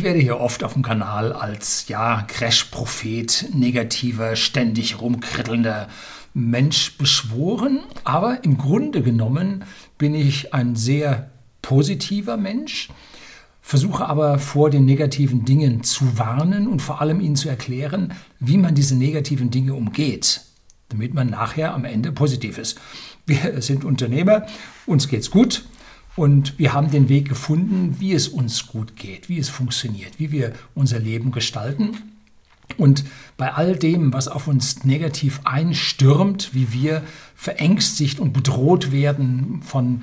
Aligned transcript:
Ich 0.00 0.04
werde 0.04 0.18
hier 0.18 0.40
oft 0.40 0.64
auf 0.64 0.72
dem 0.72 0.82
Kanal 0.82 1.34
als 1.34 1.86
ja 1.88 2.22
Crash-Prophet, 2.22 3.50
negativer, 3.52 4.34
ständig 4.34 4.98
rumkrittelnder 4.98 5.88
Mensch 6.32 6.96
beschworen, 6.96 7.80
aber 8.02 8.42
im 8.42 8.56
Grunde 8.56 9.02
genommen 9.02 9.62
bin 9.98 10.14
ich 10.14 10.54
ein 10.54 10.74
sehr 10.74 11.30
positiver 11.60 12.38
Mensch, 12.38 12.88
versuche 13.60 14.06
aber 14.06 14.38
vor 14.38 14.70
den 14.70 14.86
negativen 14.86 15.44
Dingen 15.44 15.82
zu 15.82 16.16
warnen 16.16 16.66
und 16.66 16.80
vor 16.80 17.02
allem 17.02 17.20
ihnen 17.20 17.36
zu 17.36 17.50
erklären, 17.50 18.14
wie 18.38 18.56
man 18.56 18.74
diese 18.74 18.96
negativen 18.96 19.50
Dinge 19.50 19.74
umgeht, 19.74 20.40
damit 20.88 21.12
man 21.12 21.28
nachher 21.28 21.74
am 21.74 21.84
Ende 21.84 22.10
positiv 22.10 22.56
ist. 22.56 22.80
Wir 23.26 23.60
sind 23.60 23.84
Unternehmer, 23.84 24.46
uns 24.86 25.08
geht's 25.08 25.30
gut 25.30 25.64
und 26.20 26.58
wir 26.58 26.74
haben 26.74 26.90
den 26.90 27.08
Weg 27.08 27.30
gefunden, 27.30 27.96
wie 27.98 28.12
es 28.12 28.28
uns 28.28 28.66
gut 28.66 28.94
geht, 28.94 29.30
wie 29.30 29.38
es 29.38 29.48
funktioniert, 29.48 30.18
wie 30.18 30.30
wir 30.30 30.52
unser 30.74 30.98
Leben 30.98 31.32
gestalten. 31.32 31.96
Und 32.76 33.04
bei 33.38 33.54
all 33.54 33.74
dem, 33.74 34.12
was 34.12 34.28
auf 34.28 34.46
uns 34.46 34.84
negativ 34.84 35.40
einstürmt, 35.44 36.52
wie 36.52 36.74
wir 36.74 37.00
verängstigt 37.34 38.20
und 38.20 38.34
bedroht 38.34 38.92
werden 38.92 39.62
von 39.62 40.02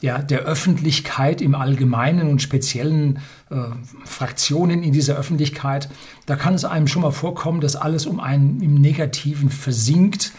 ja, 0.00 0.18
der 0.18 0.40
Öffentlichkeit 0.40 1.40
im 1.40 1.54
Allgemeinen 1.54 2.28
und 2.28 2.42
speziellen 2.42 3.20
äh, 3.50 3.58
Fraktionen 4.04 4.82
in 4.82 4.92
dieser 4.92 5.14
Öffentlichkeit, 5.14 5.88
da 6.26 6.34
kann 6.34 6.54
es 6.54 6.64
einem 6.64 6.88
schon 6.88 7.02
mal 7.02 7.12
vorkommen, 7.12 7.60
dass 7.60 7.76
alles 7.76 8.06
um 8.06 8.18
einen 8.18 8.60
im 8.62 8.74
Negativen 8.74 9.48
versinkt. 9.48 10.32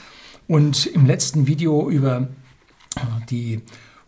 Und 0.49 0.85
im 0.85 1.05
letzten 1.05 1.47
Video 1.47 1.89
über 1.89 2.27
äh, 2.97 3.25
die 3.29 3.61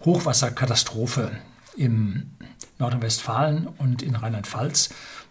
Hochwasserkatastrophe 0.05 1.31
im 1.75 2.31
Nordrhein-Westfalen 2.79 3.67
und 3.77 4.01
in 4.01 4.15
Rheinland-Pfalz. 4.15 4.89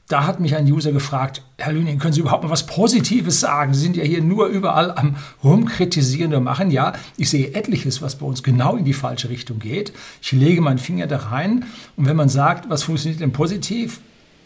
Da 0.09 0.27
hat 0.27 0.39
mich 0.39 0.55
ein 0.55 0.71
User 0.71 0.93
gefragt, 0.93 1.41
Herr 1.57 1.73
Lüning, 1.73 1.99
können 1.99 2.13
Sie 2.13 2.21
überhaupt 2.21 2.45
mal 2.45 2.51
was 2.51 2.67
Positives 2.67 3.41
sagen? 3.41 3.73
Sie 3.73 3.81
sind 3.81 3.97
ja 3.97 4.05
hier 4.05 4.21
nur 4.21 4.49
überall 4.49 4.91
am 4.91 5.17
Rumkritisieren 5.43 6.35
und 6.35 6.45
machen. 6.45 6.71
Ja, 6.71 6.93
ich 7.17 7.31
sehe 7.31 7.55
etliches, 7.55 8.03
was 8.03 8.17
bei 8.17 8.27
uns 8.27 8.43
genau 8.43 8.77
in 8.77 8.85
die 8.85 8.93
falsche 8.93 9.31
Richtung 9.31 9.61
geht. 9.61 9.95
Ich 10.21 10.33
lege 10.33 10.61
meinen 10.61 10.79
Finger 10.79 11.07
da 11.07 11.17
rein 11.17 11.65
und 11.97 12.05
wenn 12.07 12.17
man 12.17 12.29
sagt, 12.29 12.69
was 12.69 12.83
funktioniert 12.83 13.23
denn 13.23 13.33
positiv? 13.33 14.01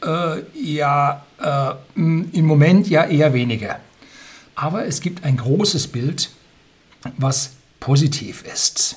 Äh, 0.04 0.42
ja, 0.54 1.24
äh, 1.42 1.74
im 1.96 2.46
Moment 2.46 2.88
ja 2.88 3.04
eher 3.04 3.34
weniger. 3.34 3.80
Aber 4.54 4.86
es 4.86 5.00
gibt 5.00 5.24
ein 5.24 5.36
großes 5.36 5.88
Bild, 5.88 6.30
was 7.16 7.54
positiv 7.80 8.42
ist. 8.42 8.96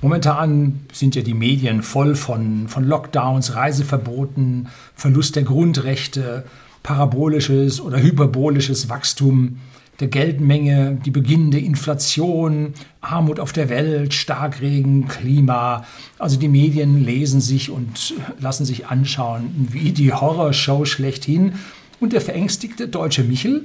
Momentan 0.00 0.80
sind 0.92 1.16
ja 1.16 1.22
die 1.22 1.34
Medien 1.34 1.82
voll 1.82 2.14
von, 2.14 2.68
von 2.68 2.84
Lockdowns, 2.84 3.56
Reiseverboten, 3.56 4.68
Verlust 4.94 5.34
der 5.34 5.42
Grundrechte, 5.42 6.44
parabolisches 6.84 7.80
oder 7.80 8.00
hyperbolisches 8.00 8.88
Wachstum 8.88 9.58
der 9.98 10.06
Geldmenge, 10.06 10.96
die 11.04 11.10
beginnende 11.10 11.58
Inflation, 11.58 12.74
Armut 13.00 13.40
auf 13.40 13.52
der 13.52 13.68
Welt, 13.68 14.14
Starkregen, 14.14 15.08
Klima. 15.08 15.84
Also 16.20 16.38
die 16.38 16.46
Medien 16.46 17.04
lesen 17.04 17.40
sich 17.40 17.70
und 17.70 18.14
lassen 18.38 18.64
sich 18.64 18.86
anschauen 18.86 19.68
wie 19.72 19.90
die 19.90 20.12
Horrorshow 20.12 20.84
schlechthin. 20.84 21.54
Und 21.98 22.12
der 22.12 22.20
verängstigte 22.20 22.86
deutsche 22.86 23.24
Michel 23.24 23.64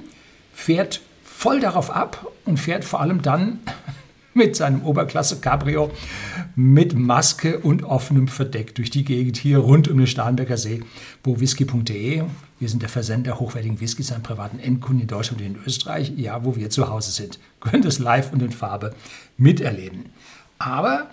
fährt 0.52 1.02
voll 1.24 1.60
darauf 1.60 1.92
ab 1.92 2.26
und 2.46 2.60
fährt 2.60 2.84
vor 2.84 3.02
allem 3.02 3.22
dann 3.22 3.60
mit 4.34 4.56
seinem 4.56 4.84
Oberklasse 4.84 5.40
Cabrio 5.40 5.92
mit 6.56 6.94
Maske 6.94 7.60
und 7.60 7.84
offenem 7.84 8.28
Verdeck 8.28 8.76
durch 8.76 8.90
die 8.90 9.04
Gegend 9.04 9.38
hier 9.38 9.60
rund 9.60 9.88
um 9.88 9.98
den 9.98 10.08
Starnberger 10.08 10.58
See, 10.58 10.82
wo 11.24 11.40
whisky.de, 11.40 12.24
wir 12.60 12.70
sind 12.70 12.82
der 12.82 12.90
Versender 12.90 13.40
hochwertigen 13.40 13.80
Whiskys 13.80 14.12
an 14.12 14.24
privaten 14.24 14.60
Endkunden 14.60 15.02
in 15.02 15.08
Deutschland 15.08 15.42
und 15.42 15.48
in 15.48 15.58
Österreich, 15.66 16.14
ja, 16.16 16.44
wo 16.44 16.56
wir 16.56 16.70
zu 16.70 16.90
Hause 16.90 17.12
sind, 17.12 17.40
können 17.60 17.84
das 17.84 18.00
live 18.00 18.32
und 18.32 18.42
in 18.42 18.52
Farbe 18.52 18.94
miterleben. 19.38 20.06
Aber 20.60 21.10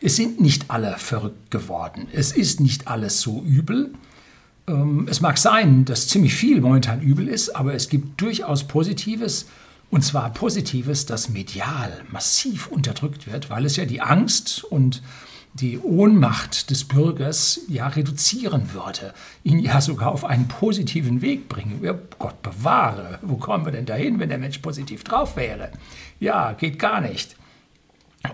es 0.00 0.16
sind 0.16 0.40
nicht 0.40 0.70
alle 0.70 0.96
verrückt 0.96 1.50
geworden. 1.50 2.06
Es 2.12 2.32
ist 2.32 2.60
nicht 2.60 2.86
alles 2.86 3.20
so 3.20 3.42
übel. 3.42 3.92
Ähm, 4.68 5.08
es 5.10 5.20
mag 5.20 5.38
sein, 5.38 5.84
dass 5.84 6.06
ziemlich 6.06 6.34
viel 6.34 6.60
momentan 6.60 7.02
übel 7.02 7.26
ist, 7.26 7.50
aber 7.50 7.74
es 7.74 7.88
gibt 7.88 8.20
durchaus 8.20 8.64
Positives. 8.64 9.46
Und 9.90 10.04
zwar 10.04 10.32
Positives, 10.32 11.06
das 11.06 11.30
medial 11.30 12.02
massiv 12.10 12.66
unterdrückt 12.66 13.30
wird, 13.30 13.48
weil 13.48 13.64
es 13.64 13.76
ja 13.76 13.86
die 13.86 14.02
Angst 14.02 14.64
und 14.64 15.02
die 15.54 15.78
Ohnmacht 15.78 16.70
des 16.70 16.84
Bürgers 16.84 17.60
ja 17.68 17.88
reduzieren 17.88 18.74
würde, 18.74 19.14
ihn 19.42 19.58
ja 19.58 19.80
sogar 19.80 20.12
auf 20.12 20.24
einen 20.24 20.46
positiven 20.46 21.22
Weg 21.22 21.48
bringen. 21.48 21.80
Ja, 21.82 21.94
Gott 22.18 22.42
bewahre, 22.42 23.18
wo 23.22 23.36
kommen 23.36 23.64
wir 23.64 23.72
denn 23.72 23.86
dahin, 23.86 24.18
wenn 24.18 24.28
der 24.28 24.38
Mensch 24.38 24.58
positiv 24.58 25.04
drauf 25.04 25.36
wäre? 25.36 25.70
Ja, 26.20 26.52
geht 26.52 26.78
gar 26.78 27.00
nicht. 27.00 27.34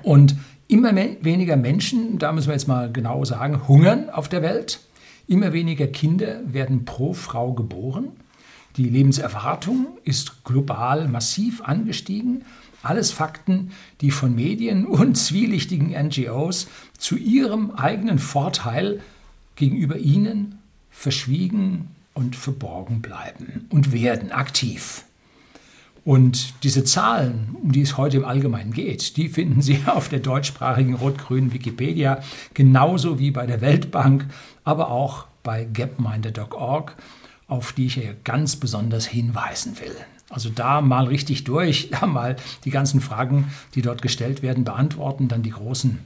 Und 0.03 0.37
immer 0.67 0.95
weniger 0.95 1.57
Menschen, 1.57 2.19
da 2.19 2.33
müssen 2.33 2.49
wir 2.49 2.55
jetzt 2.55 2.69
mal 2.69 2.91
genau 2.93 3.25
sagen, 3.25 3.69
hungern 3.69 4.11
auf 4.11 4.29
der 4.29 4.43
Welt. 4.43 4.81
Immer 5.27 5.53
weniger 5.53 5.87
Kinder 5.87 6.41
werden 6.45 6.85
pro 6.85 7.15
Frau 7.15 7.53
geboren. 7.53 8.09
Die 8.77 8.89
Lebenserwartung 8.89 9.99
ist 10.03 10.45
global 10.45 11.07
massiv 11.07 11.63
angestiegen. 11.63 12.45
Alles 12.83 13.13
Fakten, 13.13 13.71
die 14.01 14.11
von 14.11 14.35
Medien 14.35 14.85
und 14.87 15.17
zwielichtigen 15.17 15.91
NGOs 15.91 16.69
zu 16.99 17.17
ihrem 17.17 17.71
eigenen 17.73 18.19
Vorteil 18.19 19.01
gegenüber 19.57 19.99
ihnen 19.99 20.59
verschwiegen 20.91 21.89
und 22.15 22.37
verborgen 22.37 23.01
bleiben 23.01 23.67
und 23.71 23.93
werden 23.93 24.33
aktiv. 24.33 25.05
Und 26.05 26.63
diese 26.65 26.85
Zahlen, 26.85 27.57
um 27.63 27.73
die 27.73 27.81
es 27.81 27.97
heute 27.97 28.19
im 28.19 28.25
Allgemeinen 28.25 28.73
geht, 28.73 29.17
die 29.17 29.29
finden 29.29 29.63
Sie 29.63 29.79
auf 29.87 30.09
der 30.09 30.21
deutschsprachigen 30.21 30.95
rot-grünen 30.95 31.53
Wikipedia, 31.53 32.23
genauso 32.53 33.19
wie 33.19 33.31
bei 33.31 33.47
der 33.47 33.61
Weltbank, 33.61 34.27
aber 34.65 34.91
auch 34.91 35.27
bei 35.43 35.65
gapminder.org 35.65 36.97
auf 37.55 37.73
die 37.73 37.87
ich 37.87 37.95
hier 37.95 38.17
ganz 38.25 38.57
besonders 38.57 39.07
hinweisen 39.07 39.79
will. 39.81 39.97
Also 40.31 40.51
da 40.51 40.81
mal 40.81 41.07
richtig 41.07 41.45
durch, 41.45 41.91
da 42.01 42.07
mal 42.07 42.37
die 42.65 42.71
ganzen 42.71 43.01
Fragen, 43.01 43.53
die 43.75 43.83
dort 43.83 44.03
gestellt 44.03 44.43
werden, 44.43 44.65
beantworten, 44.65 45.29
dann 45.29 45.43
die 45.43 45.51
großen 45.51 45.99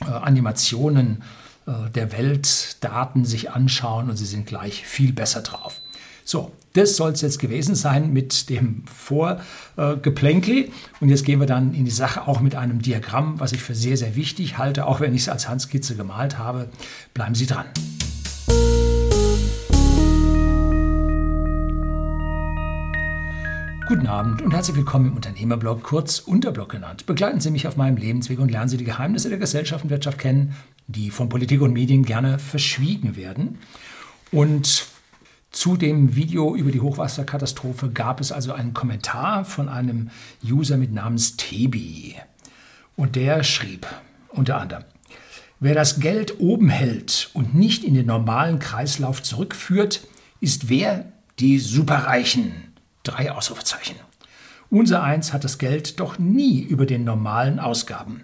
äh, 0.00 0.04
Animationen 0.06 1.22
äh, 1.66 1.90
der 1.94 2.12
Weltdaten 2.12 3.24
sich 3.24 3.50
anschauen 3.50 4.08
und 4.10 4.16
Sie 4.16 4.26
sind 4.26 4.46
gleich 4.46 4.86
viel 4.86 5.12
besser 5.12 5.42
drauf. 5.42 5.80
So, 6.24 6.52
das 6.74 6.96
soll 6.96 7.12
es 7.12 7.22
jetzt 7.22 7.38
gewesen 7.38 7.74
sein 7.74 8.12
mit 8.12 8.50
dem 8.50 8.84
Vorgeplänkel. 8.86 10.56
Äh, 10.56 10.70
und 11.00 11.08
jetzt 11.08 11.24
gehen 11.24 11.40
wir 11.40 11.46
dann 11.46 11.72
in 11.72 11.84
die 11.84 11.90
Sache 11.90 12.28
auch 12.28 12.40
mit 12.40 12.54
einem 12.54 12.82
Diagramm, 12.82 13.40
was 13.40 13.52
ich 13.52 13.62
für 13.62 13.74
sehr, 13.74 13.96
sehr 13.96 14.14
wichtig 14.14 14.58
halte, 14.58 14.86
auch 14.86 15.00
wenn 15.00 15.14
ich 15.14 15.22
es 15.22 15.28
als 15.28 15.48
Handskizze 15.48 15.96
gemalt 15.96 16.38
habe. 16.38 16.68
Bleiben 17.14 17.34
Sie 17.34 17.46
dran. 17.46 17.66
Guten 23.88 24.06
Abend 24.06 24.42
und 24.42 24.52
herzlich 24.52 24.76
willkommen 24.76 25.06
im 25.06 25.16
Unternehmerblog, 25.16 25.82
kurz 25.82 26.18
Unterblog 26.18 26.68
genannt. 26.68 27.06
Begleiten 27.06 27.40
Sie 27.40 27.50
mich 27.50 27.66
auf 27.66 27.78
meinem 27.78 27.96
Lebensweg 27.96 28.38
und 28.38 28.50
lernen 28.50 28.68
Sie 28.68 28.76
die 28.76 28.84
Geheimnisse 28.84 29.30
der 29.30 29.38
Gesellschaft 29.38 29.82
und 29.82 29.88
Wirtschaft 29.88 30.18
kennen, 30.18 30.54
die 30.88 31.08
von 31.10 31.30
Politik 31.30 31.62
und 31.62 31.72
Medien 31.72 32.04
gerne 32.04 32.38
verschwiegen 32.38 33.16
werden. 33.16 33.60
Und 34.30 34.88
zu 35.52 35.78
dem 35.78 36.14
Video 36.14 36.54
über 36.54 36.70
die 36.70 36.82
Hochwasserkatastrophe 36.82 37.88
gab 37.88 38.20
es 38.20 38.30
also 38.30 38.52
einen 38.52 38.74
Kommentar 38.74 39.46
von 39.46 39.70
einem 39.70 40.10
User 40.44 40.76
mit 40.76 40.92
Namens 40.92 41.38
Tebi. 41.38 42.16
Und 42.94 43.16
der 43.16 43.42
schrieb 43.42 43.86
unter 44.28 44.58
anderem, 44.58 44.84
wer 45.60 45.74
das 45.74 45.98
Geld 45.98 46.40
oben 46.40 46.68
hält 46.68 47.30
und 47.32 47.54
nicht 47.54 47.84
in 47.84 47.94
den 47.94 48.04
normalen 48.04 48.58
Kreislauf 48.58 49.22
zurückführt, 49.22 50.06
ist 50.42 50.68
wer? 50.68 51.10
Die 51.38 51.58
Superreichen. 51.58 52.67
Drei 53.08 53.32
Ausrufezeichen. 53.32 53.96
Unser 54.68 55.02
Eins 55.02 55.32
hat 55.32 55.42
das 55.42 55.56
Geld 55.56 55.98
doch 55.98 56.18
nie 56.18 56.60
über 56.60 56.84
den 56.84 57.04
normalen 57.04 57.58
Ausgaben. 57.58 58.22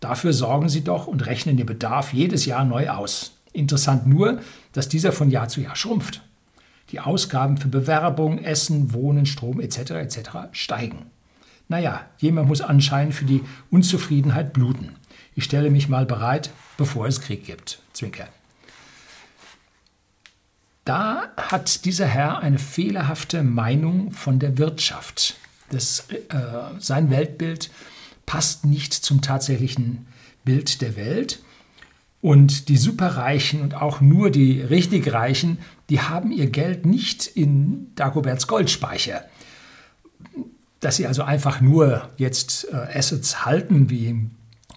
Dafür 0.00 0.32
sorgen 0.32 0.68
sie 0.68 0.82
doch 0.82 1.06
und 1.06 1.26
rechnen 1.26 1.56
den 1.56 1.66
Bedarf 1.66 2.12
jedes 2.12 2.44
Jahr 2.44 2.64
neu 2.64 2.88
aus. 2.88 3.36
Interessant 3.52 4.04
nur, 4.08 4.40
dass 4.72 4.88
dieser 4.88 5.12
von 5.12 5.30
Jahr 5.30 5.48
zu 5.48 5.60
Jahr 5.60 5.76
schrumpft. 5.76 6.22
Die 6.90 6.98
Ausgaben 6.98 7.56
für 7.56 7.68
Bewerbung, 7.68 8.38
Essen, 8.38 8.92
Wohnen, 8.92 9.26
Strom 9.26 9.60
etc. 9.60 9.90
etc. 9.92 10.18
steigen. 10.50 11.06
Naja, 11.68 12.04
jemand 12.18 12.48
muss 12.48 12.62
anscheinend 12.62 13.14
für 13.14 13.26
die 13.26 13.44
Unzufriedenheit 13.70 14.52
bluten. 14.52 14.96
Ich 15.36 15.44
stelle 15.44 15.70
mich 15.70 15.88
mal 15.88 16.04
bereit, 16.04 16.50
bevor 16.76 17.06
es 17.06 17.20
Krieg 17.20 17.46
gibt. 17.46 17.80
Zwinker. 17.92 18.26
Da 20.88 21.28
hat 21.36 21.84
dieser 21.84 22.06
Herr 22.06 22.38
eine 22.38 22.58
fehlerhafte 22.58 23.42
Meinung 23.42 24.10
von 24.10 24.38
der 24.38 24.56
Wirtschaft. 24.56 25.34
Das, 25.68 26.06
äh, 26.08 26.78
sein 26.78 27.10
Weltbild 27.10 27.70
passt 28.24 28.64
nicht 28.64 28.94
zum 28.94 29.20
tatsächlichen 29.20 30.06
Bild 30.46 30.80
der 30.80 30.96
Welt. 30.96 31.40
Und 32.22 32.70
die 32.70 32.78
Superreichen 32.78 33.60
und 33.60 33.74
auch 33.74 34.00
nur 34.00 34.30
die 34.30 34.62
richtig 34.62 35.12
Reichen, 35.12 35.58
die 35.90 36.00
haben 36.00 36.32
ihr 36.32 36.48
Geld 36.48 36.86
nicht 36.86 37.26
in 37.26 37.94
Dagoberts 37.94 38.46
Goldspeicher. 38.46 39.24
Dass 40.80 40.96
sie 40.96 41.06
also 41.06 41.22
einfach 41.22 41.60
nur 41.60 42.08
jetzt 42.16 42.66
äh, 42.72 42.96
Assets 42.96 43.44
halten 43.44 43.90
wie 43.90 44.30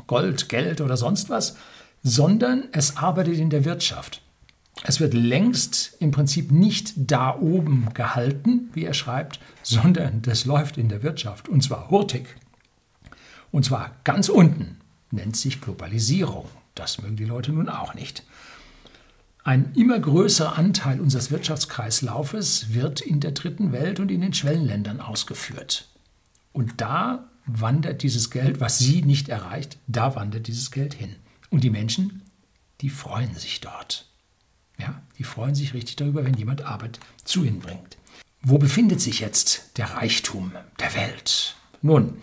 Gold, 0.07 0.49
Geld 0.49 0.81
oder 0.81 0.97
sonst 0.97 1.29
was, 1.29 1.55
sondern 2.03 2.65
es 2.73 2.97
arbeitet 2.97 3.37
in 3.37 3.49
der 3.49 3.63
Wirtschaft. 3.63 4.21
Es 4.83 4.99
wird 4.99 5.13
längst 5.13 5.97
im 5.99 6.11
Prinzip 6.11 6.51
nicht 6.51 6.93
da 6.95 7.37
oben 7.37 7.89
gehalten, 7.93 8.69
wie 8.73 8.85
er 8.85 8.93
schreibt, 8.93 9.39
sondern 9.61 10.21
das 10.21 10.45
läuft 10.45 10.77
in 10.77 10.89
der 10.89 11.03
Wirtschaft 11.03 11.49
und 11.49 11.61
zwar 11.61 11.89
hurtig. 11.89 12.35
Und 13.51 13.65
zwar 13.65 13.95
ganz 14.03 14.29
unten, 14.29 14.77
nennt 15.11 15.35
sich 15.35 15.61
Globalisierung. 15.61 16.47
Das 16.73 17.01
mögen 17.01 17.17
die 17.17 17.25
Leute 17.25 17.51
nun 17.51 17.69
auch 17.69 17.93
nicht. 17.93 18.23
Ein 19.43 19.73
immer 19.75 19.99
größerer 19.99 20.57
Anteil 20.57 20.99
unseres 20.99 21.31
Wirtschaftskreislaufes 21.31 22.73
wird 22.73 23.01
in 23.01 23.19
der 23.19 23.31
dritten 23.31 23.71
Welt 23.71 23.99
und 23.99 24.11
in 24.11 24.21
den 24.21 24.33
Schwellenländern 24.33 25.01
ausgeführt. 25.01 25.89
Und 26.53 26.79
da 26.79 27.27
wandert 27.45 28.03
dieses 28.03 28.29
Geld, 28.29 28.59
was 28.59 28.77
sie 28.77 29.01
nicht 29.01 29.29
erreicht, 29.29 29.77
da 29.87 30.15
wandert 30.15 30.47
dieses 30.47 30.71
Geld 30.71 30.93
hin. 30.93 31.15
Und 31.49 31.63
die 31.63 31.69
Menschen, 31.69 32.21
die 32.81 32.89
freuen 32.89 33.33
sich 33.35 33.61
dort. 33.61 34.10
Ja, 34.81 34.99
die 35.19 35.23
freuen 35.23 35.53
sich 35.53 35.73
richtig 35.73 35.97
darüber, 35.97 36.25
wenn 36.25 36.33
jemand 36.33 36.65
Arbeit 36.65 36.99
zu 37.23 37.43
ihnen 37.43 37.59
bringt. 37.59 37.97
Wo 38.41 38.57
befindet 38.57 38.99
sich 38.99 39.19
jetzt 39.19 39.77
der 39.77 39.93
Reichtum 39.93 40.53
der 40.79 40.95
Welt? 40.95 41.55
Nun, 41.83 42.17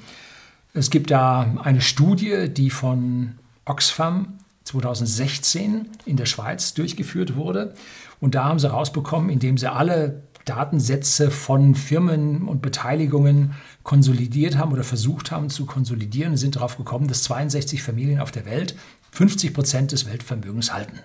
es 0.75 0.91
gibt 0.91 1.13
da 1.13 1.57
eine 1.63 1.81
Studie, 1.81 2.49
die 2.49 2.71
von 2.71 3.39
Oxfam 3.65 4.39
2016 4.65 5.89
in 6.05 6.17
der 6.17 6.27
Schweiz 6.27 6.75
durchgeführt 6.75 7.37
wurde. 7.37 7.75
Und 8.21 8.35
da 8.35 8.45
haben 8.45 8.59
sie 8.59 8.71
rausbekommen, 8.71 9.31
indem 9.31 9.57
sie 9.57 9.71
alle 9.71 10.23
Datensätze 10.45 11.31
von 11.31 11.75
Firmen 11.75 12.49
und 12.49 12.63
Beteiligungen 12.63 13.55
konsolidiert 13.85 14.57
haben 14.57 14.73
oder 14.73 14.85
versucht 14.85 15.31
haben 15.31 15.51
zu 15.51 15.67
konsolidieren, 15.67 16.37
sind 16.37 16.57
darauf 16.57 16.77
gekommen, 16.77 17.07
dass 17.07 17.23
62 17.25 17.83
Familien 17.83 18.19
auf 18.19 18.33
der 18.33 18.47
Welt 18.47 18.75
50 19.13 19.55
Prozent 19.55 19.93
des 19.93 20.07
Weltvermögens 20.07 20.73
halten. 20.73 21.01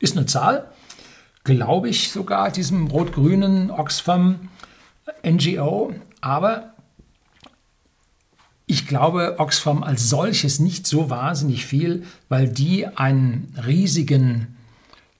Ist 0.00 0.16
eine 0.16 0.26
Zahl, 0.26 0.68
glaube 1.44 1.88
ich 1.88 2.10
sogar 2.10 2.50
diesem 2.50 2.88
rot-grünen 2.88 3.70
Oxfam 3.70 4.48
NGO, 5.24 5.94
aber 6.20 6.74
ich 8.66 8.86
glaube 8.86 9.36
Oxfam 9.38 9.82
als 9.82 10.08
solches 10.08 10.58
nicht 10.58 10.86
so 10.86 11.10
wahnsinnig 11.10 11.66
viel, 11.66 12.04
weil 12.28 12.48
die 12.48 12.86
einen 12.86 13.54
riesigen 13.66 14.56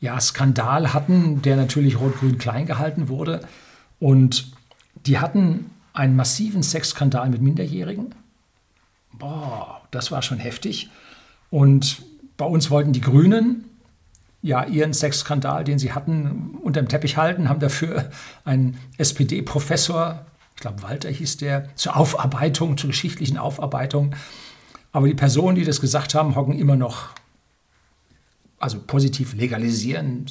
ja, 0.01 0.19
Skandal 0.19 0.93
hatten, 0.93 1.43
der 1.43 1.57
natürlich 1.57 2.01
rot-grün 2.01 2.39
klein 2.39 2.67
gehalten 2.67 3.09
wurde. 3.09 3.41
Und 3.99 4.53
die 5.07 5.19
hatten 5.19 5.71
einen 5.93 6.17
massiven 6.17 6.63
Sexskandal 6.63 7.29
mit 7.29 7.43
Minderjährigen. 7.43 8.15
Boah, 9.13 9.83
das 9.91 10.11
war 10.11 10.23
schon 10.23 10.39
heftig. 10.39 10.89
Und 11.51 12.03
bei 12.37 12.47
uns 12.47 12.71
wollten 12.71 12.93
die 12.93 13.01
Grünen 13.01 13.70
ja 14.43 14.65
ihren 14.65 14.95
Sexskandal, 14.95 15.65
den 15.65 15.79
sie 15.79 15.93
hatten, 15.93 16.59
unter 16.63 16.81
dem 16.81 16.89
Teppich 16.89 17.17
halten, 17.17 17.49
haben 17.49 17.61
dafür 17.61 18.11
einen 18.45 18.79
SPD-Professor 18.97 20.25
ich 20.61 20.63
glaube 20.63 20.83
Walter 20.83 21.09
hieß 21.09 21.39
der, 21.39 21.75
zur 21.75 21.97
Aufarbeitung, 21.97 22.77
zur 22.77 22.91
geschichtlichen 22.91 23.39
Aufarbeitung. 23.39 24.15
Aber 24.93 25.09
die 25.09 25.15
Personen, 25.15 25.55
die 25.55 25.65
das 25.65 25.81
gesagt 25.81 26.15
haben, 26.15 26.37
hocken 26.37 26.53
immer 26.53 26.77
noch, 26.77 27.09
also 28.59 28.79
positiv 28.79 29.33
legalisieren, 29.33 30.27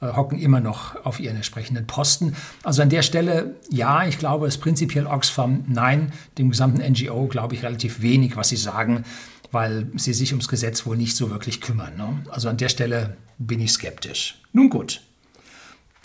äh, 0.00 0.08
hocken 0.16 0.36
immer 0.40 0.58
noch 0.58 1.04
auf 1.04 1.20
ihren 1.20 1.36
entsprechenden 1.36 1.86
Posten. 1.86 2.34
Also 2.64 2.82
an 2.82 2.88
der 2.88 3.02
Stelle, 3.02 3.54
ja, 3.70 4.04
ich 4.04 4.18
glaube, 4.18 4.48
es 4.48 4.56
ist 4.56 4.62
prinzipiell 4.62 5.06
Oxfam, 5.06 5.62
nein, 5.68 6.12
dem 6.38 6.50
gesamten 6.50 6.82
NGO 6.82 7.28
glaube 7.28 7.54
ich 7.54 7.62
relativ 7.62 8.02
wenig, 8.02 8.36
was 8.36 8.48
sie 8.48 8.56
sagen, 8.56 9.04
weil 9.50 9.90
sie 9.96 10.12
sich 10.12 10.32
ums 10.32 10.48
Gesetz 10.48 10.86
wohl 10.86 10.96
nicht 10.96 11.16
so 11.16 11.30
wirklich 11.30 11.60
kümmern. 11.60 11.96
Ne? 11.96 12.22
Also 12.30 12.48
an 12.48 12.56
der 12.56 12.68
Stelle 12.68 13.16
bin 13.38 13.60
ich 13.60 13.72
skeptisch. 13.72 14.40
Nun 14.52 14.70
gut. 14.70 15.00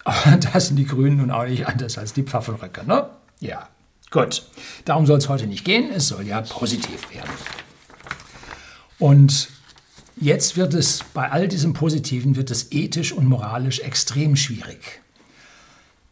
Aber 0.04 0.38
da 0.38 0.60
sind 0.60 0.78
die 0.78 0.86
Grünen 0.86 1.18
nun 1.18 1.32
auch 1.32 1.46
nicht 1.46 1.68
anders 1.68 1.98
als 1.98 2.14
die 2.14 2.24
Pfaffenröcke. 2.24 2.86
Ne? 2.86 3.10
Ja, 3.40 3.70
gut. 4.12 4.44
Darum 4.86 5.06
soll 5.06 5.18
es 5.18 5.30
heute 5.30 5.48
nicht 5.48 5.66
gehen. 5.66 5.92
Es 5.94 6.08
soll 6.08 6.28
ja 6.28 6.42
positiv 6.42 7.14
werden. 7.14 7.32
Und 9.00 9.50
jetzt 10.16 10.56
wird 10.56 10.74
es 10.74 11.04
bei 11.14 11.30
all 11.30 11.48
diesem 11.48 11.74
Positiven 11.74 12.36
wird 12.36 12.52
es 12.52 12.72
ethisch 12.72 13.12
und 13.12 13.26
moralisch 13.26 13.80
extrem 13.80 14.36
schwierig. 14.36 15.02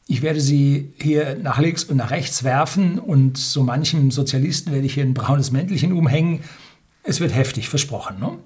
Ich 0.08 0.22
werde 0.22 0.42
sie 0.42 0.92
hier 1.00 1.38
nach 1.42 1.60
links 1.60 1.86
und 1.86 1.96
nach 1.96 2.12
rechts 2.12 2.44
werfen 2.44 3.00
und 3.00 3.38
so 3.38 3.64
manchem 3.64 4.12
Sozialisten 4.12 4.74
werde 4.74 4.86
ich 4.86 4.96
hier 4.96 5.06
ein 5.06 5.14
braunes 5.14 5.52
Mäntelchen 5.52 5.94
umhängen. 5.94 6.42
Es 7.04 7.20
wird 7.20 7.34
heftig 7.34 7.70
versprochen. 7.70 8.20
Ne? 8.20 8.38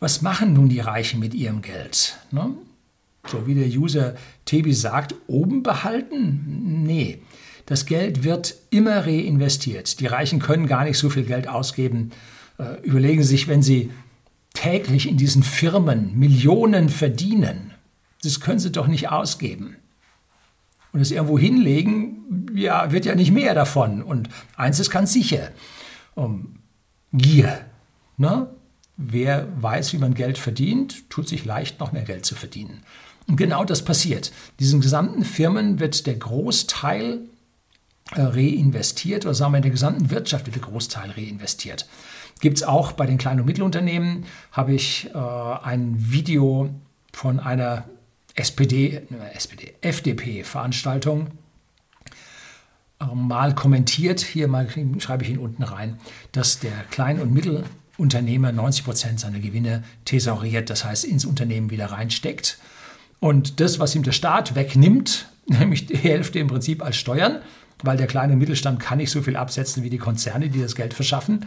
Was 0.00 0.22
machen 0.22 0.54
nun 0.54 0.68
die 0.68 0.80
Reichen 0.80 1.20
mit 1.20 1.34
ihrem 1.34 1.62
Geld? 1.62 2.18
Ne? 2.30 2.54
So 3.26 3.46
wie 3.46 3.54
der 3.54 3.68
User 3.68 4.14
Tebi 4.44 4.72
sagt, 4.72 5.14
oben 5.26 5.62
behalten? 5.62 6.84
Nee. 6.84 7.20
Das 7.66 7.86
Geld 7.86 8.24
wird 8.24 8.56
immer 8.70 9.06
reinvestiert. 9.06 10.00
Die 10.00 10.06
Reichen 10.06 10.40
können 10.40 10.66
gar 10.66 10.84
nicht 10.84 10.98
so 10.98 11.10
viel 11.10 11.24
Geld 11.24 11.46
ausgeben. 11.46 12.10
Äh, 12.58 12.80
überlegen 12.82 13.22
Sie 13.22 13.28
sich, 13.28 13.46
wenn 13.46 13.62
Sie 13.62 13.90
täglich 14.54 15.08
in 15.08 15.16
diesen 15.16 15.42
Firmen 15.42 16.18
Millionen 16.18 16.88
verdienen, 16.88 17.72
das 18.24 18.40
können 18.40 18.58
Sie 18.58 18.72
doch 18.72 18.88
nicht 18.88 19.10
ausgeben. 19.10 19.76
Und 20.92 21.00
es 21.00 21.12
irgendwo 21.12 21.38
hinlegen, 21.38 22.46
ja, 22.54 22.90
wird 22.90 23.04
ja 23.04 23.14
nicht 23.14 23.30
mehr 23.30 23.54
davon. 23.54 24.02
Und 24.02 24.28
eins 24.56 24.80
ist 24.80 24.90
ganz 24.90 25.12
sicher, 25.12 25.50
um, 26.16 26.56
Gier. 27.12 27.64
Ne? 28.16 28.48
Wer 28.96 29.48
weiß, 29.60 29.92
wie 29.92 29.98
man 29.98 30.14
Geld 30.14 30.38
verdient, 30.38 31.08
tut 31.10 31.28
sich 31.28 31.44
leicht, 31.44 31.80
noch 31.80 31.92
mehr 31.92 32.02
Geld 32.02 32.26
zu 32.26 32.34
verdienen. 32.34 32.82
Und 33.26 33.36
genau 33.36 33.64
das 33.64 33.84
passiert. 33.84 34.32
Diesen 34.58 34.80
gesamten 34.80 35.24
Firmen 35.24 35.80
wird 35.80 36.06
der 36.06 36.16
Großteil 36.16 37.20
äh, 38.12 38.22
reinvestiert 38.22 39.24
oder 39.24 39.34
sagen 39.34 39.52
wir 39.52 39.58
in 39.58 39.62
der 39.62 39.70
gesamten 39.70 40.10
Wirtschaft 40.10 40.46
wird 40.46 40.56
der 40.56 40.62
Großteil 40.62 41.10
reinvestiert. 41.12 41.88
Gibt 42.40 42.58
es 42.58 42.62
auch 42.64 42.92
bei 42.92 43.06
den 43.06 43.18
kleinen 43.18 43.40
und 43.40 43.46
Mittelunternehmen, 43.46 44.24
habe 44.52 44.74
ich 44.74 45.10
äh, 45.14 45.18
ein 45.18 45.94
Video 45.96 46.70
von 47.12 47.38
einer 47.38 47.84
SPD, 48.34 48.96
äh, 48.96 49.34
SPD, 49.34 49.74
FDP-Veranstaltung 49.80 51.28
mal 53.14 53.54
kommentiert. 53.54 54.20
Hier 54.20 54.48
mal 54.48 54.68
schreibe 54.98 55.24
ich 55.24 55.30
ihn 55.30 55.38
unten 55.38 55.62
rein, 55.62 55.98
dass 56.32 56.60
der 56.60 56.72
Klein- 56.90 57.20
und 57.20 57.32
Mittelunternehmer 57.32 58.52
90 58.52 58.84
Prozent 58.84 59.20
seiner 59.20 59.40
Gewinne 59.40 59.82
thesauriert, 60.04 60.70
das 60.70 60.84
heißt 60.84 61.04
ins 61.04 61.24
Unternehmen 61.24 61.70
wieder 61.70 61.86
reinsteckt. 61.86 62.58
Und 63.18 63.60
das, 63.60 63.78
was 63.78 63.94
ihm 63.94 64.02
der 64.02 64.12
Staat 64.12 64.54
wegnimmt, 64.54 65.28
nämlich 65.46 65.86
die 65.86 65.96
Hälfte 65.96 66.38
im 66.38 66.48
Prinzip 66.48 66.82
als 66.82 66.96
Steuern, 66.96 67.40
weil 67.82 67.96
der 67.96 68.06
kleine 68.06 68.36
Mittelstand 68.36 68.80
kann 68.80 68.98
nicht 68.98 69.10
so 69.10 69.22
viel 69.22 69.36
absetzen 69.36 69.82
wie 69.82 69.90
die 69.90 69.98
Konzerne, 69.98 70.48
die 70.50 70.60
das 70.60 70.74
Geld 70.74 70.94
verschaffen. 70.94 71.46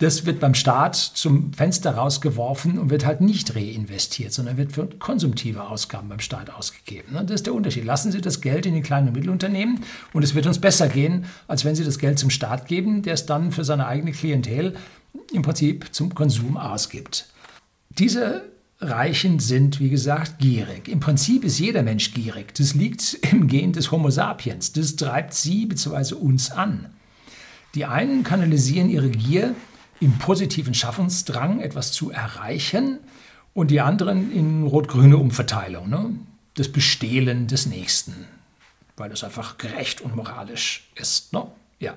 Das 0.00 0.24
wird 0.24 0.40
beim 0.40 0.54
Staat 0.54 0.96
zum 0.96 1.52
Fenster 1.52 1.94
rausgeworfen 1.94 2.78
und 2.78 2.88
wird 2.88 3.04
halt 3.04 3.20
nicht 3.20 3.54
reinvestiert, 3.54 4.32
sondern 4.32 4.56
wird 4.56 4.72
für 4.72 4.86
konsumtive 4.86 5.68
Ausgaben 5.68 6.08
beim 6.08 6.20
Staat 6.20 6.48
ausgegeben. 6.48 7.12
Das 7.12 7.32
ist 7.32 7.46
der 7.46 7.52
Unterschied. 7.52 7.84
Lassen 7.84 8.10
Sie 8.10 8.22
das 8.22 8.40
Geld 8.40 8.64
in 8.64 8.74
die 8.74 8.80
kleinen 8.80 9.08
und 9.08 9.14
Mittelunternehmen 9.14 9.80
und 10.14 10.22
es 10.22 10.34
wird 10.34 10.46
uns 10.46 10.58
besser 10.58 10.88
gehen, 10.88 11.26
als 11.48 11.66
wenn 11.66 11.74
Sie 11.74 11.84
das 11.84 11.98
Geld 11.98 12.18
zum 12.18 12.30
Staat 12.30 12.66
geben, 12.66 13.02
der 13.02 13.12
es 13.12 13.26
dann 13.26 13.52
für 13.52 13.62
seine 13.62 13.86
eigene 13.86 14.12
Klientel 14.12 14.74
im 15.34 15.42
Prinzip 15.42 15.88
zum 15.92 16.14
Konsum 16.14 16.56
ausgibt. 16.56 17.26
Diese 17.90 18.44
Reichen 18.80 19.38
sind, 19.38 19.80
wie 19.80 19.90
gesagt, 19.90 20.38
gierig. 20.38 20.88
Im 20.88 21.00
Prinzip 21.00 21.44
ist 21.44 21.58
jeder 21.58 21.82
Mensch 21.82 22.14
gierig. 22.14 22.54
Das 22.54 22.74
liegt 22.74 23.18
im 23.32 23.48
Gen 23.48 23.74
des 23.74 23.90
Homo 23.90 24.08
sapiens. 24.08 24.72
Das 24.72 24.96
treibt 24.96 25.34
sie 25.34 25.66
bzw. 25.66 26.14
uns 26.14 26.50
an. 26.50 26.86
Die 27.74 27.84
einen 27.84 28.24
kanalisieren 28.24 28.88
ihre 28.88 29.10
Gier 29.10 29.54
im 30.00 30.18
positiven 30.18 30.74
Schaffensdrang, 30.74 31.60
etwas 31.60 31.92
zu 31.92 32.10
erreichen, 32.10 32.98
und 33.52 33.70
die 33.70 33.80
anderen 33.80 34.32
in 34.32 34.62
rot-grüne 34.64 35.16
Umverteilung, 35.16 35.88
ne? 35.88 36.14
das 36.54 36.68
Bestehlen 36.68 37.46
des 37.46 37.66
Nächsten, 37.66 38.26
weil 38.96 39.10
das 39.10 39.24
einfach 39.24 39.58
gerecht 39.58 40.00
und 40.00 40.16
moralisch 40.16 40.88
ist. 40.94 41.32
Ne? 41.32 41.46
Ja. 41.78 41.96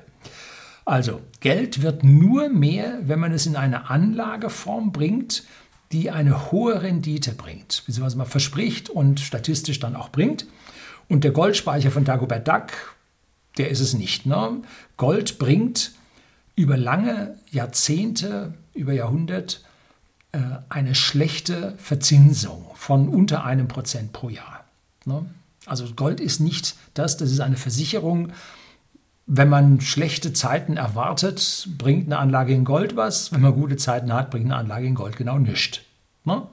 Also, 0.85 1.21
Geld 1.39 1.81
wird 1.81 2.03
nur 2.03 2.49
mehr, 2.49 2.99
wenn 3.03 3.19
man 3.19 3.31
es 3.31 3.45
in 3.45 3.55
eine 3.55 3.89
Anlageform 3.89 4.91
bringt, 4.91 5.43
die 5.91 6.11
eine 6.11 6.51
hohe 6.51 6.81
Rendite 6.81 7.33
bringt, 7.33 7.83
beziehungsweise 7.85 8.17
man 8.17 8.27
verspricht 8.27 8.89
und 8.89 9.19
statistisch 9.19 9.79
dann 9.79 9.95
auch 9.95 10.09
bringt. 10.09 10.47
Und 11.07 11.23
der 11.23 11.31
Goldspeicher 11.31 11.91
von 11.91 12.03
Dagobert 12.03 12.47
Duck, 12.47 12.95
der 13.57 13.69
ist 13.69 13.79
es 13.79 13.93
nicht. 13.93 14.25
Ne? 14.25 14.61
Gold 14.97 15.37
bringt 15.37 15.91
über 16.55 16.77
lange 16.77 17.37
Jahrzehnte, 17.51 18.53
über 18.73 18.93
Jahrhundert 18.93 19.63
äh, 20.31 20.39
eine 20.69 20.95
schlechte 20.95 21.75
Verzinsung 21.77 22.65
von 22.75 23.09
unter 23.09 23.43
einem 23.43 23.67
Prozent 23.67 24.13
pro 24.13 24.29
Jahr. 24.29 24.63
Ne? 25.05 25.25
Also 25.65 25.85
Gold 25.95 26.19
ist 26.19 26.39
nicht 26.39 26.75
das, 26.93 27.17
das 27.17 27.31
ist 27.31 27.39
eine 27.39 27.57
Versicherung. 27.57 28.33
Wenn 29.25 29.47
man 29.47 29.79
schlechte 29.79 30.33
Zeiten 30.33 30.75
erwartet, 30.75 31.69
bringt 31.77 32.07
eine 32.07 32.17
Anlage 32.17 32.53
in 32.53 32.65
Gold 32.65 32.95
was. 32.95 33.31
Wenn 33.31 33.41
man 33.41 33.53
gute 33.53 33.77
Zeiten 33.77 34.13
hat, 34.13 34.29
bringt 34.29 34.45
eine 34.45 34.57
Anlage 34.57 34.85
in 34.85 34.95
Gold 34.95 35.15
genau 35.15 35.39
nichts. 35.39 35.79
Ne? 36.25 36.43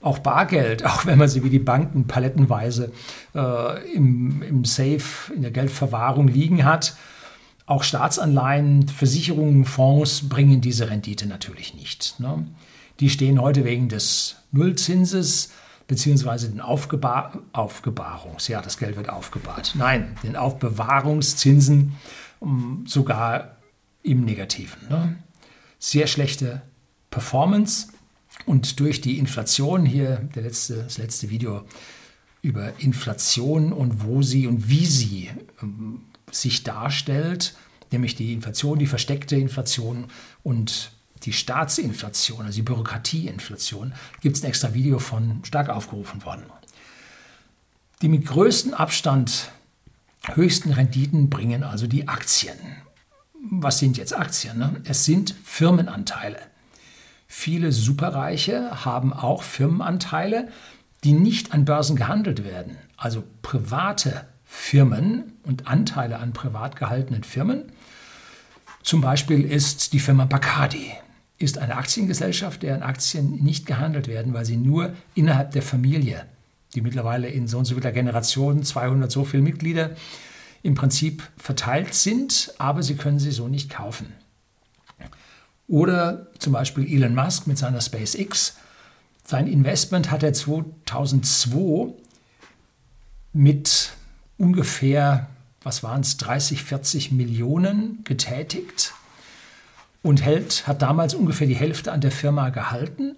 Auch 0.00 0.18
Bargeld, 0.18 0.84
auch 0.86 1.06
wenn 1.06 1.18
man 1.18 1.28
sie 1.28 1.44
wie 1.44 1.50
die 1.50 1.58
Banken 1.58 2.06
palettenweise 2.06 2.92
äh, 3.34 3.92
im, 3.92 4.42
im 4.42 4.64
Safe, 4.64 5.32
in 5.34 5.42
der 5.42 5.52
Geldverwahrung 5.52 6.26
liegen 6.26 6.64
hat, 6.64 6.96
auch 7.70 7.84
Staatsanleihen, 7.84 8.88
Versicherungen, 8.88 9.64
Fonds 9.64 10.28
bringen 10.28 10.60
diese 10.60 10.90
Rendite 10.90 11.26
natürlich 11.26 11.72
nicht. 11.72 12.18
Ne? 12.18 12.44
Die 12.98 13.08
stehen 13.08 13.40
heute 13.40 13.64
wegen 13.64 13.88
des 13.88 14.36
Nullzinses 14.50 15.52
beziehungsweise 15.86 16.48
den 16.48 16.60
Aufgebar 16.60 17.38
Aufgebahrungs, 17.52 18.48
ja, 18.48 18.60
das 18.60 18.76
Geld 18.76 18.96
wird 18.96 19.08
aufgebahrt. 19.08 19.74
Nein, 19.76 20.16
den 20.24 20.34
Aufbewahrungszinsen 20.34 21.96
um, 22.40 22.84
sogar 22.88 23.56
im 24.02 24.24
Negativen. 24.24 24.88
Ne? 24.88 25.16
Sehr 25.78 26.08
schlechte 26.08 26.62
Performance 27.10 27.88
und 28.46 28.80
durch 28.80 29.00
die 29.00 29.16
Inflation 29.18 29.86
hier, 29.86 30.28
der 30.34 30.42
letzte, 30.42 30.82
das 30.82 30.98
letzte 30.98 31.30
Video 31.30 31.62
über 32.42 32.72
Inflation 32.80 33.72
und 33.72 34.04
wo 34.04 34.22
sie 34.22 34.48
und 34.48 34.68
wie 34.68 34.86
sie 34.86 35.30
ähm, 35.62 36.00
sich 36.32 36.62
darstellt, 36.62 37.54
nämlich 37.90 38.14
die 38.14 38.32
Inflation, 38.32 38.78
die 38.78 38.86
versteckte 38.86 39.36
Inflation 39.36 40.06
und 40.42 40.92
die 41.24 41.32
Staatsinflation, 41.32 42.46
also 42.46 42.56
die 42.56 42.62
Bürokratieinflation, 42.62 43.92
gibt 44.20 44.36
es 44.36 44.42
ein 44.42 44.48
extra 44.48 44.74
Video 44.74 44.98
von 44.98 45.44
stark 45.44 45.68
aufgerufen 45.68 46.24
worden. 46.24 46.44
Die 48.02 48.08
mit 48.08 48.26
größtem 48.26 48.72
Abstand 48.72 49.50
höchsten 50.34 50.72
Renditen 50.72 51.28
bringen 51.28 51.62
also 51.62 51.86
die 51.86 52.08
Aktien. 52.08 52.56
Was 53.50 53.78
sind 53.78 53.96
jetzt 53.96 54.16
Aktien? 54.16 54.58
Ne? 54.58 54.80
Es 54.84 55.04
sind 55.04 55.34
Firmenanteile. 55.44 56.38
Viele 57.26 57.72
Superreiche 57.72 58.84
haben 58.84 59.12
auch 59.12 59.42
Firmenanteile, 59.42 60.48
die 61.04 61.12
nicht 61.12 61.52
an 61.52 61.64
Börsen 61.64 61.96
gehandelt 61.96 62.44
werden. 62.44 62.76
Also 62.96 63.24
private 63.42 64.26
Firmen 64.52 65.32
und 65.44 65.68
Anteile 65.68 66.18
an 66.18 66.32
privat 66.32 66.74
gehaltenen 66.74 67.22
Firmen. 67.22 67.70
Zum 68.82 69.00
Beispiel 69.00 69.44
ist 69.44 69.92
die 69.92 70.00
Firma 70.00 70.24
Bacardi 70.24 70.92
ist 71.38 71.56
eine 71.56 71.76
Aktiengesellschaft, 71.76 72.62
deren 72.62 72.82
Aktien 72.82 73.42
nicht 73.42 73.64
gehandelt 73.64 74.08
werden, 74.08 74.34
weil 74.34 74.44
sie 74.44 74.58
nur 74.58 74.92
innerhalb 75.14 75.52
der 75.52 75.62
Familie, 75.62 76.26
die 76.74 76.82
mittlerweile 76.82 77.28
in 77.28 77.48
so 77.48 77.58
und 77.58 77.64
so 77.64 77.76
vieler 77.76 77.92
Generation 77.92 78.62
200 78.62 79.10
so 79.10 79.24
viele 79.24 79.42
Mitglieder 79.42 79.96
im 80.62 80.74
Prinzip 80.74 81.22
verteilt 81.38 81.94
sind, 81.94 82.52
aber 82.58 82.82
sie 82.82 82.96
können 82.96 83.18
sie 83.18 83.30
so 83.30 83.48
nicht 83.48 83.70
kaufen. 83.70 84.12
Oder 85.66 86.26
zum 86.38 86.52
Beispiel 86.52 86.84
Elon 86.92 87.14
Musk 87.14 87.46
mit 87.46 87.56
seiner 87.56 87.80
SpaceX. 87.80 88.56
Sein 89.24 89.46
Investment 89.46 90.10
hat 90.10 90.22
er 90.22 90.34
2002 90.34 91.94
mit 93.32 93.92
ungefähr, 94.40 95.28
was 95.62 95.82
waren 95.82 96.00
es, 96.00 96.16
30, 96.16 96.64
40 96.64 97.12
Millionen 97.12 98.02
getätigt 98.04 98.94
und 100.02 100.22
hält, 100.22 100.66
hat 100.66 100.80
damals 100.80 101.14
ungefähr 101.14 101.46
die 101.46 101.54
Hälfte 101.54 101.92
an 101.92 102.00
der 102.00 102.10
Firma 102.10 102.48
gehalten. 102.48 103.16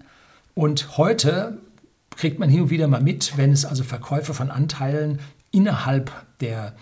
Und 0.54 0.98
heute 0.98 1.58
kriegt 2.16 2.40
man 2.40 2.50
hin 2.50 2.62
und 2.62 2.70
wieder 2.70 2.88
mal 2.88 3.00
mit, 3.00 3.36
wenn 3.36 3.52
es 3.52 3.64
also 3.64 3.84
Verkäufe 3.84 4.34
von 4.34 4.50
Anteilen 4.50 5.20
innerhalb 5.52 6.10
der 6.40 6.74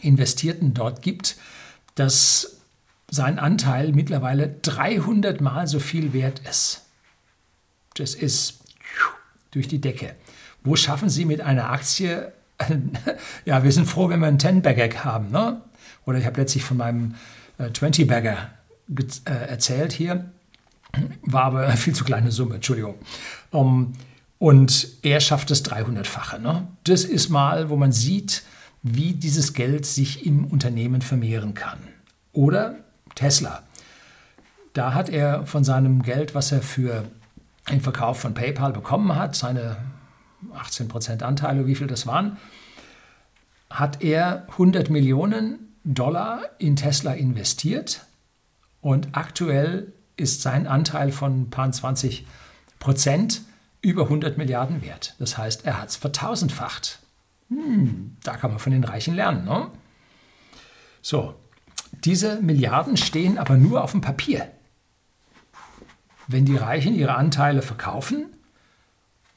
Investierten 0.00 0.74
dort 0.74 1.00
gibt, 1.00 1.36
dass 1.94 2.56
sein 3.08 3.38
Anteil 3.38 3.92
mittlerweile 3.92 4.48
300 4.48 5.40
Mal 5.40 5.68
so 5.68 5.78
viel 5.78 6.12
wert 6.12 6.40
ist. 6.40 6.82
Das 7.94 8.14
ist 8.14 8.60
durch 9.52 9.68
die 9.68 9.80
Decke. 9.80 10.16
Wo 10.64 10.74
schaffen 10.74 11.10
Sie 11.10 11.26
mit 11.26 11.42
einer 11.42 11.70
Aktie? 11.70 12.32
ja, 13.44 13.64
wir 13.64 13.72
sind 13.72 13.86
froh, 13.86 14.08
wenn 14.08 14.20
wir 14.20 14.26
einen 14.26 14.38
10-Bagger 14.38 15.04
haben. 15.04 15.30
Ne? 15.30 15.60
Oder 16.04 16.18
ich 16.18 16.26
habe 16.26 16.40
letztlich 16.40 16.64
von 16.64 16.76
meinem 16.76 17.14
äh, 17.58 17.64
20-Bagger 17.64 18.50
äh, 19.24 19.30
erzählt 19.48 19.92
hier, 19.92 20.30
war 21.22 21.44
aber 21.44 21.66
eine 21.66 21.76
viel 21.76 21.94
zu 21.94 22.04
kleine 22.04 22.30
Summe, 22.30 22.56
Entschuldigung. 22.56 22.96
Um, 23.50 23.92
und 24.38 24.88
er 25.02 25.20
schafft 25.20 25.50
das 25.50 25.64
300-fache. 25.64 26.40
Ne? 26.40 26.66
Das 26.84 27.04
ist 27.04 27.28
mal, 27.28 27.70
wo 27.70 27.76
man 27.76 27.92
sieht, 27.92 28.42
wie 28.82 29.12
dieses 29.12 29.52
Geld 29.52 29.86
sich 29.86 30.26
im 30.26 30.44
Unternehmen 30.44 31.00
vermehren 31.00 31.54
kann. 31.54 31.78
Oder 32.32 32.76
Tesla. 33.14 33.62
Da 34.72 34.94
hat 34.94 35.08
er 35.08 35.46
von 35.46 35.64
seinem 35.64 36.02
Geld, 36.02 36.34
was 36.34 36.50
er 36.50 36.62
für 36.62 37.04
den 37.70 37.80
Verkauf 37.80 38.18
von 38.18 38.34
PayPal 38.34 38.72
bekommen 38.72 39.14
hat, 39.14 39.36
seine 39.36 39.76
18% 40.54 41.22
Anteile, 41.22 41.66
wie 41.66 41.74
viel 41.74 41.86
das 41.86 42.06
waren, 42.06 42.36
hat 43.70 44.02
er 44.02 44.46
100 44.52 44.90
Millionen 44.90 45.74
Dollar 45.84 46.42
in 46.58 46.76
Tesla 46.76 47.12
investiert 47.12 48.06
und 48.80 49.08
aktuell 49.12 49.92
ist 50.16 50.42
sein 50.42 50.66
Anteil 50.66 51.10
von 51.10 51.42
ein 51.42 51.50
paar 51.50 51.70
20 51.70 52.26
Prozent 52.78 53.42
über 53.80 54.04
100 54.04 54.38
Milliarden 54.38 54.82
wert. 54.82 55.14
Das 55.18 55.38
heißt, 55.38 55.64
er 55.66 55.80
hat 55.80 55.88
es 55.88 55.96
vertausendfacht. 55.96 57.00
Hm, 57.48 58.16
da 58.22 58.36
kann 58.36 58.50
man 58.50 58.60
von 58.60 58.72
den 58.72 58.84
Reichen 58.84 59.14
lernen. 59.14 59.44
Ne? 59.44 59.68
So, 61.00 61.34
diese 62.04 62.40
Milliarden 62.40 62.96
stehen 62.96 63.38
aber 63.38 63.56
nur 63.56 63.82
auf 63.82 63.92
dem 63.92 64.00
Papier. 64.00 64.50
Wenn 66.28 66.44
die 66.44 66.56
Reichen 66.56 66.94
ihre 66.94 67.14
Anteile 67.14 67.62
verkaufen, 67.62 68.26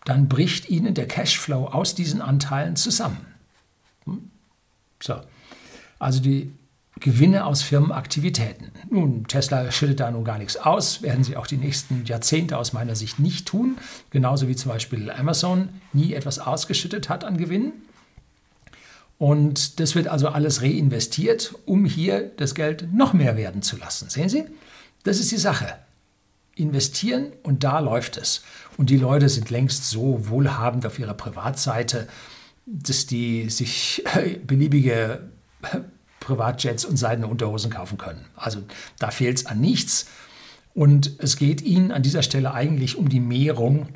dann 0.06 0.30
bricht 0.30 0.70
ihnen 0.70 0.94
der 0.94 1.08
Cashflow 1.08 1.66
aus 1.66 1.96
diesen 1.96 2.22
Anteilen 2.22 2.76
zusammen. 2.78 3.26
Hm? 4.06 4.32
So, 5.02 5.16
also 6.00 6.22
die 6.22 6.54
Gewinne 7.02 7.46
aus 7.46 7.62
Firmenaktivitäten. 7.62 8.72
Nun, 8.90 9.28
Tesla 9.28 9.70
schüttet 9.70 10.00
da 10.00 10.10
nun 10.12 10.24
gar 10.24 10.38
nichts 10.38 10.56
aus, 10.56 11.02
werden 11.02 11.26
sie 11.26 11.36
auch 11.36 11.48
die 11.48 11.58
nächsten 11.58 12.06
Jahrzehnte 12.06 12.58
aus 12.58 12.72
meiner 12.72 12.96
Sicht 12.96 13.20
nicht 13.20 13.46
tun, 13.46 13.78
genauso 14.12 14.48
wie 14.48 14.56
zum 14.56 14.72
Beispiel 14.72 15.12
Amazon 15.12 15.70
nie 15.92 16.14
etwas 16.14 16.40
ausgeschüttet 16.40 17.10
hat 17.10 17.26
an 17.26 17.38
Gewinnen. 17.38 17.74
Und 19.18 19.80
das 19.80 19.96
wird 19.96 20.08
also 20.08 20.30
alles 20.30 20.62
reinvestiert, 20.62 21.56
um 21.66 21.86
hier 21.86 22.32
das 22.38 22.56
Geld 22.56 22.94
noch 22.94 23.14
mehr 23.14 23.36
werden 23.36 23.62
zu 23.62 23.78
lassen. 23.78 24.10
Sehen 24.10 24.30
Sie? 24.30 24.46
Das 25.04 25.20
ist 25.20 25.32
die 25.32 25.38
Sache. 25.38 25.76
Investieren 26.56 27.34
und 27.44 27.64
da 27.64 27.80
läuft 27.80 28.18
es. 28.18 28.44
Und 28.78 28.90
die 28.90 28.98
Leute 28.98 29.30
sind 29.30 29.50
längst 29.50 29.90
so 29.90 30.30
wohlhabend 30.30 30.86
auf 30.86 31.00
ihrer 31.00 31.14
Privatseite, 31.14 32.08
dass 32.66 33.06
die 33.06 33.50
sich 33.50 34.04
beliebige 34.48 35.30
Privatjets 36.20 36.86
und 36.86 36.98
seidene 36.98 37.28
Unterhosen 37.28 37.70
kaufen 37.72 37.98
können. 37.98 38.26
Also 38.36 38.60
da 39.00 39.12
fehlt 39.12 39.38
es 39.38 39.46
an 39.46 39.60
nichts. 39.60 40.08
Und 40.74 41.14
es 41.20 41.38
geht 41.38 41.62
Ihnen 41.62 41.92
an 41.92 42.04
dieser 42.04 42.22
Stelle 42.22 42.54
eigentlich 42.54 42.98
um 42.98 43.08
die 43.08 43.20
Mehrung 43.22 43.88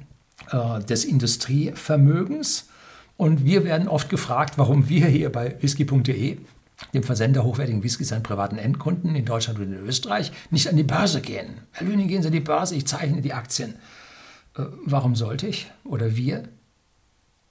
äh, 0.51 0.79
des 0.83 1.03
Industrievermögens. 1.03 2.69
Und 3.17 3.43
wir 3.43 3.65
werden 3.65 3.87
oft 3.89 4.09
gefragt, 4.09 4.57
warum 4.57 4.87
wir 4.87 5.07
hier 5.07 5.29
bei 5.29 5.57
whisky.de, 5.59 6.37
dem 6.93 7.03
Versender 7.03 7.43
hochwertigen 7.43 7.83
Whiskys 7.83 8.11
an 8.13 8.23
privaten 8.23 8.57
Endkunden 8.57 9.15
in 9.15 9.25
Deutschland 9.25 9.59
und 9.59 9.73
in 9.73 9.85
Österreich, 9.85 10.31
nicht 10.49 10.67
an 10.67 10.77
die 10.77 10.83
Börse 10.83 11.21
gehen. 11.21 11.61
Herr 11.71 11.87
Lüning, 11.87 12.07
gehen 12.07 12.21
Sie 12.21 12.27
an 12.27 12.33
die 12.33 12.39
Börse, 12.39 12.75
ich 12.75 12.87
zeichne 12.87 13.21
die 13.21 13.33
Aktien. 13.33 13.75
Äh, 14.57 14.63
warum 14.85 15.15
sollte 15.15 15.47
ich 15.47 15.69
oder 15.83 16.15
wir? 16.15 16.43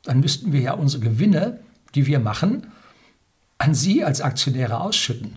Dann 0.05 0.21
müssten 0.21 0.53
wir 0.53 0.61
ja 0.61 0.73
unsere 0.73 1.03
Gewinne, 1.03 1.61
die 1.95 2.07
wir 2.07 2.21
machen, 2.21 2.67
an 3.59 3.75
Sie 3.75 4.05
als 4.05 4.21
Aktionäre 4.21 4.81
ausschütten. 4.81 5.37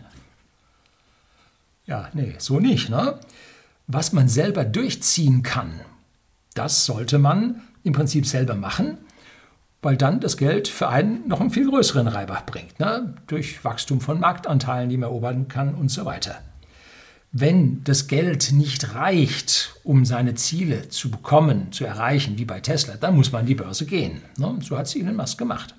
Ja, 1.85 2.09
nee, 2.13 2.35
so 2.37 2.59
nicht. 2.59 2.89
Ne? 2.89 3.19
Was 3.87 4.13
man 4.13 4.29
selber 4.29 4.63
durchziehen 4.63 5.43
kann, 5.43 5.81
das 6.53 6.85
sollte 6.85 7.17
man 7.17 7.61
im 7.83 7.93
Prinzip 7.93 8.25
selber 8.27 8.55
machen, 8.55 8.97
weil 9.81 9.97
dann 9.97 10.19
das 10.19 10.37
Geld 10.37 10.67
für 10.67 10.89
einen 10.89 11.27
noch 11.27 11.41
einen 11.41 11.49
viel 11.49 11.69
größeren 11.69 12.07
Reibach 12.07 12.45
bringt, 12.45 12.79
ne? 12.79 13.15
durch 13.27 13.63
Wachstum 13.63 13.99
von 13.99 14.19
Marktanteilen, 14.19 14.89
die 14.89 14.97
man 14.97 15.09
erobern 15.09 15.47
kann 15.47 15.73
und 15.73 15.89
so 15.89 16.05
weiter. 16.05 16.39
Wenn 17.33 17.83
das 17.85 18.07
Geld 18.07 18.51
nicht 18.51 18.93
reicht, 18.93 19.75
um 19.83 20.03
seine 20.03 20.35
Ziele 20.35 20.89
zu 20.89 21.09
bekommen, 21.09 21.71
zu 21.71 21.85
erreichen, 21.85 22.37
wie 22.37 22.45
bei 22.45 22.59
Tesla, 22.59 22.95
dann 22.95 23.15
muss 23.15 23.31
man 23.31 23.41
an 23.41 23.47
die 23.47 23.55
Börse 23.55 23.85
gehen. 23.85 24.21
Ne? 24.37 24.59
So 24.61 24.77
hat 24.77 24.87
es 24.87 24.95
Elon 24.95 25.15
Musk 25.15 25.37
gemacht. 25.37 25.73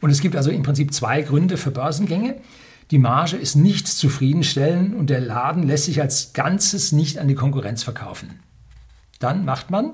Und 0.00 0.10
es 0.10 0.20
gibt 0.20 0.36
also 0.36 0.50
im 0.50 0.62
Prinzip 0.62 0.92
zwei 0.92 1.22
Gründe 1.22 1.58
für 1.58 1.70
Börsengänge. 1.70 2.36
Die 2.90 2.98
Marge 2.98 3.36
ist 3.36 3.56
nicht 3.56 3.86
zufriedenstellend 3.88 4.94
und 4.94 5.10
der 5.10 5.20
Laden 5.20 5.64
lässt 5.64 5.84
sich 5.84 6.00
als 6.00 6.32
Ganzes 6.32 6.92
nicht 6.92 7.18
an 7.18 7.28
die 7.28 7.34
Konkurrenz 7.34 7.82
verkaufen. 7.82 8.40
Dann 9.18 9.44
macht 9.44 9.70
man 9.70 9.92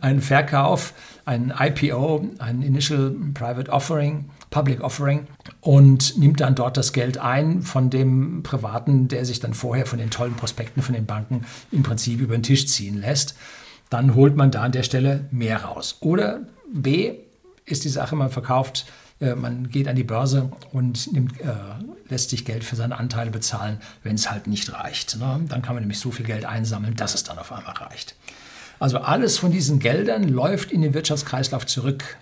einen 0.00 0.20
Verkauf, 0.20 0.94
ein 1.24 1.52
IPO, 1.58 2.30
ein 2.38 2.62
Initial 2.62 3.14
Private 3.34 3.70
Offering, 3.70 4.30
Public 4.50 4.80
Offering 4.80 5.26
und 5.60 6.18
nimmt 6.18 6.40
dann 6.40 6.54
dort 6.54 6.76
das 6.76 6.92
Geld 6.92 7.18
ein 7.18 7.62
von 7.62 7.90
dem 7.90 8.42
Privaten, 8.42 9.08
der 9.08 9.24
sich 9.24 9.40
dann 9.40 9.54
vorher 9.54 9.86
von 9.86 9.98
den 9.98 10.10
tollen 10.10 10.34
Prospekten 10.34 10.82
von 10.82 10.94
den 10.94 11.06
Banken 11.06 11.44
im 11.70 11.82
Prinzip 11.82 12.20
über 12.20 12.36
den 12.36 12.42
Tisch 12.42 12.66
ziehen 12.66 13.00
lässt. 13.00 13.36
Dann 13.90 14.14
holt 14.14 14.36
man 14.36 14.50
da 14.50 14.62
an 14.62 14.72
der 14.72 14.82
Stelle 14.82 15.26
mehr 15.30 15.64
raus. 15.64 15.98
Oder 16.00 16.40
B 16.72 17.14
ist 17.64 17.84
die 17.84 17.88
Sache, 17.90 18.16
man 18.16 18.30
verkauft 18.30 18.86
äh, 19.20 19.34
man 19.34 19.68
geht 19.68 19.88
an 19.88 19.96
die 19.96 20.04
Börse 20.04 20.50
und 20.72 21.12
nimmt, 21.12 21.40
äh, 21.40 21.46
lässt 22.08 22.30
sich 22.30 22.44
Geld 22.44 22.64
für 22.64 22.76
seine 22.76 22.98
Anteile 22.98 23.30
bezahlen, 23.30 23.78
wenn 24.02 24.14
es 24.14 24.30
halt 24.30 24.46
nicht 24.46 24.72
reicht. 24.72 25.18
Ne? 25.18 25.40
Dann 25.48 25.62
kann 25.62 25.74
man 25.74 25.82
nämlich 25.82 25.98
so 25.98 26.10
viel 26.10 26.26
Geld 26.26 26.44
einsammeln, 26.44 26.94
dass 26.94 27.14
es 27.14 27.24
dann 27.24 27.38
auf 27.38 27.52
einmal 27.52 27.74
reicht. 27.74 28.14
Also 28.78 28.98
alles 28.98 29.38
von 29.38 29.50
diesen 29.50 29.78
Geldern 29.78 30.28
läuft 30.28 30.70
in 30.70 30.82
den 30.82 30.94
Wirtschaftskreislauf 30.94 31.66
zurück. 31.66 32.16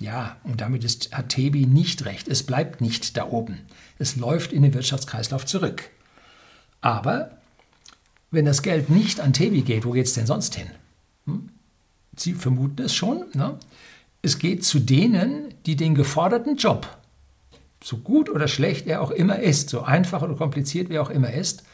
Ja, 0.00 0.36
und 0.44 0.60
damit 0.60 0.84
ist 0.84 1.12
Atebi 1.12 1.66
nicht 1.66 2.04
recht. 2.04 2.28
Es 2.28 2.44
bleibt 2.44 2.80
nicht 2.80 3.16
da 3.16 3.26
oben. 3.26 3.58
Es 3.98 4.16
läuft 4.16 4.52
in 4.52 4.62
den 4.62 4.74
Wirtschaftskreislauf 4.74 5.44
zurück. 5.44 5.90
Aber 6.80 7.38
wenn 8.30 8.44
das 8.44 8.62
Geld 8.62 8.90
nicht 8.90 9.20
an 9.20 9.32
Tebi 9.32 9.62
geht, 9.62 9.84
wo 9.84 9.90
geht 9.90 10.06
es 10.06 10.14
denn 10.14 10.26
sonst 10.26 10.54
hin? 10.54 10.68
Hm? 11.26 11.48
Sie 12.16 12.34
vermuten 12.34 12.82
es 12.82 12.94
schon. 12.94 13.24
Ne? 13.34 13.58
Es 14.22 14.38
geht 14.38 14.64
zu 14.64 14.78
denen, 14.78 15.54
die 15.66 15.74
den 15.74 15.94
geforderten 15.94 16.56
Job, 16.56 16.98
so 17.82 17.98
gut 17.98 18.28
oder 18.30 18.48
schlecht 18.48 18.86
er 18.86 19.02
auch 19.02 19.10
immer 19.10 19.38
ist, 19.38 19.70
so 19.70 19.82
einfach 19.82 20.22
oder 20.22 20.34
kompliziert 20.34 20.88
wie 20.88 20.94
er 20.94 21.02
auch 21.02 21.10
immer 21.10 21.32
ist, 21.32 21.64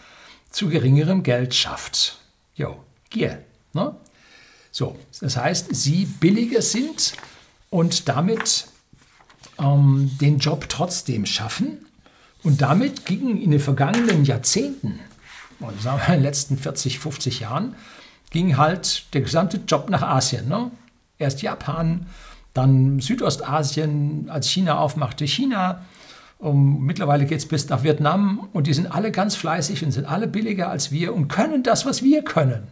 zu 0.50 0.68
geringerem 0.68 1.22
Geld 1.22 1.54
schafft. 1.54 2.18
Jo, 2.54 2.78
Gier. 3.10 3.42
Ne? 3.74 3.94
So, 4.70 4.96
das 5.20 5.36
heißt, 5.36 5.74
sie 5.74 6.04
billiger 6.04 6.62
sind 6.62 7.14
und 7.70 8.08
damit 8.08 8.66
ähm, 9.58 10.10
den 10.20 10.38
Job 10.38 10.68
trotzdem 10.68 11.26
schaffen. 11.26 11.86
Und 12.42 12.60
damit 12.60 13.06
gingen 13.06 13.40
in 13.40 13.50
den 13.50 13.60
vergangenen 13.60 14.24
Jahrzehnten, 14.24 15.00
und 15.60 15.80
sagen 15.80 15.98
wir 15.98 16.08
in 16.08 16.20
den 16.20 16.22
letzten 16.24 16.58
40, 16.58 16.98
50 16.98 17.40
Jahren, 17.40 17.74
ging 18.30 18.56
halt 18.56 19.14
der 19.14 19.22
gesamte 19.22 19.60
Job 19.66 19.88
nach 19.88 20.02
Asien. 20.02 20.48
Ne? 20.48 20.70
Erst 21.18 21.40
Japan, 21.40 22.06
dann 22.52 23.00
Südostasien, 23.00 24.28
als 24.28 24.48
China 24.48 24.78
aufmachte, 24.78 25.26
China. 25.26 25.84
Um, 26.38 26.84
mittlerweile 26.84 27.26
geht 27.26 27.38
es 27.38 27.48
bis 27.48 27.68
nach 27.68 27.84
Vietnam 27.84 28.48
und 28.52 28.66
die 28.66 28.74
sind 28.74 28.92
alle 28.92 29.12
ganz 29.12 29.36
fleißig 29.36 29.84
und 29.84 29.92
sind 29.92 30.04
alle 30.04 30.26
billiger 30.26 30.68
als 30.68 30.90
wir 30.90 31.14
und 31.14 31.28
können 31.28 31.62
das, 31.62 31.86
was 31.86 32.02
wir 32.02 32.22
können. 32.22 32.66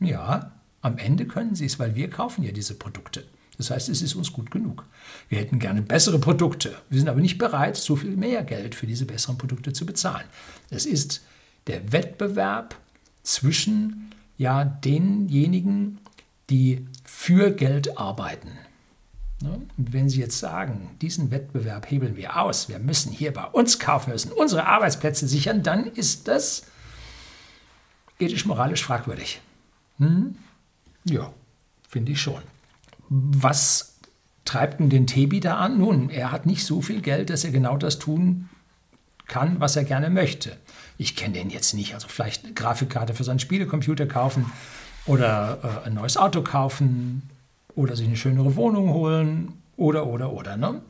Ja, 0.00 0.52
am 0.80 0.98
Ende 0.98 1.26
können 1.26 1.54
sie 1.54 1.66
es, 1.66 1.78
weil 1.78 1.94
wir 1.94 2.08
kaufen 2.10 2.44
ja 2.44 2.52
diese 2.52 2.74
Produkte. 2.74 3.24
Das 3.56 3.70
heißt, 3.70 3.88
es 3.88 4.02
ist 4.02 4.14
uns 4.14 4.32
gut 4.32 4.52
genug. 4.52 4.84
Wir 5.28 5.38
hätten 5.38 5.58
gerne 5.58 5.82
bessere 5.82 6.20
Produkte. 6.20 6.76
Wir 6.88 7.00
sind 7.00 7.08
aber 7.08 7.20
nicht 7.20 7.38
bereit, 7.38 7.76
so 7.76 7.96
viel 7.96 8.16
mehr 8.16 8.44
Geld 8.44 8.76
für 8.76 8.86
diese 8.86 9.04
besseren 9.04 9.36
Produkte 9.36 9.72
zu 9.72 9.84
bezahlen. 9.84 10.26
Es 10.70 10.86
ist 10.86 11.24
der 11.66 11.92
Wettbewerb 11.92 12.76
zwischen 13.24 14.14
ja, 14.36 14.64
denjenigen, 14.64 15.98
die 16.50 16.86
für 17.04 17.50
Geld 17.50 17.98
arbeiten. 17.98 18.52
Ne? 19.42 19.60
Und 19.76 19.92
wenn 19.92 20.08
Sie 20.08 20.20
jetzt 20.20 20.38
sagen, 20.38 20.96
diesen 21.02 21.32
Wettbewerb 21.32 21.90
hebeln 21.90 22.16
wir 22.16 22.40
aus, 22.40 22.68
wir 22.68 22.78
müssen 22.78 23.12
hier 23.12 23.32
bei 23.32 23.44
uns 23.44 23.80
kaufen, 23.80 24.12
müssen 24.12 24.32
unsere 24.32 24.66
Arbeitsplätze 24.66 25.26
sichern, 25.26 25.64
dann 25.64 25.86
ist 25.86 26.28
das 26.28 26.64
ethisch-moralisch 28.20 28.84
fragwürdig. 28.84 29.40
Hm? 29.98 30.36
Ja, 31.04 31.32
finde 31.88 32.12
ich 32.12 32.20
schon. 32.20 32.42
Was 33.08 33.98
treibt 34.44 34.80
denn 34.80 34.90
den 34.90 35.06
Tebi 35.06 35.40
da 35.40 35.56
an? 35.56 35.78
Nun, 35.78 36.10
er 36.10 36.32
hat 36.32 36.46
nicht 36.46 36.64
so 36.64 36.80
viel 36.82 37.00
Geld, 37.00 37.30
dass 37.30 37.44
er 37.44 37.50
genau 37.50 37.76
das 37.76 37.98
tun 37.98 38.48
kann, 39.26 39.60
was 39.60 39.76
er 39.76 39.84
gerne 39.84 40.10
möchte. 40.10 40.56
Ich 40.96 41.14
kenne 41.14 41.34
den 41.34 41.50
jetzt 41.50 41.74
nicht. 41.74 41.94
Also 41.94 42.08
vielleicht 42.08 42.44
eine 42.44 42.54
Grafikkarte 42.54 43.14
für 43.14 43.24
seinen 43.24 43.38
Spielecomputer 43.38 44.06
kaufen 44.06 44.50
oder 45.06 45.82
äh, 45.84 45.86
ein 45.86 45.94
neues 45.94 46.16
Auto 46.16 46.42
kaufen 46.42 47.28
oder 47.74 47.94
sich 47.94 48.06
eine 48.06 48.16
schönere 48.16 48.56
Wohnung 48.56 48.90
holen 48.90 49.52
oder, 49.76 50.06
oder, 50.06 50.32
oder. 50.32 50.56
Ne? 50.56 50.80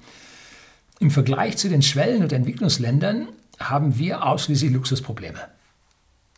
Im 1.01 1.11
Vergleich 1.11 1.57
zu 1.57 1.69
den 1.69 1.83
Schwellen- 1.83 2.23
und 2.23 2.33
Entwicklungsländern 2.33 3.29
haben 3.61 3.99
wir 3.99 4.25
ausschließlich 4.25 4.73
Luxusprobleme. 4.73 5.39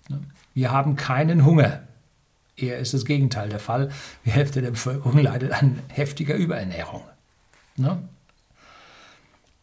Ne? 0.08 0.20
Wir 0.54 0.72
haben 0.72 0.96
keinen 0.96 1.44
Hunger. 1.44 1.82
Eher 2.62 2.78
ist 2.78 2.94
das 2.94 3.04
Gegenteil 3.04 3.48
der 3.48 3.58
Fall. 3.58 3.90
Die 4.24 4.30
Hälfte 4.30 4.62
der 4.62 4.70
Bevölkerung 4.70 5.18
leidet 5.18 5.52
an 5.52 5.78
heftiger 5.88 6.34
Überernährung. 6.34 7.02
Ne? 7.76 8.02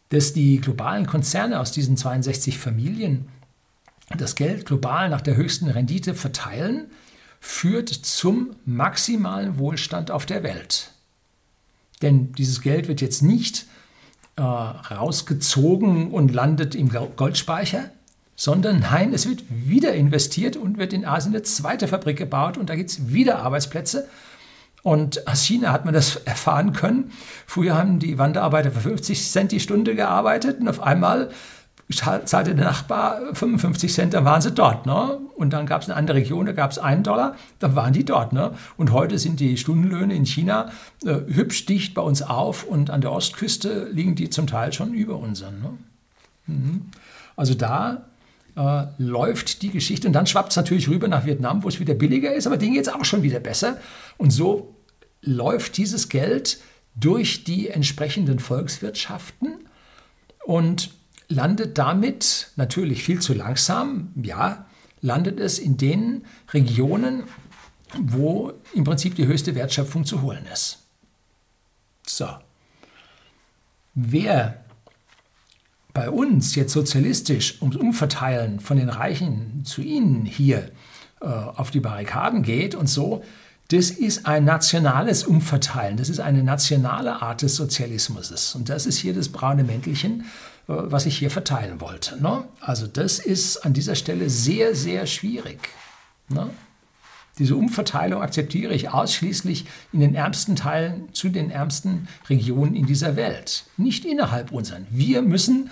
Dass 0.10 0.34
die 0.34 0.60
globalen 0.62 1.06
Konzerne 1.06 1.60
aus 1.60 1.72
diesen 1.72 1.98
62 1.98 2.58
Familien 2.58 3.28
das 4.18 4.36
Geld 4.36 4.66
global 4.66 5.10
nach 5.10 5.22
der 5.22 5.36
höchsten 5.36 5.68
Rendite 5.68 6.16
verteilen, 6.16 6.90
führt 7.40 7.90
zum 7.90 8.56
maximalen 8.66 9.58
Wohlstand 9.58 10.12
auf 10.12 10.26
der 10.26 10.44
Welt. 10.44 10.92
Denn 12.02 12.32
dieses 12.34 12.62
Geld 12.62 12.88
wird 12.88 13.02
jetzt 13.02 13.22
nicht 13.22 13.66
äh, 14.38 14.42
rausgezogen 14.42 16.12
und 16.12 16.34
landet 16.34 16.76
im 16.76 16.90
Goldspeicher, 16.90 17.90
sondern 18.38 18.80
nein, 18.80 19.14
es 19.14 19.28
wird 19.28 19.44
wieder 19.50 19.94
investiert 19.94 20.56
und 20.56 20.78
wird 20.78 20.94
in 20.94 21.06
Asien 21.06 21.34
eine 21.34 21.42
zweite 21.42 21.88
Fabrik 21.88 22.18
gebaut 22.18 22.58
und 22.58 22.70
da 22.70 22.76
gibt 22.76 22.92
es 22.92 23.12
wieder 23.12 23.40
Arbeitsplätze. 23.40 24.08
Und 24.84 25.28
aus 25.28 25.44
China 25.44 25.74
hat 25.74 25.84
man 25.84 25.94
das 25.94 26.18
erfahren 26.18 26.72
können. 26.72 27.12
Früher 27.48 27.76
haben 27.76 28.00
die 28.00 28.20
Wanderarbeiter 28.20 28.72
für 28.72 28.80
50 28.80 29.30
Cent 29.30 29.52
die 29.52 29.60
Stunde 29.60 29.96
gearbeitet 29.96 30.62
und 30.62 30.70
auf 30.70 30.82
einmal 30.82 31.32
zahlte 31.90 32.54
der 32.54 32.66
Nachbar 32.66 33.34
55 33.34 33.92
Cent, 33.92 34.14
dann 34.14 34.24
waren 34.24 34.42
sie 34.42 34.52
dort. 34.52 34.86
Ne? 34.86 35.20
Und 35.36 35.52
dann 35.52 35.66
gab 35.66 35.82
es 35.82 35.90
eine 35.90 35.98
andere 35.98 36.18
Region, 36.18 36.46
da 36.46 36.52
gab 36.52 36.72
es 36.72 36.78
einen 36.78 37.02
Dollar, 37.02 37.36
dann 37.60 37.76
waren 37.76 37.94
die 37.94 38.06
dort. 38.06 38.34
Ne? 38.34 38.52
Und 38.76 38.92
heute 38.92 39.18
sind 39.18 39.40
die 39.40 39.58
Stundenlöhne 39.58 40.14
in 40.14 40.26
China 40.26 40.70
äh, 41.06 41.16
hübsch 41.28 41.66
dicht 41.66 41.96
bei 41.96 42.02
uns 42.02 42.22
auf 42.22 42.66
und 42.66 42.92
an 42.92 43.02
der 43.02 43.12
Ostküste 43.12 43.90
liegen 43.92 44.16
die 44.16 44.30
zum 44.30 44.46
Teil 44.48 44.74
schon 44.74 44.94
über 44.94 45.18
unseren. 45.18 45.62
Ne? 45.62 45.70
Mhm. 46.48 46.92
Also 47.36 47.56
da 47.56 48.04
äh, 48.58 48.88
läuft 48.98 49.62
die 49.62 49.70
Geschichte 49.70 50.08
und 50.08 50.14
dann 50.14 50.26
schwappt 50.26 50.50
es 50.50 50.56
natürlich 50.56 50.90
rüber 50.90 51.08
nach 51.08 51.26
Vietnam, 51.26 51.64
wo 51.64 51.68
es 51.68 51.80
wieder 51.80 51.94
billiger 51.94 52.34
ist, 52.34 52.48
aber 52.48 52.58
denen 52.58 52.74
geht 52.74 52.88
es 52.88 52.94
auch 52.94 53.06
schon 53.06 53.22
wieder 53.22 53.40
besser. 53.40 53.80
Und 54.18 54.32
so 54.32 54.76
läuft 55.22 55.78
dieses 55.78 56.10
Geld 56.10 56.60
durch 56.96 57.44
die 57.44 57.70
entsprechenden 57.70 58.40
Volkswirtschaften 58.40 59.60
und 60.44 60.92
landet 61.28 61.78
damit 61.78 62.50
natürlich 62.56 63.04
viel 63.04 63.20
zu 63.20 63.34
langsam, 63.34 64.12
ja, 64.16 64.66
landet 65.02 65.40
es 65.40 65.60
in 65.60 65.78
den 65.78 66.26
Regionen, 66.52 67.26
wo 68.00 68.54
im 68.74 68.84
Prinzip 68.84 69.16
die 69.16 69.28
höchste 69.28 69.54
Wertschöpfung 69.54 70.04
zu 70.04 70.24
holen 70.24 70.46
ist. 70.52 70.80
So. 72.08 72.28
Wer 73.94 74.64
bei 75.98 76.12
uns 76.12 76.54
jetzt 76.54 76.74
sozialistisch 76.74 77.60
ums 77.60 77.76
Umverteilen 77.76 78.60
von 78.60 78.78
den 78.78 78.90
Reichen 78.90 79.64
zu 79.66 79.82
ihnen 79.82 80.26
hier 80.26 80.70
äh, 81.22 81.26
auf 81.26 81.72
die 81.72 81.80
Barrikaden 81.80 82.44
geht 82.44 82.76
und 82.76 82.88
so, 82.88 83.24
das 83.70 83.90
ist 83.90 84.28
ein 84.28 84.46
nationales 84.46 85.24
Umverteilen, 85.24 85.98
das 85.98 86.10
ist 86.10 86.20
eine 86.20 86.44
nationale 86.44 87.24
Art 87.24 87.42
des 87.42 87.56
Sozialismus. 87.56 88.54
Und 88.54 88.70
das 88.70 88.86
ist 88.86 89.00
hier 89.00 89.16
das 89.16 89.30
braune 89.30 89.64
Mäntelchen, 89.64 90.22
äh, 90.22 90.26
was 90.68 91.08
ich 91.08 91.18
hier 91.18 91.32
verteilen 91.32 91.82
wollte. 91.82 92.22
Ne? 92.22 92.44
Also 92.62 92.86
das 92.86 93.18
ist 93.18 93.66
an 93.66 93.74
dieser 93.74 93.96
Stelle 93.96 94.30
sehr, 94.30 94.76
sehr 94.76 95.08
schwierig. 95.08 95.68
Ne? 96.30 96.52
Diese 97.40 97.56
Umverteilung 97.56 98.22
akzeptiere 98.22 98.74
ich 98.74 98.90
ausschließlich 98.90 99.66
in 99.94 100.00
den 100.00 100.16
ärmsten 100.16 100.56
Teilen 100.56 101.14
zu 101.14 101.30
den 101.30 101.52
ärmsten 101.52 102.08
Regionen 102.30 102.76
in 102.76 102.86
dieser 102.86 103.16
Welt, 103.16 103.66
nicht 103.78 104.06
innerhalb 104.06 104.52
unseren. 104.52 104.88
Wir 104.90 105.22
müssen 105.22 105.70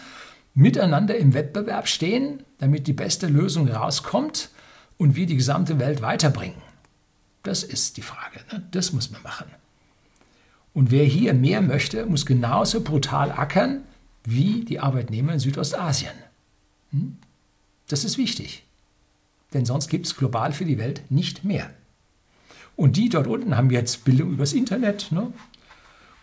miteinander 0.54 1.18
im 1.18 1.34
Wettbewerb 1.34 1.88
stehen, 1.88 2.44
damit 2.60 2.88
die 2.88 2.94
beste 2.94 3.28
Lösung 3.28 3.68
rauskommt 3.68 4.50
und 4.98 5.16
wir 5.16 5.26
die 5.26 5.36
gesamte 5.36 5.80
Welt 5.80 6.02
weiterbringen. 6.02 6.62
Das 7.44 7.64
ist 7.64 7.98
die 7.98 8.02
Frage. 8.02 8.40
Ne? 8.52 8.64
Das 8.72 8.94
muss 8.94 9.12
man 9.12 9.22
machen. 9.24 9.48
Und 10.74 10.92
wer 10.92 11.06
hier 11.06 11.34
mehr 11.34 11.62
möchte, 11.62 12.06
muss 12.06 12.26
genauso 12.26 12.82
brutal 12.82 13.32
ackern 13.32 13.84
wie 14.24 14.66
die 14.66 14.80
Arbeitnehmer 14.80 15.34
in 15.34 15.40
Südostasien. 15.40 16.12
Hm? 16.92 17.18
Das 17.88 18.04
ist 18.04 18.18
wichtig, 18.18 18.65
denn 19.56 19.66
sonst 19.66 19.88
gibt 19.88 20.06
es 20.06 20.18
global 20.18 20.52
für 20.52 20.66
die 20.66 20.78
Welt 20.78 21.02
nicht 21.10 21.46
mehr. 21.46 21.70
Und 22.76 22.98
die 22.98 23.08
dort 23.08 23.26
unten 23.26 23.56
haben 23.56 23.72
jetzt 23.72 24.04
Bildung 24.04 24.34
übers 24.34 24.52
Internet. 24.52 25.14
Ne? 25.14 25.32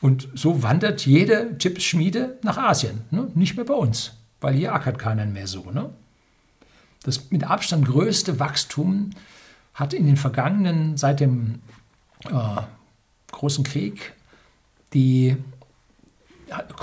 Und 0.03 0.29
so 0.35 0.63
wandert 0.63 1.07
jede 1.07 1.57
Chipsschmiede 1.57 2.39
nach 2.43 2.59
Asien, 2.59 3.01
ne? 3.11 3.31
nicht 3.35 3.57
mehr 3.57 3.65
bei 3.65 3.75
uns, 3.75 4.13
weil 4.43 4.55
hier 4.55 4.75
ackert 4.75 4.99
keiner 4.99 5.25
mehr 5.25 5.47
so. 5.47 5.71
Ne? 5.71 5.89
Das 7.05 7.31
mit 7.31 7.45
Abstand 7.45 7.87
größte 7.87 8.39
Wachstum 8.39 9.11
hat 9.73 9.95
in 9.95 10.05
den 10.05 10.19
vergangenen, 10.19 10.99
seit 10.99 11.21
dem 11.21 11.63
äh, 12.27 12.63
Großen 13.33 13.65
Krieg, 13.65 14.13
die 14.93 15.39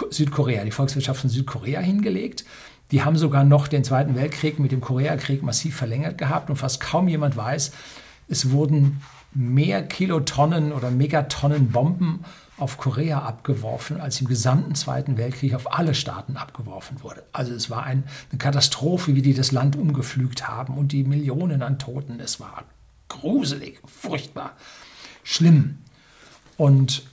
Südkorea, 0.09 0.63
die 0.63 0.71
Volkswirtschaft 0.71 1.21
von 1.21 1.29
Südkorea 1.29 1.79
hingelegt. 1.79 2.43
Die 2.91 3.03
haben 3.03 3.17
sogar 3.17 3.43
noch 3.43 3.67
den 3.67 3.83
Zweiten 3.83 4.15
Weltkrieg 4.15 4.59
mit 4.59 4.71
dem 4.71 4.81
Koreakrieg 4.81 5.43
massiv 5.43 5.75
verlängert 5.75 6.17
gehabt 6.17 6.49
und 6.49 6.55
fast 6.55 6.79
kaum 6.79 7.07
jemand 7.07 7.37
weiß, 7.37 7.71
es 8.27 8.51
wurden 8.51 9.01
mehr 9.33 9.83
Kilotonnen 9.83 10.71
oder 10.71 10.89
Megatonnen 10.89 11.71
Bomben 11.71 12.25
auf 12.57 12.77
Korea 12.77 13.19
abgeworfen, 13.19 14.01
als 14.01 14.19
im 14.21 14.27
gesamten 14.27 14.75
Zweiten 14.75 15.17
Weltkrieg 15.17 15.53
auf 15.53 15.73
alle 15.73 15.93
Staaten 15.93 16.35
abgeworfen 16.35 17.01
wurde. 17.03 17.23
Also 17.31 17.53
es 17.53 17.69
war 17.69 17.83
ein, 17.83 18.03
eine 18.31 18.37
Katastrophe, 18.37 19.15
wie 19.15 19.21
die 19.21 19.33
das 19.33 19.51
Land 19.51 19.75
umgepflügt 19.75 20.47
haben 20.47 20.77
und 20.77 20.91
die 20.91 21.03
Millionen 21.03 21.61
an 21.61 21.79
Toten. 21.79 22.19
Es 22.19 22.39
war 22.39 22.63
gruselig, 23.07 23.79
furchtbar, 23.85 24.53
schlimm. 25.23 25.79
Und 26.57 27.03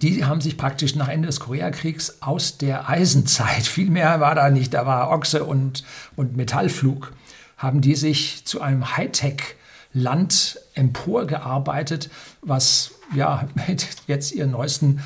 die 0.00 0.24
haben 0.24 0.40
sich 0.40 0.56
praktisch 0.56 0.94
nach 0.94 1.08
Ende 1.08 1.26
des 1.26 1.40
Koreakriegs 1.40 2.18
aus 2.20 2.58
der 2.58 2.88
Eisenzeit, 2.88 3.62
viel 3.66 3.90
mehr 3.90 4.20
war 4.20 4.34
da 4.34 4.50
nicht, 4.50 4.74
da 4.74 4.86
war 4.86 5.10
Ochse 5.10 5.44
und, 5.44 5.84
und 6.16 6.36
Metallflug, 6.36 7.12
haben 7.56 7.80
die 7.80 7.94
sich 7.94 8.44
zu 8.44 8.60
einem 8.60 8.96
Hightech-Land 8.96 10.58
emporgearbeitet, 10.74 12.10
was 12.40 12.92
ja 13.14 13.48
mit 13.66 13.86
jetzt 14.06 14.32
ihren 14.32 14.52
neuesten 14.52 15.00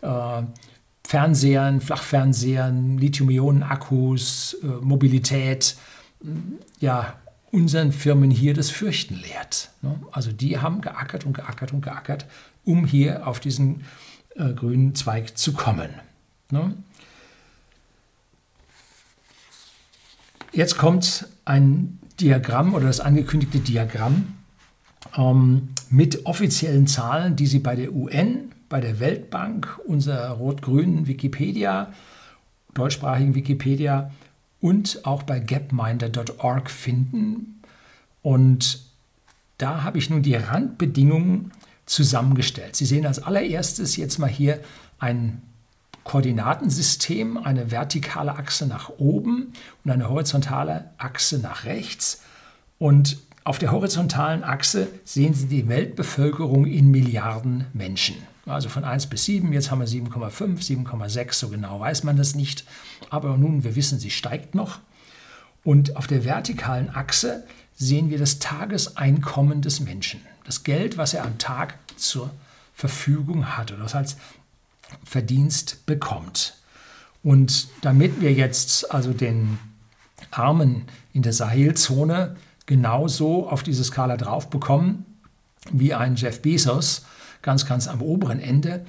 äh, 0.00 0.42
Fernsehern, 1.04 1.80
Flachfernsehern, 1.80 2.96
Lithium-Ionen-Akkus, 2.98 4.56
äh, 4.62 4.66
Mobilität, 4.66 5.76
ja, 6.80 7.14
unseren 7.50 7.92
Firmen 7.92 8.30
hier 8.30 8.54
das 8.54 8.70
Fürchten 8.70 9.14
lehrt. 9.16 9.70
Ne? 9.82 10.00
Also 10.10 10.32
die 10.32 10.58
haben 10.58 10.80
geackert 10.80 11.26
und 11.26 11.34
geackert 11.34 11.72
und 11.72 11.82
geackert, 11.82 12.26
um 12.64 12.86
hier 12.86 13.26
auf 13.26 13.40
diesen 13.40 13.84
äh, 14.36 14.52
grünen 14.52 14.94
Zweig 14.94 15.36
zu 15.36 15.52
kommen. 15.52 15.90
Ne? 16.50 16.74
Jetzt 20.52 20.76
kommt 20.76 21.26
ein 21.44 21.98
Diagramm 22.20 22.74
oder 22.74 22.86
das 22.86 23.00
angekündigte 23.00 23.58
Diagramm 23.58 24.34
ähm, 25.16 25.70
mit 25.90 26.26
offiziellen 26.26 26.86
Zahlen, 26.86 27.36
die 27.36 27.46
Sie 27.46 27.58
bei 27.58 27.74
der 27.74 27.92
UN, 27.92 28.52
bei 28.68 28.80
der 28.80 29.00
Weltbank, 29.00 29.78
unserer 29.86 30.30
rot-grünen 30.30 31.06
Wikipedia, 31.06 31.92
deutschsprachigen 32.74 33.34
Wikipedia 33.34 34.10
und 34.60 35.04
auch 35.04 35.22
bei 35.22 35.40
gapminder.org 35.40 36.70
finden. 36.70 37.60
Und 38.22 38.84
da 39.58 39.82
habe 39.82 39.98
ich 39.98 40.10
nun 40.10 40.22
die 40.22 40.34
Randbedingungen 40.34 41.52
zusammengestellt. 41.92 42.74
Sie 42.74 42.86
sehen 42.86 43.06
als 43.06 43.22
allererstes 43.22 43.96
jetzt 43.96 44.18
mal 44.18 44.28
hier 44.28 44.60
ein 44.98 45.42
Koordinatensystem, 46.04 47.36
eine 47.36 47.70
vertikale 47.70 48.34
Achse 48.34 48.66
nach 48.66 48.88
oben 48.98 49.52
und 49.84 49.90
eine 49.90 50.08
horizontale 50.08 50.90
Achse 50.96 51.38
nach 51.38 51.64
rechts. 51.64 52.22
Und 52.78 53.18
auf 53.44 53.58
der 53.58 53.72
horizontalen 53.72 54.42
Achse 54.42 54.88
sehen 55.04 55.34
Sie 55.34 55.46
die 55.46 55.68
Weltbevölkerung 55.68 56.66
in 56.66 56.90
Milliarden 56.90 57.66
Menschen. 57.72 58.16
Also 58.46 58.68
von 58.68 58.84
1 58.84 59.06
bis 59.06 59.26
7, 59.26 59.52
jetzt 59.52 59.70
haben 59.70 59.80
wir 59.80 59.86
7,5, 59.86 60.86
7,6, 60.86 61.32
so 61.34 61.48
genau 61.50 61.78
weiß 61.78 62.02
man 62.04 62.16
das 62.16 62.34
nicht. 62.34 62.64
Aber 63.10 63.36
nun, 63.36 63.62
wir 63.62 63.76
wissen, 63.76 64.00
sie 64.00 64.10
steigt 64.10 64.54
noch. 64.54 64.80
Und 65.62 65.96
auf 65.96 66.08
der 66.08 66.24
vertikalen 66.24 66.90
Achse 66.90 67.44
sehen 67.74 68.10
wir 68.10 68.18
das 68.18 68.40
Tageseinkommen 68.40 69.60
des 69.62 69.78
Menschen. 69.80 70.20
Das 70.44 70.64
Geld, 70.64 70.96
was 70.96 71.14
er 71.14 71.24
am 71.24 71.38
Tag 71.38 71.78
zur 71.96 72.30
Verfügung 72.74 73.56
hat 73.56 73.72
oder 73.72 73.84
was 73.84 73.94
als 73.94 74.16
Verdienst 75.04 75.86
bekommt. 75.86 76.54
Und 77.22 77.68
damit 77.82 78.20
wir 78.20 78.32
jetzt 78.32 78.92
also 78.92 79.12
den 79.12 79.58
Armen 80.30 80.86
in 81.12 81.22
der 81.22 81.32
Sahelzone 81.32 82.36
genauso 82.66 83.48
auf 83.48 83.62
diese 83.62 83.84
Skala 83.84 84.16
drauf 84.16 84.50
bekommen 84.50 85.06
wie 85.70 85.94
ein 85.94 86.16
Jeff 86.16 86.42
Bezos, 86.42 87.04
ganz, 87.42 87.66
ganz 87.66 87.86
am 87.86 88.02
oberen 88.02 88.40
Ende, 88.40 88.84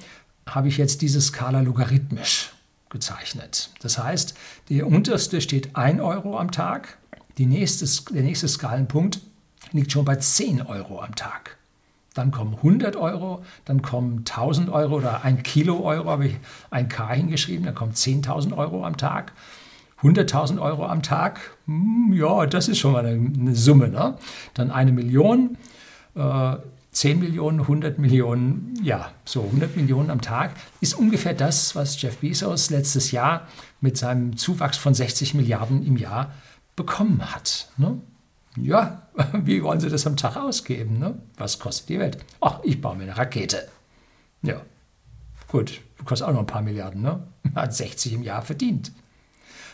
habe 0.46 0.68
ich 0.68 0.76
jetzt 0.76 1.02
diese 1.02 1.20
Skala 1.20 1.60
logarithmisch 1.60 2.52
gezeichnet. 2.90 3.70
Das 3.80 3.98
heißt, 3.98 4.34
der 4.68 4.86
unterste 4.86 5.40
steht 5.40 5.76
1 5.76 6.00
Euro 6.00 6.38
am 6.38 6.50
Tag, 6.50 6.98
nächste, 7.38 7.86
der 8.12 8.22
nächste 8.22 8.48
Skalenpunkt 8.48 9.20
liegt 9.74 9.92
schon 9.92 10.06
bei 10.06 10.16
10 10.16 10.62
Euro 10.62 11.02
am 11.02 11.14
Tag. 11.14 11.58
Dann 12.14 12.30
kommen 12.30 12.54
100 12.54 12.94
Euro, 12.96 13.44
dann 13.64 13.82
kommen 13.82 14.18
1000 14.18 14.70
Euro 14.70 14.96
oder 14.96 15.24
ein 15.24 15.42
Kilo 15.42 15.80
Euro, 15.80 16.08
habe 16.08 16.28
ich 16.28 16.36
ein 16.70 16.88
K 16.88 17.12
hingeschrieben, 17.12 17.66
dann 17.66 17.74
kommen 17.74 17.92
10.000 17.92 18.56
Euro 18.56 18.86
am 18.86 18.96
Tag. 18.96 19.32
100.000 20.00 20.60
Euro 20.60 20.86
am 20.86 21.02
Tag, 21.02 21.40
hm, 21.66 22.12
ja, 22.14 22.46
das 22.46 22.68
ist 22.68 22.78
schon 22.78 22.92
mal 22.92 23.04
eine, 23.04 23.30
eine 23.36 23.54
Summe. 23.56 23.88
Ne? 23.88 24.16
Dann 24.52 24.70
eine 24.70 24.92
Million, 24.92 25.56
äh, 26.14 26.56
10 26.92 27.18
Millionen, 27.18 27.60
100 27.62 27.98
Millionen, 27.98 28.78
ja, 28.82 29.10
so 29.24 29.42
100 29.42 29.76
Millionen 29.76 30.10
am 30.10 30.20
Tag 30.20 30.52
ist 30.80 30.94
ungefähr 30.94 31.34
das, 31.34 31.74
was 31.74 32.00
Jeff 32.00 32.18
Bezos 32.18 32.70
letztes 32.70 33.10
Jahr 33.10 33.48
mit 33.80 33.96
seinem 33.96 34.36
Zuwachs 34.36 34.76
von 34.76 34.94
60 34.94 35.34
Milliarden 35.34 35.84
im 35.84 35.96
Jahr 35.96 36.32
bekommen 36.76 37.34
hat. 37.34 37.68
Ne? 37.76 37.98
Ja, 38.56 39.08
wie 39.32 39.62
wollen 39.62 39.80
Sie 39.80 39.88
das 39.88 40.06
am 40.06 40.16
Tag 40.16 40.36
ausgeben? 40.36 40.98
Ne? 40.98 41.14
Was 41.36 41.58
kostet 41.58 41.88
die 41.88 41.98
Welt? 41.98 42.18
Ach, 42.40 42.60
ich 42.62 42.80
baue 42.80 42.96
mir 42.96 43.04
eine 43.04 43.16
Rakete. 43.16 43.68
Ja, 44.42 44.60
gut, 45.48 45.80
kostet 46.04 46.28
auch 46.28 46.32
noch 46.32 46.40
ein 46.40 46.46
paar 46.46 46.62
Milliarden. 46.62 47.02
Ne? 47.02 47.26
Hat 47.54 47.74
60 47.74 48.12
im 48.12 48.22
Jahr 48.22 48.42
verdient. 48.42 48.92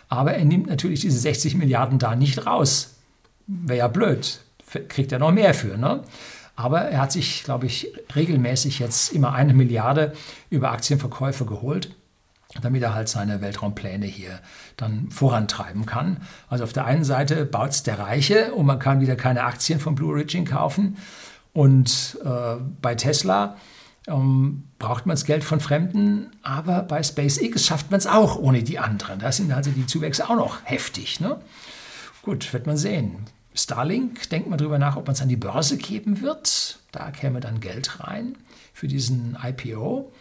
Aber 0.08 0.34
er 0.34 0.44
nimmt 0.44 0.66
natürlich 0.66 1.00
diese 1.00 1.18
60 1.18 1.54
Milliarden 1.56 1.98
da 1.98 2.16
nicht 2.16 2.46
raus. 2.46 2.96
Wäre 3.46 3.78
ja 3.78 3.88
blöd. 3.88 4.40
Kriegt 4.88 5.12
er 5.12 5.18
noch 5.18 5.32
mehr 5.32 5.54
für. 5.54 5.76
Ne? 5.76 6.02
Aber 6.56 6.80
er 6.82 7.00
hat 7.00 7.12
sich, 7.12 7.44
glaube 7.44 7.66
ich, 7.66 7.92
regelmäßig 8.14 8.78
jetzt 8.80 9.12
immer 9.12 9.32
eine 9.32 9.54
Milliarde 9.54 10.12
über 10.50 10.72
Aktienverkäufe 10.72 11.44
geholt 11.44 11.94
damit 12.60 12.82
er 12.82 12.94
halt 12.94 13.08
seine 13.08 13.40
Weltraumpläne 13.40 14.06
hier 14.06 14.40
dann 14.76 15.10
vorantreiben 15.10 15.86
kann. 15.86 16.18
Also 16.48 16.64
auf 16.64 16.72
der 16.72 16.84
einen 16.84 17.04
Seite 17.04 17.44
baut 17.44 17.70
es 17.70 17.82
der 17.82 17.98
Reiche 17.98 18.54
und 18.54 18.66
man 18.66 18.78
kann 18.78 19.00
wieder 19.00 19.16
keine 19.16 19.44
Aktien 19.44 19.78
von 19.78 19.94
Blue 19.94 20.12
Origin 20.12 20.44
kaufen. 20.44 20.96
Und 21.52 22.18
äh, 22.24 22.56
bei 22.80 22.94
Tesla 22.94 23.56
ähm, 24.06 24.64
braucht 24.78 25.06
man 25.06 25.14
das 25.14 25.24
Geld 25.24 25.44
von 25.44 25.60
Fremden, 25.60 26.30
aber 26.42 26.82
bei 26.82 27.02
SpaceX 27.02 27.64
schafft 27.66 27.90
man 27.90 27.98
es 27.98 28.06
auch 28.06 28.36
ohne 28.36 28.62
die 28.62 28.78
anderen. 28.78 29.20
Da 29.20 29.30
sind 29.32 29.52
also 29.52 29.70
die 29.70 29.86
Zuwächse 29.86 30.28
auch 30.28 30.36
noch 30.36 30.58
heftig. 30.64 31.20
Ne? 31.20 31.40
Gut, 32.22 32.52
wird 32.52 32.66
man 32.66 32.76
sehen. 32.76 33.26
Starlink, 33.54 34.28
denkt 34.30 34.48
man 34.48 34.58
darüber 34.58 34.78
nach, 34.78 34.96
ob 34.96 35.06
man 35.06 35.14
es 35.14 35.22
an 35.22 35.28
die 35.28 35.36
Börse 35.36 35.76
geben 35.76 36.20
wird. 36.20 36.78
Da 36.92 37.10
käme 37.10 37.40
dann 37.40 37.60
Geld 37.60 38.00
rein 38.00 38.36
für 38.72 38.88
diesen 38.88 39.36
IPO. 39.42 40.12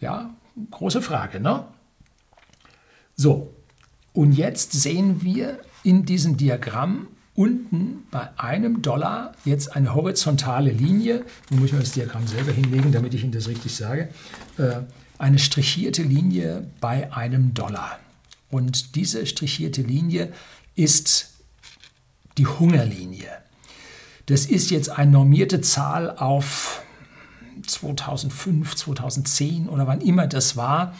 Ja, 0.00 0.30
große 0.70 1.02
Frage, 1.02 1.40
ne? 1.40 1.64
So, 3.14 3.54
und 4.12 4.32
jetzt 4.32 4.72
sehen 4.72 5.22
wir 5.22 5.58
in 5.82 6.04
diesem 6.04 6.36
Diagramm 6.36 7.08
unten 7.34 8.04
bei 8.10 8.28
einem 8.38 8.82
Dollar 8.82 9.32
jetzt 9.44 9.76
eine 9.76 9.94
horizontale 9.94 10.70
Linie. 10.70 11.24
Nun 11.50 11.60
muss 11.60 11.68
ich 11.68 11.72
mal 11.74 11.80
das 11.80 11.92
Diagramm 11.92 12.26
selber 12.26 12.52
hinlegen, 12.52 12.92
damit 12.92 13.14
ich 13.14 13.22
Ihnen 13.22 13.32
das 13.32 13.48
richtig 13.48 13.76
sage. 13.76 14.08
Äh, 14.56 14.80
eine 15.18 15.38
strichierte 15.38 16.02
Linie 16.02 16.66
bei 16.80 17.12
einem 17.12 17.54
Dollar. 17.54 17.98
Und 18.50 18.96
diese 18.96 19.26
strichierte 19.26 19.82
Linie 19.82 20.32
ist 20.74 21.34
die 22.38 22.46
Hungerlinie. 22.46 23.30
Das 24.26 24.46
ist 24.46 24.70
jetzt 24.70 24.90
eine 24.90 25.10
normierte 25.10 25.60
Zahl 25.60 26.10
auf 26.10 26.82
2005, 27.64 28.74
2010 28.74 29.68
oder 29.68 29.86
wann 29.86 30.00
immer 30.00 30.26
das 30.26 30.56
war. 30.56 30.94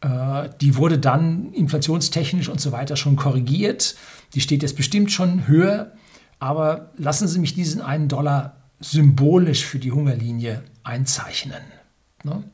Äh, 0.00 0.50
die 0.60 0.76
wurde 0.76 0.98
dann 0.98 1.52
inflationstechnisch 1.52 2.48
und 2.48 2.60
so 2.60 2.72
weiter 2.72 2.96
schon 2.96 3.16
korrigiert. 3.16 3.96
Die 4.34 4.40
steht 4.40 4.62
jetzt 4.62 4.76
bestimmt 4.76 5.10
schon 5.12 5.46
höher. 5.46 5.92
Aber 6.38 6.92
lassen 6.96 7.28
Sie 7.28 7.38
mich 7.38 7.54
diesen 7.54 7.80
einen 7.80 8.08
Dollar 8.08 8.56
symbolisch 8.80 9.64
für 9.64 9.78
die 9.78 9.92
Hungerlinie 9.92 10.62
einzeichnen. 10.84 11.62
Ne? 12.24 12.44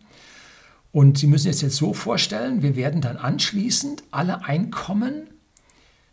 Und 0.92 1.18
Sie 1.18 1.26
müssen 1.26 1.48
es 1.48 1.62
jetzt 1.62 1.76
so 1.76 1.94
vorstellen, 1.94 2.62
wir 2.62 2.76
werden 2.76 3.00
dann 3.00 3.16
anschließend 3.16 4.04
alle 4.10 4.44
Einkommen, 4.44 5.28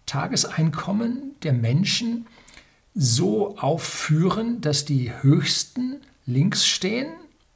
Tageseinkommen 0.05 1.35
der 1.43 1.53
Menschen 1.53 2.25
so 2.95 3.57
aufführen, 3.57 4.61
dass 4.61 4.85
die 4.85 5.11
höchsten 5.21 5.97
links 6.29 6.65
stehen 6.65 7.07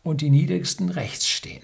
und 0.02 0.22
die 0.22 0.30
niedrigsten 0.30 0.90
rechts 0.90 1.28
stehen. 1.28 1.64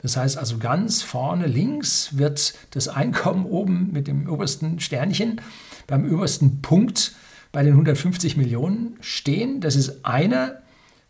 Das 0.00 0.16
heißt 0.16 0.38
also 0.38 0.58
ganz 0.58 1.02
vorne 1.02 1.46
links 1.46 2.16
wird 2.16 2.54
das 2.70 2.86
Einkommen 2.86 3.46
oben 3.46 3.90
mit 3.92 4.06
dem 4.06 4.28
obersten 4.28 4.78
Sternchen 4.78 5.40
beim 5.86 6.12
obersten 6.12 6.62
Punkt 6.62 7.16
bei 7.50 7.62
den 7.62 7.72
150 7.72 8.36
Millionen 8.36 8.96
stehen. 9.00 9.60
Das 9.60 9.74
ist 9.74 10.04
einer 10.04 10.62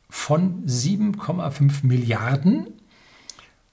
von 0.09 0.65
7,5 0.67 1.85
Milliarden. 1.85 2.69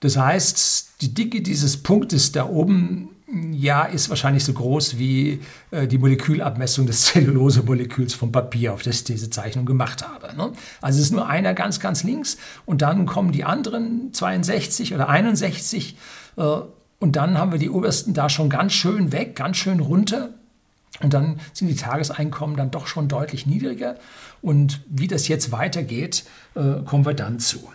Das 0.02 0.18
heißt, 0.18 1.02
die 1.02 1.14
Dicke 1.14 1.42
dieses 1.42 1.78
Punktes 1.78 2.34
da 2.34 2.50
oben 2.50 3.15
ja, 3.28 3.84
ist 3.84 4.10
wahrscheinlich 4.10 4.44
so 4.44 4.54
groß 4.54 5.00
wie 5.00 5.42
äh, 5.72 5.88
die 5.88 5.98
Molekülabmessung 5.98 6.86
des 6.86 7.06
Zellulosemoleküls 7.06 8.14
vom 8.14 8.32
Papier, 8.32 8.74
auf 8.74 8.84
das 8.84 8.98
ich 8.98 9.04
diese 9.06 9.30
Zeichnung 9.30 9.66
gemacht 9.66 10.08
habe. 10.08 10.36
Ne? 10.36 10.52
Also 10.82 11.00
es 11.00 11.06
ist 11.06 11.12
nur 11.12 11.28
einer 11.28 11.54
ganz, 11.54 11.80
ganz 11.80 12.04
links 12.04 12.38
und 12.66 12.82
dann 12.82 13.06
kommen 13.06 13.32
die 13.32 13.44
anderen 13.44 14.14
62 14.14 14.94
oder 14.94 15.10
61 15.10 15.98
äh, 16.38 16.42
und 17.00 17.16
dann 17.16 17.38
haben 17.38 17.52
wir 17.52 17.60
die 17.60 17.70
obersten 17.70 18.14
da 18.14 18.30
schon 18.30 18.50
ganz 18.50 18.74
schön 18.74 19.12
weg, 19.12 19.36
ganz 19.36 19.58
schön 19.58 19.80
runter. 19.80 20.30
Und 21.02 21.14
dann 21.14 21.42
sind 21.52 21.68
die 21.68 21.76
Tageseinkommen 21.76 22.56
dann 22.56 22.72
doch 22.72 22.88
schon 22.88 23.10
deutlich 23.10 23.46
niedriger. 23.46 23.96
Und 24.42 24.82
wie 24.88 25.08
das 25.08 25.28
jetzt 25.28 25.52
weitergeht, 25.52 26.24
äh, 26.56 26.84
kommen 26.86 27.06
wir 27.06 27.14
dann 27.14 27.40
zu. 27.40 27.70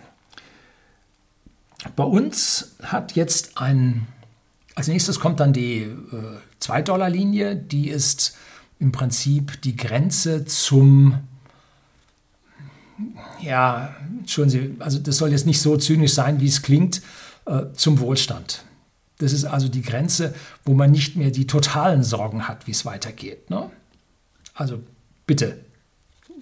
Bei 1.97 2.05
uns 2.05 2.77
hat 2.83 3.13
jetzt 3.13 3.59
ein 3.59 4.07
als 4.81 4.89
nächstes 4.89 5.21
kommt 5.21 5.41
dann 5.41 5.53
die 5.53 5.95
2-Dollar-Linie. 6.63 7.55
Die 7.55 7.91
ist 7.91 8.35
im 8.79 8.93
Prinzip 8.93 9.61
die 9.61 9.77
Grenze 9.77 10.47
zum, 10.47 11.19
ja, 13.43 13.95
schon 14.27 14.49
Sie, 14.49 14.77
also 14.79 14.99
das 14.99 15.19
soll 15.19 15.33
jetzt 15.33 15.45
nicht 15.45 15.61
so 15.61 15.77
zynisch 15.77 16.15
sein, 16.15 16.41
wie 16.41 16.47
es 16.47 16.63
klingt, 16.63 17.03
äh, 17.45 17.65
zum 17.75 17.99
Wohlstand. 17.99 18.65
Das 19.19 19.35
ist 19.35 19.45
also 19.45 19.69
die 19.69 19.83
Grenze, 19.83 20.35
wo 20.65 20.73
man 20.73 20.93
nicht 20.93 21.15
mehr 21.15 21.31
die 21.31 21.47
totalen 21.47 22.03
Sorgen 22.03 22.49
hat, 22.49 22.67
wie 22.67 22.71
es 22.71 22.87
weitergeht. 22.87 23.51
Ne? 23.51 23.71
Also 24.55 24.81
bitte 25.27 25.59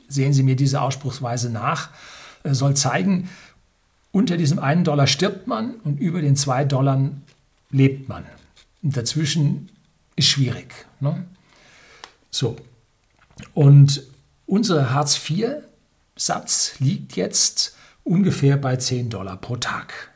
sehen 0.07 0.33
Sie 0.33 0.45
mir 0.45 0.55
diese 0.55 0.81
Ausspruchsweise 0.81 1.51
nach. 1.51 1.91
Äh, 2.45 2.55
soll 2.55 2.77
zeigen, 2.77 3.31
unter 4.13 4.37
diesem 4.37 4.61
einen 4.61 4.85
Dollar 4.85 5.09
stirbt 5.09 5.49
man 5.49 5.75
und 5.83 5.99
über 5.99 6.21
den 6.21 6.37
zwei 6.37 6.65
Dollar 6.65 7.11
lebt 7.71 8.09
man. 8.09 8.25
Dazwischen 8.83 9.71
ist 10.17 10.29
schwierig. 10.29 10.87
Ne? 11.01 11.25
So. 12.31 12.57
Und 13.55 14.03
unser 14.47 14.93
Hartz-IV-Satz 14.93 16.81
liegt 16.81 17.17
jetzt 17.17 17.77
ungefähr 18.05 18.57
bei 18.57 18.77
10 18.77 19.11
Dollar 19.11 19.37
pro 19.37 19.57
Tag. 19.57 20.11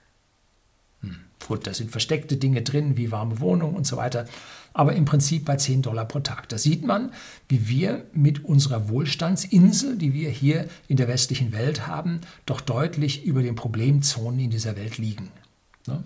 Hm. 1.01 1.19
Gut, 1.47 1.67
da 1.67 1.75
sind 1.75 1.91
versteckte 1.91 2.37
Dinge 2.37 2.63
drin, 2.63 2.97
wie 2.97 3.13
warme 3.13 3.41
Wohnung 3.41 3.75
und 3.75 3.87
so 3.87 3.97
weiter, 3.97 4.27
aber 4.73 4.95
im 4.95 5.05
Prinzip 5.05 5.45
bei 5.45 5.57
10 5.57 5.83
Dollar 5.83 6.07
pro 6.07 6.21
Tag. 6.21 6.49
Da 6.49 6.59
sieht 6.59 6.85
man, 6.85 7.13
wie 7.49 7.69
wir 7.69 8.07
mit 8.13 8.45
unserer 8.45 8.89
Wohlstandsinsel, 8.89 9.97
die 9.97 10.15
wir 10.15 10.31
hier 10.31 10.69
in 10.89 10.97
der 10.97 11.09
westlichen 11.09 11.53
Welt 11.53 11.87
haben, 11.87 12.23
doch 12.47 12.61
deutlich 12.61 13.25
über 13.25 13.43
den 13.43 13.55
Problemzonen 13.55 14.41
in 14.41 14.51
dieser 14.51 14.77
Welt 14.77 14.99
liegen. 14.99 15.29
Ne? 15.87 16.03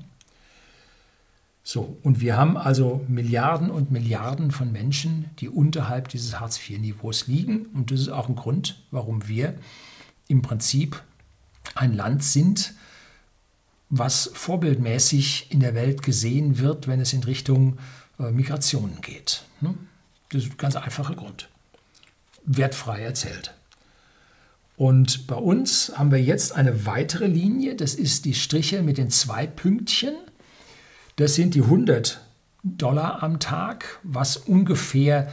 So, 1.68 1.98
und 2.04 2.20
wir 2.20 2.36
haben 2.36 2.56
also 2.56 3.04
Milliarden 3.08 3.72
und 3.72 3.90
Milliarden 3.90 4.52
von 4.52 4.70
Menschen, 4.70 5.30
die 5.40 5.48
unterhalb 5.48 6.08
dieses 6.10 6.38
Hartz-IV-Niveaus 6.38 7.26
liegen. 7.26 7.66
Und 7.74 7.90
das 7.90 7.98
ist 7.98 8.08
auch 8.08 8.28
ein 8.28 8.36
Grund, 8.36 8.80
warum 8.92 9.26
wir 9.26 9.52
im 10.28 10.42
Prinzip 10.42 11.02
ein 11.74 11.92
Land 11.92 12.22
sind, 12.22 12.74
was 13.90 14.30
vorbildmäßig 14.32 15.48
in 15.50 15.58
der 15.58 15.74
Welt 15.74 16.04
gesehen 16.04 16.60
wird, 16.60 16.86
wenn 16.86 17.00
es 17.00 17.12
in 17.12 17.24
Richtung 17.24 17.78
äh, 18.20 18.30
Migration 18.30 18.98
geht. 19.00 19.42
Ne? 19.60 19.74
Das 20.28 20.44
ist 20.44 20.52
ein 20.52 20.58
ganz 20.58 20.76
einfacher 20.76 21.16
Grund. 21.16 21.48
Wertfrei 22.44 23.00
erzählt. 23.02 23.54
Und 24.76 25.26
bei 25.26 25.34
uns 25.34 25.92
haben 25.96 26.12
wir 26.12 26.22
jetzt 26.22 26.54
eine 26.54 26.86
weitere 26.86 27.26
Linie, 27.26 27.74
das 27.74 27.96
ist 27.96 28.24
die 28.24 28.34
Striche 28.34 28.82
mit 28.82 28.98
den 28.98 29.10
zwei 29.10 29.48
Pünktchen. 29.48 30.14
Das 31.16 31.34
sind 31.34 31.54
die 31.54 31.62
100 31.62 32.20
Dollar 32.62 33.22
am 33.22 33.40
Tag, 33.40 34.00
was 34.02 34.36
ungefähr 34.36 35.32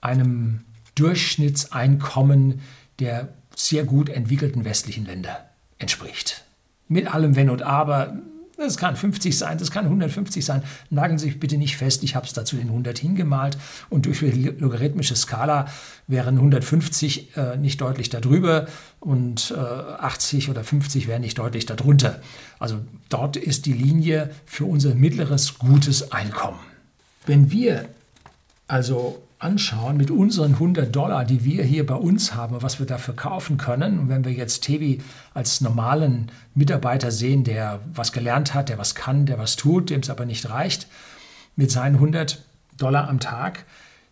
einem 0.00 0.60
Durchschnittseinkommen 0.94 2.60
der 3.00 3.28
sehr 3.54 3.84
gut 3.84 4.08
entwickelten 4.08 4.64
westlichen 4.64 5.04
Länder 5.04 5.50
entspricht. 5.78 6.44
Mit 6.88 7.12
allem 7.12 7.34
Wenn 7.34 7.50
und 7.50 7.62
Aber 7.62 8.18
das 8.64 8.76
kann 8.76 8.96
50 8.96 9.36
sein, 9.36 9.58
das 9.58 9.70
kann 9.70 9.84
150 9.84 10.44
sein. 10.44 10.62
Nageln 10.90 11.18
Sie 11.18 11.26
sich 11.26 11.40
bitte 11.40 11.58
nicht 11.58 11.76
fest, 11.76 12.02
ich 12.02 12.14
habe 12.14 12.26
es 12.26 12.32
dazu 12.32 12.56
den 12.56 12.68
100 12.68 12.98
hingemalt 12.98 13.58
und 13.90 14.06
durch 14.06 14.20
die 14.20 14.52
logarithmische 14.58 15.16
Skala 15.16 15.66
wären 16.06 16.36
150 16.36 17.36
äh, 17.36 17.56
nicht 17.56 17.80
deutlich 17.80 18.08
darüber 18.08 18.66
und 19.00 19.54
äh, 19.56 19.58
80 19.58 20.48
oder 20.50 20.64
50 20.64 21.06
wären 21.06 21.22
nicht 21.22 21.38
deutlich 21.38 21.66
darunter. 21.66 22.20
Also 22.58 22.80
dort 23.08 23.36
ist 23.36 23.66
die 23.66 23.72
Linie 23.72 24.30
für 24.46 24.64
unser 24.64 24.94
mittleres 24.94 25.58
gutes 25.58 26.12
Einkommen. 26.12 26.60
Wenn 27.26 27.50
wir 27.50 27.88
also 28.68 29.22
anschauen 29.38 29.96
mit 29.96 30.10
unseren 30.10 30.54
100 30.54 30.94
Dollar, 30.94 31.24
die 31.24 31.44
wir 31.44 31.62
hier 31.62 31.84
bei 31.84 31.94
uns 31.94 32.34
haben, 32.34 32.62
was 32.62 32.78
wir 32.78 32.86
dafür 32.86 33.14
kaufen 33.14 33.58
können. 33.58 33.98
Und 33.98 34.08
wenn 34.08 34.24
wir 34.24 34.32
jetzt 34.32 34.62
Tebi 34.62 35.02
als 35.34 35.60
normalen 35.60 36.30
Mitarbeiter 36.54 37.10
sehen, 37.10 37.44
der 37.44 37.80
was 37.92 38.12
gelernt 38.12 38.54
hat, 38.54 38.70
der 38.70 38.78
was 38.78 38.94
kann, 38.94 39.26
der 39.26 39.38
was 39.38 39.56
tut, 39.56 39.90
dem 39.90 40.00
es 40.00 40.10
aber 40.10 40.24
nicht 40.24 40.48
reicht, 40.48 40.88
mit 41.54 41.70
seinen 41.70 41.96
100 41.96 42.44
Dollar 42.78 43.08
am 43.08 43.20
Tag, 43.20 43.64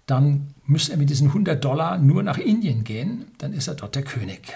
dann 0.07 0.55
müsste 0.67 0.93
er 0.93 0.99
mit 0.99 1.09
diesen 1.09 1.29
100 1.29 1.65
Dollar 1.65 1.99
nur 1.99 2.23
nach 2.23 2.39
Indien 2.39 2.85
gehen, 2.85 3.25
dann 3.39 3.55
ist 3.55 3.69
er 3.69 3.75
dort 3.75 3.95
der 3.95 4.03
König. 4.03 4.53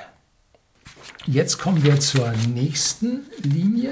Jetzt 1.26 1.58
kommen 1.58 1.82
wir 1.82 1.98
zur 2.00 2.32
nächsten 2.54 3.22
Linie 3.42 3.90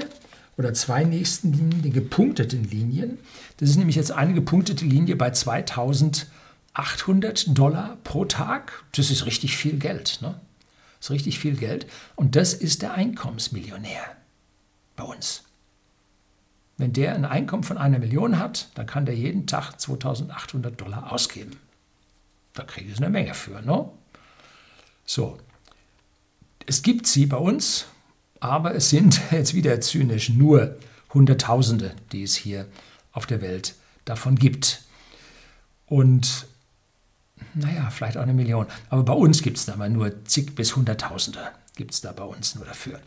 oder 0.57 0.73
zwei 0.73 1.03
nächsten 1.03 1.53
Linien, 1.53 1.81
den 1.81 1.93
gepunkteten 1.93 2.63
Linien. 2.69 3.17
Das 3.57 3.69
ist 3.69 3.77
nämlich 3.77 3.95
jetzt 3.95 4.11
eine 4.11 4.33
gepunktete 4.33 4.85
Linie 4.85 5.15
bei 5.15 5.31
2000 5.31 6.27
800 6.77 7.57
Dollar 7.57 7.97
pro 8.03 8.25
Tag, 8.25 8.83
das 8.95 9.09
ist 9.09 9.25
richtig 9.25 9.57
viel 9.57 9.79
Geld. 9.79 10.19
Ne? 10.21 10.39
Das 10.99 11.07
ist 11.07 11.11
richtig 11.11 11.39
viel 11.39 11.55
Geld. 11.55 11.87
Und 12.15 12.35
das 12.35 12.53
ist 12.53 12.83
der 12.83 12.93
Einkommensmillionär 12.93 14.03
bei 14.95 15.03
uns. 15.03 15.43
Wenn 16.77 16.93
der 16.93 17.15
ein 17.15 17.25
Einkommen 17.25 17.63
von 17.63 17.79
einer 17.79 17.97
Million 17.97 18.37
hat, 18.37 18.69
dann 18.75 18.85
kann 18.85 19.07
der 19.07 19.15
jeden 19.15 19.47
Tag 19.47 19.79
2800 19.79 20.79
Dollar 20.79 21.11
ausgeben. 21.11 21.57
Da 22.53 22.63
kriege 22.63 22.91
ich 22.91 22.97
eine 22.97 23.09
Menge 23.09 23.33
für. 23.33 23.59
Ne? 23.63 23.89
So, 25.03 25.39
es 26.67 26.83
gibt 26.83 27.07
sie 27.07 27.25
bei 27.25 27.37
uns, 27.37 27.87
aber 28.39 28.75
es 28.75 28.91
sind 28.91 29.19
jetzt 29.31 29.55
wieder 29.55 29.81
zynisch 29.81 30.29
nur 30.29 30.77
Hunderttausende, 31.11 31.95
die 32.11 32.21
es 32.21 32.35
hier 32.35 32.67
auf 33.13 33.25
der 33.25 33.41
Welt 33.41 33.73
davon 34.05 34.35
gibt. 34.35 34.83
Und 35.87 36.45
naja, 37.53 37.89
vielleicht 37.89 38.17
auch 38.17 38.23
eine 38.23 38.33
Million. 38.33 38.67
Aber 38.89 39.03
bei 39.03 39.13
uns 39.13 39.41
gibt 39.41 39.57
es 39.57 39.65
da 39.65 39.75
mal 39.75 39.89
nur 39.89 40.25
zig 40.25 40.55
bis 40.55 40.75
Hunderttausende, 40.75 41.39
gibt 41.75 41.93
es 41.93 42.01
da 42.01 42.11
bei 42.11 42.23
uns 42.23 42.55
nur 42.55 42.65
dafür. 42.65 42.99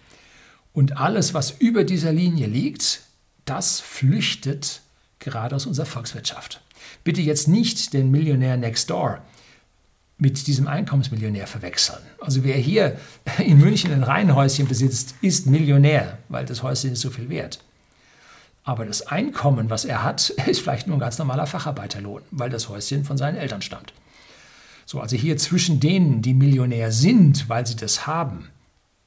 Und 0.72 0.98
alles, 0.98 1.34
was 1.34 1.52
über 1.52 1.84
dieser 1.84 2.12
Linie 2.12 2.46
liegt, 2.46 3.00
das 3.44 3.80
flüchtet 3.80 4.82
gerade 5.18 5.56
aus 5.56 5.66
unserer 5.66 5.86
Volkswirtschaft. 5.86 6.60
Bitte 7.04 7.20
jetzt 7.20 7.48
nicht 7.48 7.92
den 7.92 8.10
Millionär 8.10 8.56
next 8.56 8.90
door 8.90 9.20
mit 10.18 10.46
diesem 10.46 10.68
Einkommensmillionär 10.68 11.46
verwechseln. 11.46 12.00
Also 12.20 12.44
wer 12.44 12.56
hier 12.56 12.98
in 13.38 13.58
München 13.58 13.92
ein 13.92 14.02
Reihenhäuschen 14.02 14.68
besitzt, 14.68 15.14
ist 15.22 15.46
Millionär, 15.46 16.18
weil 16.28 16.44
das 16.44 16.62
Häuschen 16.62 16.92
ist 16.92 17.00
so 17.00 17.10
viel 17.10 17.30
wert. 17.30 17.60
Aber 18.62 18.84
das 18.84 19.06
Einkommen, 19.06 19.70
was 19.70 19.86
er 19.86 20.04
hat, 20.04 20.30
ist 20.46 20.60
vielleicht 20.60 20.86
nur 20.86 20.96
ein 20.96 21.00
ganz 21.00 21.18
normaler 21.18 21.46
Facharbeiterlohn, 21.46 22.22
weil 22.30 22.50
das 22.50 22.68
Häuschen 22.68 23.04
von 23.04 23.16
seinen 23.16 23.36
Eltern 23.36 23.62
stammt. 23.62 23.92
So, 24.90 24.98
also 24.98 25.14
hier 25.14 25.36
zwischen 25.36 25.78
denen, 25.78 26.20
die 26.20 26.34
Millionär 26.34 26.90
sind, 26.90 27.48
weil 27.48 27.64
sie 27.64 27.76
das 27.76 28.08
haben, 28.08 28.48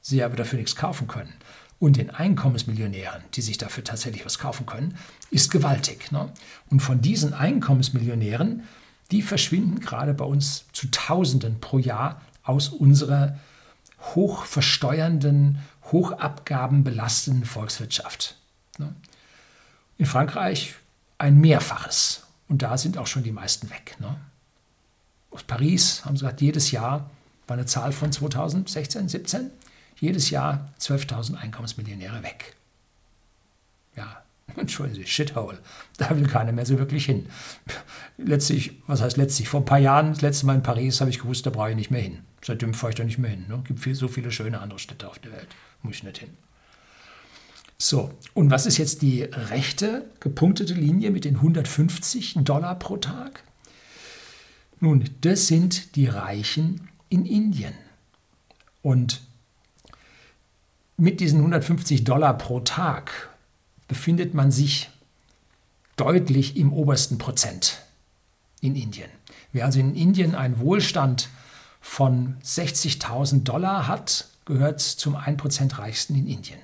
sie 0.00 0.22
aber 0.22 0.34
dafür 0.34 0.58
nichts 0.58 0.76
kaufen 0.76 1.08
können, 1.08 1.34
und 1.78 1.98
den 1.98 2.08
Einkommensmillionären, 2.08 3.22
die 3.34 3.42
sich 3.42 3.58
dafür 3.58 3.84
tatsächlich 3.84 4.24
was 4.24 4.38
kaufen 4.38 4.64
können, 4.64 4.96
ist 5.30 5.50
gewaltig. 5.50 6.10
Ne? 6.10 6.32
Und 6.70 6.80
von 6.80 7.02
diesen 7.02 7.34
Einkommensmillionären, 7.34 8.62
die 9.10 9.20
verschwinden 9.20 9.80
gerade 9.80 10.14
bei 10.14 10.24
uns 10.24 10.64
zu 10.72 10.90
Tausenden 10.90 11.60
pro 11.60 11.78
Jahr 11.78 12.22
aus 12.44 12.70
unserer 12.70 13.38
hochversteuernden, 14.14 15.58
hochabgabenbelastenden 15.92 17.44
Volkswirtschaft. 17.44 18.38
Ne? 18.78 18.96
In 19.98 20.06
Frankreich 20.06 20.76
ein 21.18 21.38
Mehrfaches. 21.42 22.22
Und 22.48 22.62
da 22.62 22.78
sind 22.78 22.96
auch 22.96 23.06
schon 23.06 23.22
die 23.22 23.32
meisten 23.32 23.68
weg. 23.68 23.96
Ne? 24.00 24.16
Aus 25.34 25.42
Paris 25.42 26.04
haben 26.04 26.16
sie 26.16 26.22
gesagt, 26.24 26.40
jedes 26.40 26.70
Jahr 26.70 27.10
war 27.46 27.56
eine 27.56 27.66
Zahl 27.66 27.92
von 27.92 28.12
2016, 28.12 29.08
17, 29.08 29.50
jedes 29.96 30.30
Jahr 30.30 30.72
12.000 30.80 31.36
Einkommensmillionäre 31.36 32.22
weg. 32.22 32.56
Ja, 33.96 34.24
Entschuldigen 34.56 35.00
Sie, 35.00 35.06
Shithole. 35.06 35.58
Da 35.96 36.10
will 36.16 36.26
keiner 36.26 36.52
mehr 36.52 36.66
so 36.66 36.78
wirklich 36.78 37.06
hin. 37.06 37.26
Letztlich, 38.18 38.72
was 38.86 39.00
heißt 39.00 39.16
letztlich? 39.16 39.48
Vor 39.48 39.60
ein 39.60 39.66
paar 39.66 39.78
Jahren, 39.78 40.10
das 40.10 40.22
letzte 40.22 40.46
Mal 40.46 40.56
in 40.56 40.62
Paris, 40.62 41.00
habe 41.00 41.10
ich 41.10 41.18
gewusst, 41.18 41.46
da 41.46 41.50
brauche 41.50 41.70
ich 41.70 41.76
nicht 41.76 41.90
mehr 41.90 42.00
hin. 42.00 42.20
Seitdem 42.42 42.74
fahre 42.74 42.90
ich 42.90 42.96
da 42.96 43.04
nicht 43.04 43.18
mehr 43.18 43.30
hin. 43.30 43.44
Es 43.44 43.48
ne? 43.48 43.62
gibt 43.66 43.80
viel, 43.80 43.94
so 43.94 44.08
viele 44.08 44.30
schöne 44.30 44.60
andere 44.60 44.78
Städte 44.78 45.08
auf 45.08 45.18
der 45.18 45.32
Welt. 45.32 45.48
Muss 45.82 45.96
ich 45.96 46.02
nicht 46.04 46.18
hin. 46.18 46.30
So, 47.78 48.12
und 48.34 48.50
was 48.50 48.66
ist 48.66 48.78
jetzt 48.78 49.02
die 49.02 49.22
rechte 49.22 50.04
gepunktete 50.20 50.74
Linie 50.74 51.10
mit 51.10 51.24
den 51.24 51.36
150 51.36 52.36
Dollar 52.42 52.78
pro 52.78 52.96
Tag? 52.96 53.42
Nun, 54.84 55.08
das 55.22 55.46
sind 55.46 55.96
die 55.96 56.08
Reichen 56.08 56.90
in 57.08 57.24
Indien. 57.24 57.72
Und 58.82 59.22
mit 60.98 61.20
diesen 61.20 61.38
150 61.38 62.04
Dollar 62.04 62.36
pro 62.36 62.60
Tag 62.60 63.30
befindet 63.88 64.34
man 64.34 64.50
sich 64.50 64.90
deutlich 65.96 66.58
im 66.58 66.70
obersten 66.70 67.16
Prozent 67.16 67.78
in 68.60 68.76
Indien. 68.76 69.08
Wer 69.52 69.64
also 69.64 69.80
in 69.80 69.94
Indien 69.96 70.34
einen 70.34 70.58
Wohlstand 70.58 71.30
von 71.80 72.36
60.000 72.44 73.42
Dollar 73.42 73.88
hat, 73.88 74.28
gehört 74.44 74.82
zum 74.82 75.16
1% 75.16 75.78
reichsten 75.78 76.14
in 76.14 76.26
Indien. 76.26 76.60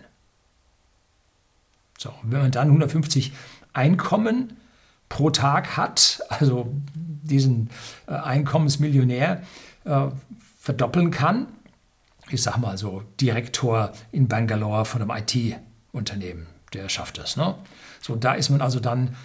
So, 1.97 2.13
wenn 2.25 2.43
man 2.43 2.51
dann 2.51 2.69
150 2.69 3.33
Einkommen 3.73 4.59
pro 5.11 5.29
Tag 5.29 5.77
hat, 5.77 6.23
also 6.31 6.73
diesen 6.95 7.69
äh, 8.07 8.13
Einkommensmillionär 8.13 9.43
äh, 9.85 10.07
verdoppeln 10.59 11.11
kann, 11.11 11.49
ich 12.31 12.43
sag 12.43 12.57
mal 12.57 12.79
so, 12.79 13.03
Direktor 13.21 13.93
in 14.13 14.29
Bangalore 14.29 14.87
von 14.87 15.03
einem 15.03 15.11
IT-Unternehmen, 15.11 16.47
der 16.73 16.89
schafft 16.89 17.19
das. 17.19 17.37
Ne? 17.37 17.55
So, 18.01 18.17
da 18.17 18.33
ist 18.33 18.49
man 18.49 18.63
also 18.63 18.81
dann 18.81 19.17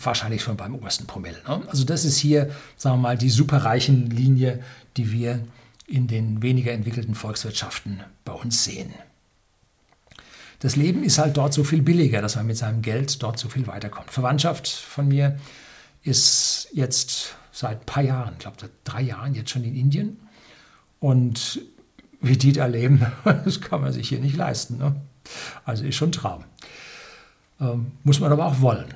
wahrscheinlich 0.00 0.42
schon 0.42 0.56
beim 0.56 0.74
obersten 0.74 1.06
Promille. 1.06 1.38
Ne? 1.46 1.62
Also 1.68 1.84
das 1.84 2.04
ist 2.04 2.18
hier, 2.18 2.50
sagen 2.76 2.96
wir 2.96 3.02
mal, 3.02 3.18
die 3.18 3.30
superreichen 3.30 4.10
Linie, 4.10 4.60
die 4.96 5.12
wir 5.12 5.44
in 5.86 6.08
den 6.08 6.42
weniger 6.42 6.72
entwickelten 6.72 7.14
Volkswirtschaften 7.14 8.00
bei 8.24 8.32
uns 8.32 8.64
sehen. 8.64 8.92
Das 10.62 10.76
Leben 10.76 11.02
ist 11.02 11.18
halt 11.18 11.36
dort 11.36 11.52
so 11.52 11.64
viel 11.64 11.82
billiger, 11.82 12.22
dass 12.22 12.36
man 12.36 12.46
mit 12.46 12.56
seinem 12.56 12.82
Geld 12.82 13.20
dort 13.20 13.36
so 13.36 13.48
viel 13.48 13.66
weiterkommt. 13.66 14.12
Verwandtschaft 14.12 14.68
von 14.68 15.08
mir 15.08 15.36
ist 16.04 16.68
jetzt 16.72 17.34
seit 17.50 17.80
ein 17.80 17.86
paar 17.86 18.04
Jahren, 18.04 18.34
ich 18.34 18.38
glaube 18.38 18.58
seit 18.60 18.70
drei 18.84 19.02
Jahren 19.02 19.34
jetzt 19.34 19.50
schon 19.50 19.64
in 19.64 19.74
Indien. 19.74 20.20
Und 21.00 21.62
wie 22.20 22.36
die 22.36 22.52
da 22.52 22.66
leben, 22.66 23.04
das 23.24 23.60
kann 23.60 23.80
man 23.80 23.92
sich 23.92 24.08
hier 24.08 24.20
nicht 24.20 24.36
leisten. 24.36 24.78
Ne? 24.78 24.94
Also 25.64 25.84
ist 25.84 25.96
schon 25.96 26.10
ein 26.10 26.12
Traum. 26.12 26.44
Ähm, 27.60 27.90
muss 28.04 28.20
man 28.20 28.30
aber 28.30 28.46
auch 28.46 28.60
wollen. 28.60 28.94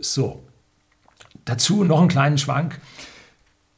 So, 0.00 0.42
dazu 1.44 1.84
noch 1.84 2.00
einen 2.00 2.08
kleinen 2.08 2.38
Schwank. 2.38 2.80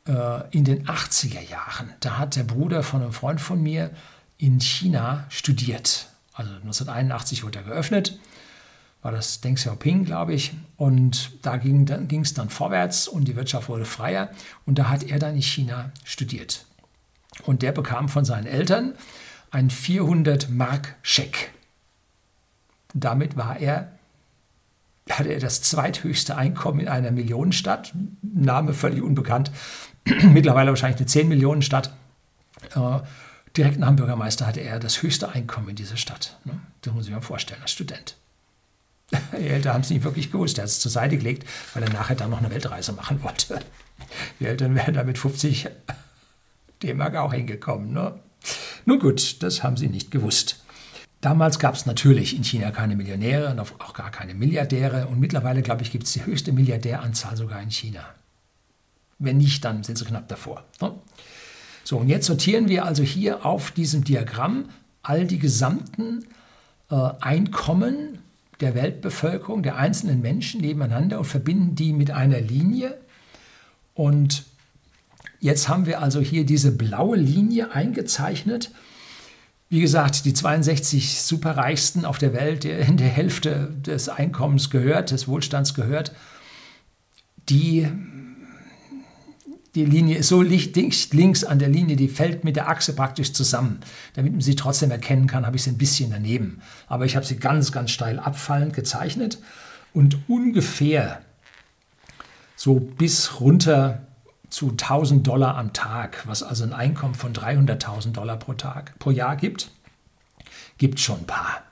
Äh, 0.07 0.49
in 0.57 0.63
den 0.63 0.87
80er 0.87 1.41
Jahren, 1.41 1.93
da 1.99 2.19
hat 2.19 2.37
der 2.37 2.45
Bruder 2.45 2.85
von 2.85 3.03
einem 3.03 3.13
Freund 3.13 3.41
von 3.41 3.61
mir 3.61 3.91
in 4.39 4.61
China 4.61 5.27
studiert. 5.29 6.07
Also 6.35 6.51
1981 6.51 7.45
wurde 7.45 7.61
er 7.61 7.65
geöffnet, 7.65 8.19
war 9.03 9.13
das 9.13 9.41
Deng 9.41 9.55
Xiaoping, 9.55 10.05
glaube 10.05 10.35
ich. 10.35 10.53
Und 10.77 11.31
da 11.43 11.57
ging 11.57 12.21
es 12.23 12.35
dann 12.35 12.51
vorwärts 12.51 13.07
und 13.07 13.29
die 13.29 13.37
Wirtschaft 13.37 13.69
wurde 13.69 13.85
freier. 13.85 14.31
Und 14.67 14.79
da 14.79 14.89
hat 14.89 15.05
er 15.05 15.19
dann 15.19 15.37
in 15.37 15.43
China 15.43 15.93
studiert. 16.05 16.67
Und 17.45 17.63
der 17.63 17.73
bekam 17.73 18.09
von 18.09 18.25
seinen 18.25 18.47
Eltern 18.47 18.95
ein 19.51 19.71
400 19.71 20.51
Mark 20.51 20.97
Scheck. 21.03 21.53
Damit 22.95 23.37
war 23.37 23.59
er, 23.59 23.93
hatte 25.11 25.29
er 25.29 25.41
das 25.41 25.63
zweithöchste 25.63 26.37
Einkommen 26.37 26.81
in 26.81 26.89
einer 26.89 27.11
Millionenstadt. 27.11 27.93
Name 28.23 28.73
völlig 28.73 29.03
unbekannt. 29.03 29.53
Mittlerweile 30.23 30.71
wahrscheinlich 30.71 30.99
eine 30.99 31.07
10 31.07 31.29
Direkt 33.57 33.79
nach 33.79 33.89
dem 33.89 33.97
Bürgermeister 33.97 34.47
hatte 34.47 34.61
er 34.61 34.81
das 34.81 35.03
höchste 35.03 35.29
Einkommen 35.29 35.69
in 35.71 35.77
dieser 35.77 35.97
Stadt. 35.97 36.39
Ne? 36.45 36.61
Das 36.83 36.93
muss 36.93 37.07
ich 37.07 37.15
mir 37.15 37.23
vorstellen, 37.23 37.63
als 37.63 37.71
Student. 37.71 38.17
Die 39.33 39.47
Eltern 39.47 39.75
haben 39.75 39.81
es 39.83 39.91
nicht 39.91 40.03
wirklich 40.03 40.33
gewusst. 40.33 40.59
Er 40.59 40.63
hat 40.63 40.71
es 40.71 40.81
zur 40.81 40.91
Seite 40.91 41.17
gelegt, 41.17 41.49
weil 41.73 41.85
er 41.85 41.93
nachher 41.93 42.17
dann 42.17 42.31
noch 42.31 42.39
eine 42.39 42.51
Weltreise 42.51 42.93
machen 42.93 43.23
wollte. 43.23 43.61
Die 44.41 44.47
Eltern 44.47 44.75
wären 44.75 44.95
da 44.95 45.05
mit 45.05 45.19
50 45.19 45.69
D-Mark 46.83 47.15
auch 47.17 47.33
hingekommen. 47.33 47.93
Ne? 47.93 48.19
Nun 48.87 48.99
gut, 48.99 49.43
das 49.43 49.63
haben 49.63 49.77
sie 49.77 49.89
nicht 49.89 50.11
gewusst. 50.11 50.61
Damals 51.21 51.59
gab 51.59 51.75
es 51.75 51.87
natürlich 51.87 52.37
in 52.37 52.45
China 52.45 52.71
keine 52.71 52.97
Millionäre 52.97 53.51
und 53.51 53.61
auch 53.61 53.95
gar 53.95 54.11
keine 54.11 54.35
Milliardäre. 54.35 55.07
Und 55.07 55.21
mittlerweile, 55.21 55.63
glaube 55.63 55.83
ich, 55.83 55.91
gibt 55.91 56.05
es 56.05 56.13
die 56.13 56.27
höchste 56.27 56.53
Milliardäranzahl 56.53 57.37
sogar 57.37 57.63
in 57.63 57.71
China. 57.71 58.05
Wenn 59.19 59.39
nicht, 59.39 59.65
dann 59.65 59.85
sind 59.85 59.97
sie 59.97 60.05
knapp 60.05 60.29
davor. 60.29 60.65
Ne? 60.83 60.93
So, 61.85 61.99
und 61.99 62.09
jetzt 62.09 62.27
sortieren 62.27 62.69
wir 62.69 62.85
also 62.85 63.03
hier 63.03 63.47
auf 63.47 63.71
diesem 63.71 64.03
Diagramm 64.03 64.71
all 65.03 65.27
die 65.27 65.39
gesamten 65.39 66.25
äh, 66.91 66.97
Einkommen 67.21 68.19
der 68.61 68.75
Weltbevölkerung, 68.75 69.63
der 69.63 69.77
einzelnen 69.77 70.23
Menschen 70.23 70.61
nebeneinander 70.61 71.19
und 71.19 71.27
verbinden 71.27 71.75
die 71.77 71.93
mit 71.93 72.11
einer 72.11 72.41
Linie. 72.41 72.99
Und 73.95 74.45
Jetzt 75.45 75.69
haben 75.69 75.85
wir 75.85 76.01
also 76.01 76.23
hier 76.23 76.47
diese 76.47 76.73
blaue 76.73 77.19
Linie 77.19 77.71
eingezeichnet. 77.71 78.71
Wie 79.69 79.83
gesagt, 79.83 80.25
die 80.25 80.33
62 80.33 81.21
superreichsten 81.21 82.07
auf 82.07 82.17
der 82.17 82.33
Welt, 82.33 82.65
in 82.65 82.97
der 82.97 83.09
Hälfte 83.09 83.71
des 83.85 84.09
Einkommens 84.09 84.71
gehört, 84.71 85.11
des 85.11 85.29
Wohlstands 85.29 85.75
gehört, 85.75 86.13
die, 87.51 87.87
die 89.75 89.85
Linie 89.85 90.19
ist 90.19 90.29
so 90.29 90.43
dicht 90.43 91.15
links 91.15 91.43
an 91.43 91.59
der 91.59 91.69
Linie, 91.69 91.97
die 91.97 92.09
fällt 92.09 92.45
mit 92.45 92.57
der 92.57 92.69
Achse 92.69 92.95
praktisch 92.95 93.33
zusammen. 93.33 93.81
Damit 94.15 94.33
man 94.33 94.41
sie 94.41 94.55
trotzdem 94.55 94.91
erkennen 94.91 95.27
kann, 95.27 95.47
habe 95.47 95.57
ich 95.57 95.65
sie 95.65 95.71
ein 95.71 95.79
bisschen 95.79 96.11
daneben. 96.11 96.61
Aber 96.87 97.05
ich 97.07 97.17
habe 97.17 97.27
sie 97.27 97.37
ganz, 97.37 97.73
ganz 97.73 97.91
steil 97.91 98.21
abfallend 98.21 98.75
gezeichnet 98.75 99.39
und 99.93 100.19
ungefähr 100.29 101.23
so 102.57 102.79
bis 102.79 103.41
runter 103.41 104.07
zu 104.49 104.71
1000 104.71 105.27
Dollar 105.27 105.57
am 105.57 105.73
Tag, 105.73 106.23
was 106.27 106.45
also 106.45 106.63
ein 106.63 106.73
Einkommen 106.73 107.15
von 107.15 107.33
300.000 107.33 108.13
Dollar 108.13 108.37
pro 108.37 108.55
Tag, 108.55 108.97
pro 109.01 109.11
Jahr 109.11 109.35
gibt, 109.35 109.71
gibt 110.79 111.01
schon 111.01 111.21
ein 111.21 111.27
paar. 111.27 111.65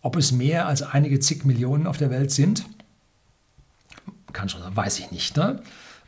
Ob 0.00 0.16
es 0.16 0.32
mehr 0.32 0.66
als 0.66 0.82
einige 0.82 1.20
zig 1.20 1.44
Millionen 1.44 1.86
auf 1.86 1.98
der 1.98 2.10
Welt 2.10 2.30
sind, 2.30 2.64
kann 4.32 4.48
schon 4.48 4.62
sein, 4.62 4.74
weiß 4.74 4.98
ich 4.98 5.10
nicht. 5.10 5.36
Ne? 5.36 5.62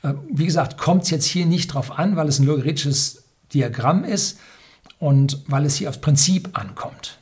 Äh, 0.05 0.15
wie 0.29 0.45
gesagt, 0.45 0.79
kommt 0.79 1.05
es 1.05 1.11
jetzt 1.11 1.25
hier 1.25 1.47
nicht 1.47 1.69
drauf 1.69 1.99
an, 1.99 2.15
weil 2.15 2.29
es 2.29 2.39
ein 2.39 2.47
logarithmisches 2.47 3.25
Diagramm 3.53 4.05
ist 4.05 4.39
und 4.99 5.43
weil 5.49 5.65
es 5.65 5.77
hier 5.77 5.89
aufs 5.89 6.01
Prinzip 6.01 6.57
ankommt. 6.57 7.19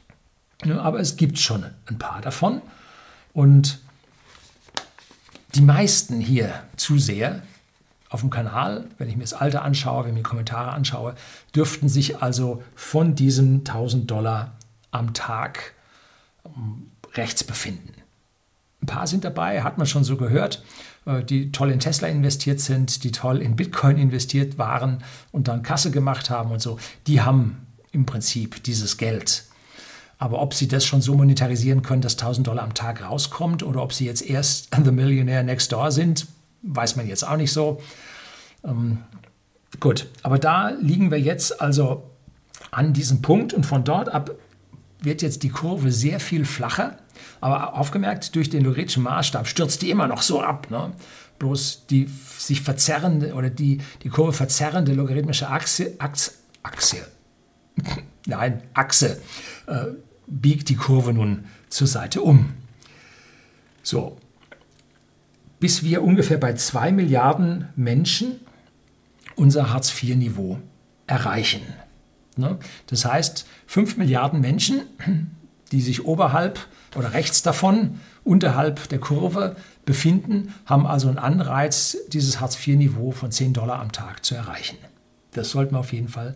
Ne, 0.64 0.80
aber 0.80 1.00
es 1.00 1.16
gibt 1.16 1.38
schon 1.38 1.64
ein 1.86 1.98
paar 1.98 2.20
davon. 2.20 2.60
Und 3.32 3.80
die 5.54 5.62
meisten 5.62 6.20
hier 6.20 6.64
Zuseher 6.76 7.42
auf 8.08 8.20
dem 8.20 8.30
Kanal, 8.30 8.84
wenn 8.98 9.08
ich 9.08 9.16
mir 9.16 9.22
das 9.22 9.32
Alter 9.32 9.62
anschaue, 9.62 10.04
wenn 10.04 10.10
ich 10.10 10.14
mir 10.14 10.22
die 10.22 10.28
Kommentare 10.28 10.72
anschaue, 10.72 11.14
dürften 11.54 11.88
sich 11.88 12.22
also 12.22 12.62
von 12.74 13.14
diesen 13.14 13.58
1000 13.60 14.10
Dollar 14.10 14.52
am 14.90 15.14
Tag 15.14 15.72
ähm, 16.44 16.90
rechts 17.14 17.42
befinden. 17.44 18.01
Ein 18.82 18.86
paar 18.86 19.06
sind 19.06 19.24
dabei, 19.24 19.62
hat 19.62 19.78
man 19.78 19.86
schon 19.86 20.04
so 20.04 20.16
gehört, 20.16 20.62
äh, 21.06 21.22
die 21.22 21.52
toll 21.52 21.70
in 21.70 21.80
Tesla 21.80 22.08
investiert 22.08 22.60
sind, 22.60 23.04
die 23.04 23.12
toll 23.12 23.40
in 23.40 23.56
Bitcoin 23.56 23.96
investiert 23.96 24.58
waren 24.58 25.02
und 25.30 25.48
dann 25.48 25.62
Kasse 25.62 25.90
gemacht 25.90 26.30
haben 26.30 26.50
und 26.50 26.60
so. 26.60 26.78
Die 27.06 27.20
haben 27.20 27.66
im 27.92 28.06
Prinzip 28.06 28.62
dieses 28.64 28.96
Geld. 28.96 29.44
Aber 30.18 30.40
ob 30.40 30.54
sie 30.54 30.68
das 30.68 30.84
schon 30.84 31.02
so 31.02 31.14
monetarisieren 31.14 31.82
können, 31.82 32.02
dass 32.02 32.14
1000 32.14 32.46
Dollar 32.46 32.62
am 32.64 32.74
Tag 32.74 33.02
rauskommt 33.02 33.62
oder 33.62 33.82
ob 33.82 33.92
sie 33.92 34.06
jetzt 34.06 34.22
erst 34.22 34.68
The 34.84 34.90
Millionaire 34.90 35.44
Next 35.44 35.72
Door 35.72 35.92
sind, 35.92 36.26
weiß 36.62 36.96
man 36.96 37.06
jetzt 37.06 37.26
auch 37.26 37.36
nicht 37.36 37.52
so. 37.52 37.80
Ähm, 38.64 38.98
gut, 39.80 40.08
aber 40.22 40.38
da 40.38 40.70
liegen 40.70 41.10
wir 41.10 41.20
jetzt 41.20 41.60
also 41.60 42.10
an 42.70 42.92
diesem 42.92 43.22
Punkt 43.22 43.52
und 43.52 43.66
von 43.66 43.84
dort 43.84 44.08
ab 44.08 44.30
wird 45.00 45.22
jetzt 45.22 45.42
die 45.42 45.48
Kurve 45.48 45.90
sehr 45.90 46.20
viel 46.20 46.44
flacher. 46.44 46.98
Aber 47.40 47.74
aufgemerkt, 47.74 48.34
durch 48.34 48.50
den 48.50 48.64
logarithmischen 48.64 49.02
Maßstab 49.02 49.46
stürzt 49.46 49.82
die 49.82 49.90
immer 49.90 50.08
noch 50.08 50.22
so 50.22 50.42
ab. 50.42 50.70
Ne? 50.70 50.92
Bloß 51.38 51.86
die 51.86 52.08
sich 52.38 52.60
verzerrende 52.60 53.34
oder 53.34 53.50
die, 53.50 53.78
die 54.02 54.08
Kurve 54.08 54.32
verzerrende 54.32 54.92
logarithmische 54.92 55.48
Achse, 55.48 55.94
Achse, 55.98 56.32
Achse 56.62 57.06
nein, 58.26 58.62
Achse 58.74 59.20
äh, 59.66 59.86
biegt 60.26 60.68
die 60.68 60.76
Kurve 60.76 61.12
nun 61.12 61.44
zur 61.68 61.86
Seite 61.86 62.22
um. 62.22 62.54
So, 63.82 64.18
bis 65.58 65.82
wir 65.82 66.02
ungefähr 66.02 66.38
bei 66.38 66.54
2 66.54 66.92
Milliarden 66.92 67.68
Menschen 67.76 68.40
unser 69.36 69.72
Hartz-IV-Niveau 69.72 70.58
erreichen. 71.06 71.62
Ne? 72.36 72.58
Das 72.86 73.04
heißt, 73.04 73.46
5 73.66 73.96
Milliarden 73.96 74.40
Menschen, 74.40 74.82
die 75.72 75.80
sich 75.80 76.04
oberhalb 76.04 76.60
oder 76.94 77.12
rechts 77.12 77.42
davon, 77.42 78.00
unterhalb 78.24 78.88
der 78.88 78.98
Kurve 78.98 79.56
befinden, 79.84 80.54
haben 80.66 80.86
also 80.86 81.08
einen 81.08 81.18
Anreiz, 81.18 81.96
dieses 82.08 82.40
Hartz-IV-Niveau 82.40 83.10
von 83.10 83.32
10 83.32 83.52
Dollar 83.52 83.80
am 83.80 83.92
Tag 83.92 84.24
zu 84.24 84.34
erreichen. 84.34 84.78
Das 85.32 85.50
sollte 85.50 85.72
man 85.72 85.80
auf 85.80 85.92
jeden 85.92 86.08
Fall 86.08 86.34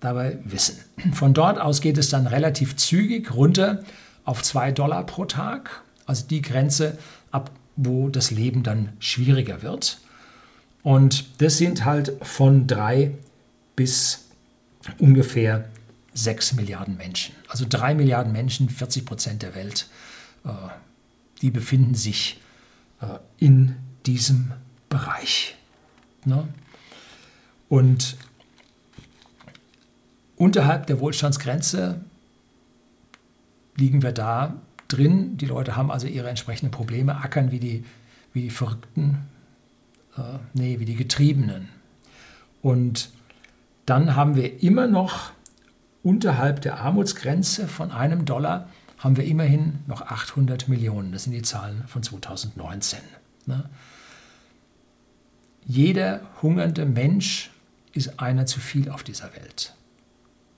dabei 0.00 0.38
wissen. 0.44 0.78
Von 1.12 1.34
dort 1.34 1.60
aus 1.60 1.80
geht 1.80 1.98
es 1.98 2.08
dann 2.08 2.26
relativ 2.26 2.76
zügig 2.76 3.34
runter 3.34 3.84
auf 4.24 4.42
2 4.42 4.72
Dollar 4.72 5.04
pro 5.04 5.24
Tag, 5.24 5.82
also 6.06 6.26
die 6.26 6.42
Grenze, 6.42 6.98
ab 7.30 7.50
wo 7.76 8.08
das 8.08 8.30
Leben 8.30 8.62
dann 8.62 8.90
schwieriger 8.98 9.62
wird. 9.62 9.98
Und 10.82 11.40
das 11.40 11.58
sind 11.58 11.84
halt 11.84 12.12
von 12.22 12.66
3 12.66 13.12
bis 13.76 14.26
ungefähr 14.98 15.69
6 16.14 16.54
Milliarden 16.54 16.96
Menschen. 16.96 17.34
Also 17.48 17.64
3 17.68 17.94
Milliarden 17.94 18.32
Menschen, 18.32 18.68
40 18.68 19.04
Prozent 19.04 19.42
der 19.42 19.54
Welt, 19.54 19.88
äh, 20.44 20.50
die 21.42 21.50
befinden 21.50 21.94
sich 21.94 22.40
äh, 23.00 23.18
in 23.38 23.76
diesem 24.06 24.52
Bereich. 24.88 25.56
Ne? 26.24 26.48
Und 27.68 28.16
unterhalb 30.36 30.86
der 30.86 31.00
Wohlstandsgrenze 31.00 32.00
liegen 33.76 34.02
wir 34.02 34.12
da 34.12 34.56
drin. 34.88 35.36
Die 35.36 35.46
Leute 35.46 35.76
haben 35.76 35.90
also 35.90 36.06
ihre 36.06 36.28
entsprechenden 36.28 36.72
Probleme, 36.72 37.16
ackern 37.16 37.52
wie 37.52 37.60
die, 37.60 37.84
wie 38.32 38.42
die 38.42 38.50
Verrückten, 38.50 39.18
äh, 40.16 40.38
nee, 40.52 40.80
wie 40.80 40.84
die 40.84 40.96
Getriebenen. 40.96 41.68
Und 42.62 43.10
dann 43.86 44.16
haben 44.16 44.36
wir 44.36 44.62
immer 44.62 44.86
noch 44.86 45.32
unterhalb 46.02 46.62
der 46.62 46.80
Armutsgrenze 46.80 47.68
von 47.68 47.90
einem 47.90 48.24
Dollar 48.24 48.68
haben 48.98 49.16
wir 49.16 49.24
immerhin 49.24 49.80
noch 49.86 50.02
800 50.02 50.68
Millionen. 50.68 51.12
Das 51.12 51.24
sind 51.24 51.32
die 51.32 51.42
Zahlen 51.42 51.84
von 51.86 52.02
2019. 52.02 52.98
Ne? 53.46 53.68
Jeder 55.64 56.20
hungernde 56.42 56.84
Mensch 56.84 57.50
ist 57.92 58.20
einer 58.20 58.46
zu 58.46 58.60
viel 58.60 58.90
auf 58.90 59.02
dieser 59.02 59.34
Welt. 59.34 59.74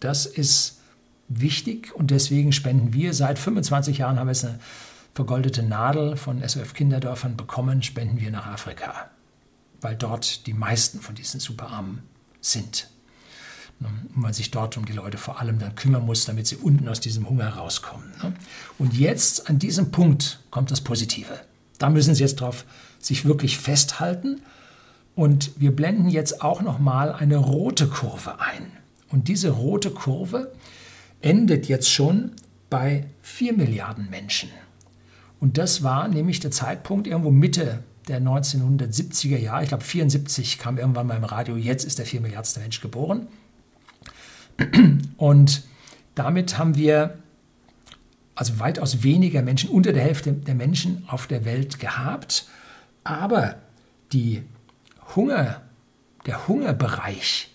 Das 0.01 0.27
ist 0.27 0.81
wichtig 1.29 1.95
und 1.95 2.11
deswegen 2.11 2.53
spenden 2.53 2.93
wir 2.93 3.15
seit 3.15 3.39
25 3.39 3.99
Jahren, 3.99 4.19
haben 4.19 4.27
wir 4.27 4.33
jetzt 4.33 4.45
eine 4.45 4.59
vergoldete 5.15 5.63
Nadel 5.63 6.17
von 6.17 6.47
SOF 6.47 6.75
Kinderdörfern 6.75 7.37
bekommen, 7.37 7.83
spenden 7.83 8.21
wir 8.21 8.31
nach 8.31 8.47
Afrika, 8.47 9.11
weil 9.81 9.95
dort 9.95 10.47
die 10.47 10.55
meisten 10.55 11.01
von 11.01 11.15
diesen 11.15 11.41
Superarmen 11.41 12.03
sind. 12.41 12.89
Ne? 13.81 13.89
Und 14.15 14.23
man 14.23 14.33
sich 14.33 14.51
dort 14.51 14.77
um 14.77 14.85
die 14.85 14.93
Leute 14.93 15.19
vor 15.19 15.41
allem 15.41 15.59
dann 15.59 15.75
kümmern 15.75 16.05
muss, 16.05 16.25
damit 16.25 16.47
sie 16.47 16.57
unten 16.57 16.89
aus 16.89 17.01
diesem 17.01 17.29
Hunger 17.29 17.49
rauskommen. 17.49 18.13
Ne? 18.23 18.35
Und 18.79 18.95
jetzt 18.95 19.49
an 19.49 19.59
diesem 19.59 19.91
Punkt 19.91 20.41
kommt 20.51 20.71
das 20.71 20.81
Positive. 20.81 21.41
Da 21.79 21.91
müssen 21.91 22.15
Sie 22.15 22.23
jetzt 22.23 22.37
drauf 22.37 22.65
sich 23.01 23.25
wirklich 23.25 23.59
festhalten. 23.59 24.41
Und 25.15 25.51
wir 25.57 25.75
blenden 25.75 26.09
jetzt 26.09 26.43
auch 26.43 26.63
noch 26.63 26.79
mal 26.79 27.13
eine 27.13 27.37
rote 27.37 27.89
Kurve 27.89 28.41
ein. 28.41 28.73
Und 29.11 29.29
diese 29.29 29.51
rote 29.51 29.91
Kurve 29.91 30.53
endet 31.21 31.67
jetzt 31.67 31.91
schon 31.91 32.33
bei 32.71 33.05
4 33.21 33.53
Milliarden 33.53 34.09
Menschen. 34.09 34.49
Und 35.41 35.59
das 35.59 35.83
war 35.83 36.09
nämlich 36.09 36.41
der 36.41 36.51
Zeitpunkt 36.51 37.07
irgendwo 37.07 37.31
Mitte 37.31 37.83
der 38.09 38.21
1970er 38.21 39.39
Jahre. 39.39 39.63
Ich 39.63 39.69
glaube, 39.69 39.85
74 39.85 40.59
kam 40.59 40.79
irgendwann 40.79 41.07
mal 41.07 41.17
im 41.17 41.25
Radio, 41.25 41.57
jetzt 41.57 41.85
ist 41.85 41.99
der 41.99 42.07
4 42.07 42.21
Milliardste 42.21 42.61
Mensch 42.61 42.81
geboren. 42.81 43.27
Und 45.17 45.63
damit 46.15 46.59
haben 46.59 46.77
wir 46.77 47.19
also 48.35 48.59
weitaus 48.59 49.03
weniger 49.03 49.43
Menschen, 49.43 49.71
unter 49.71 49.93
der 49.93 50.03
Hälfte 50.03 50.33
der 50.33 50.55
Menschen 50.55 51.05
auf 51.07 51.27
der 51.27 51.45
Welt 51.45 51.79
gehabt. 51.79 52.47
Aber 53.05 53.57
die 54.13 54.43
Hunger, 55.15 55.63
der 56.27 56.49
Hungerbereich, 56.49 57.51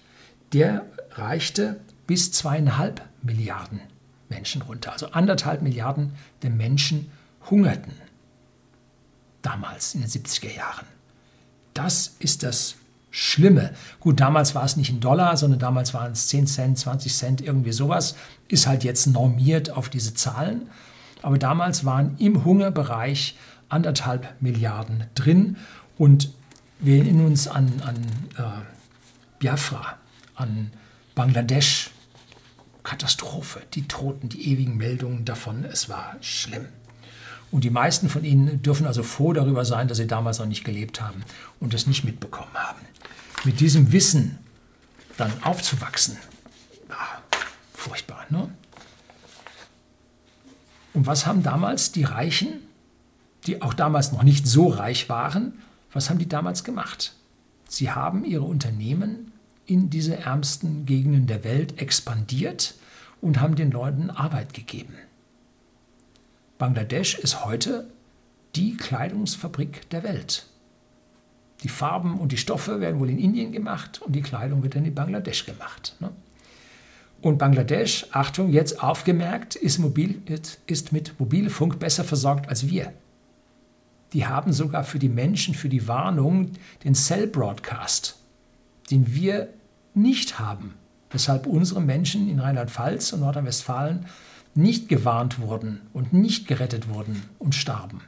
der 0.54 0.86
reichte 1.12 1.80
bis 2.06 2.32
zweieinhalb 2.32 3.02
Milliarden 3.22 3.82
Menschen 4.30 4.62
runter. 4.62 4.94
Also 4.94 5.08
anderthalb 5.08 5.62
Milliarden 5.62 6.14
der 6.42 6.52
Menschen 6.52 7.12
hungerten 7.50 7.94
damals 9.42 9.96
in 9.96 10.02
den 10.02 10.10
70er 10.10 10.54
Jahren. 10.54 10.86
Das 11.74 12.16
ist 12.20 12.44
das 12.44 12.77
Schlimme. 13.10 13.74
Gut, 14.00 14.20
damals 14.20 14.54
war 14.54 14.64
es 14.64 14.78
nicht 14.78 14.92
ein 14.92 15.00
Dollar, 15.00 15.38
sondern 15.38 15.60
damals 15.60 15.94
waren 15.94 16.12
es 16.12 16.28
10 16.28 16.48
Cent, 16.48 16.78
20 16.78 17.14
Cent, 17.16 17.42
irgendwie 17.42 17.72
sowas. 17.72 18.16
Ist 18.48 18.68
halt 18.68 18.84
jetzt 18.84 19.08
normiert 19.08 19.72
auf 19.72 19.90
diese 19.90 20.14
Zahlen. 20.14 20.70
Aber 21.22 21.38
damals 21.38 21.86
waren 21.86 22.16
im 22.20 22.46
Hungerbereich 22.46 23.36
anderthalb 23.70 24.36
Milliarden 24.42 25.06
drin. 25.16 25.58
Und 25.98 26.32
wir 26.80 27.00
erinnern 27.00 27.28
uns 27.28 27.48
an, 27.48 27.82
an 27.86 27.96
äh, 28.38 28.62
Biafra, 29.40 29.98
an 30.36 30.72
Bangladesch. 31.16 31.92
Katastrophe, 32.88 33.64
die 33.74 33.86
Toten, 33.86 34.30
die 34.30 34.50
ewigen 34.54 34.78
Meldungen 34.78 35.26
davon. 35.26 35.66
Es 35.66 35.90
war 35.90 36.16
schlimm. 36.22 36.68
Und 37.52 37.64
die 37.64 37.70
meisten 37.70 38.10
von 38.10 38.24
ihnen 38.24 38.62
dürfen 38.62 38.86
also 38.86 39.04
froh 39.04 39.34
darüber 39.34 39.64
sein, 39.64 39.88
dass 39.88 39.98
sie 39.98 40.08
damals 40.08 40.40
noch 40.40 40.46
nicht 40.46 40.64
gelebt 40.64 41.02
haben 41.02 41.24
und 41.60 41.74
es 41.74 41.88
nicht 41.88 42.04
mitbekommen 42.04 42.54
haben 42.54 42.80
mit 43.44 43.60
diesem 43.60 43.92
Wissen 43.92 44.40
dann 45.16 45.32
aufzuwachsen, 45.44 46.18
ah, 46.90 47.20
furchtbar. 47.74 48.26
Ne? 48.30 48.50
Und 50.94 51.08
was 51.08 51.26
haben 51.26 51.44
damals 51.44 51.92
die 51.92 52.04
Reichen, 52.04 52.60
die 53.46 53.62
auch 53.62 53.74
damals 53.74 54.12
noch 54.12 54.24
nicht 54.24 54.48
so 54.48 54.68
reich 54.68 55.10
waren, 55.10 55.54
was 55.94 56.10
haben 56.10 56.20
die 56.20 56.28
damals 56.28 56.64
gemacht? 56.64 57.14
Sie 57.70 57.92
haben 57.92 58.26
ihre 58.26 58.44
Unternehmen 58.44 59.32
in 59.66 59.90
diese 59.90 60.18
ärmsten 60.18 60.86
Gegenden 60.86 61.28
der 61.28 61.44
Welt 61.44 61.82
expandiert 61.82 62.76
und 63.22 63.40
haben 63.40 63.56
den 63.56 63.72
Leuten 63.72 64.10
Arbeit 64.10 64.54
gegeben. 64.54 64.94
Bangladesch 66.58 67.20
ist 67.20 67.46
heute 67.46 67.88
die 68.56 68.76
Kleidungsfabrik 68.76 69.90
der 69.90 70.04
Welt. 70.04 70.48
Die 71.64 71.70
Farben 71.70 72.20
und 72.20 72.32
die 72.32 72.38
Stoffe 72.38 72.80
werden 72.80 73.00
wohl 73.00 73.10
in 73.10 73.20
Indien 73.20 73.52
gemacht 73.52 74.02
und 74.02 74.14
die 74.14 74.22
Kleidung 74.22 74.64
wird 74.64 74.76
dann 74.76 74.86
in 74.86 74.96
Bangladesch 74.96 75.46
gemacht. 75.46 75.96
Ne? 76.00 76.12
Und 77.22 77.38
Bangladesch, 77.38 78.08
Achtung, 78.12 78.50
jetzt 78.50 78.84
aufgemerkt, 78.84 79.56
ist, 79.56 79.80
mobil, 79.80 80.22
ist 80.68 80.92
mit 80.92 81.20
Mobilfunk 81.20 81.80
besser 81.80 82.04
versorgt 82.04 82.48
als 82.50 82.68
wir. 82.68 82.94
Die 84.14 84.26
haben 84.26 84.54
sogar 84.54 84.84
für 84.84 85.00
die 85.00 85.10
Menschen, 85.10 85.54
für 85.54 85.70
die 85.70 85.88
Warnung 85.88 86.52
den 86.84 86.96
Cell 86.96 87.28
Broadcast, 87.28 88.18
den 88.92 89.14
wir 89.14 89.50
nicht 89.94 90.40
haben, 90.40 90.76
weshalb 91.10 91.48
unsere 91.48 91.82
Menschen 91.82 92.30
in 92.30 92.40
Rheinland-Pfalz 92.40 93.14
und 93.14 93.22
Nordrhein-Westfalen 93.22 94.06
nicht 94.58 94.90
gewarnt 94.90 95.40
wurden 95.40 95.82
und 95.94 96.14
nicht 96.14 96.48
gerettet 96.48 96.90
wurden 96.90 97.24
und 97.40 97.56
starben. 97.56 98.02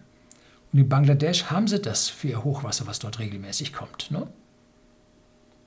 Und 0.72 0.80
in 0.80 0.90
Bangladesch 0.90 1.46
haben 1.46 1.68
sie 1.68 1.80
das 1.80 2.10
für 2.10 2.28
ihr 2.28 2.44
Hochwasser, 2.44 2.88
was 2.88 3.00
dort 3.00 3.20
regelmäßig 3.20 3.74
kommt. 3.74 4.12
Ne? 4.12 4.28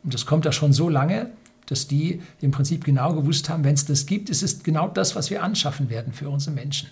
Und 0.03 0.15
das 0.15 0.27
kommt 0.27 0.45
da 0.45 0.53
schon 0.53 0.73
so 0.73 0.89
lange, 0.89 1.31
dass 1.67 1.87
die 1.87 2.21
im 2.41 2.51
Prinzip 2.51 2.85
genau 2.85 3.15
gewusst 3.15 3.49
haben, 3.49 3.65
wenn 3.65 3.75
es 3.75 3.85
das 3.85 4.07
gibt, 4.07 4.29
ist 4.31 4.43
es 4.43 4.63
genau 4.63 4.89
das, 4.89 5.17
was 5.17 5.31
wir 5.31 5.43
anschaffen 5.43 5.91
werden 5.91 6.13
für 6.13 6.29
unsere 6.29 6.55
Menschen. 6.55 6.91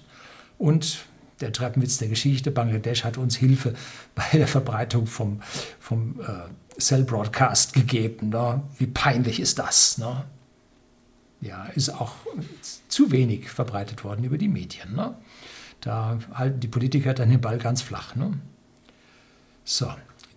Und 0.59 1.05
der 1.41 1.53
Treppenwitz 1.53 1.99
der 1.99 2.09
Geschichte, 2.09 2.51
Bangladesch 2.51 3.05
hat 3.05 3.17
uns 3.17 3.37
Hilfe 3.37 3.75
bei 4.15 4.27
der 4.33 4.47
Verbreitung 4.47 5.07
vom, 5.07 5.41
vom 5.79 6.21
äh, 6.21 6.81
Cell 6.81 7.05
Broadcast 7.05 7.73
gegeben. 7.73 8.31
Ne? 8.31 8.63
Wie 8.79 8.87
peinlich 8.87 9.41
ist 9.41 9.59
das? 9.59 9.99
Ne? 9.99 10.25
Ja, 11.41 11.65
ist 11.75 11.91
auch 11.91 12.15
zu 12.89 13.11
wenig 13.13 13.51
verbreitet 13.51 14.05
worden 14.05 14.25
über 14.25 14.37
die 14.37 14.49
Medien. 14.49 14.95
Ne? 14.95 15.15
Da 15.81 16.19
halten 16.35 16.61
die 16.61 16.69
Politiker 16.69 17.15
dann 17.15 17.31
den 17.31 17.41
Ball 17.41 17.59
ganz 17.59 17.81
flach. 17.81 18.15
Ne? 18.15 18.39
So, 19.65 19.91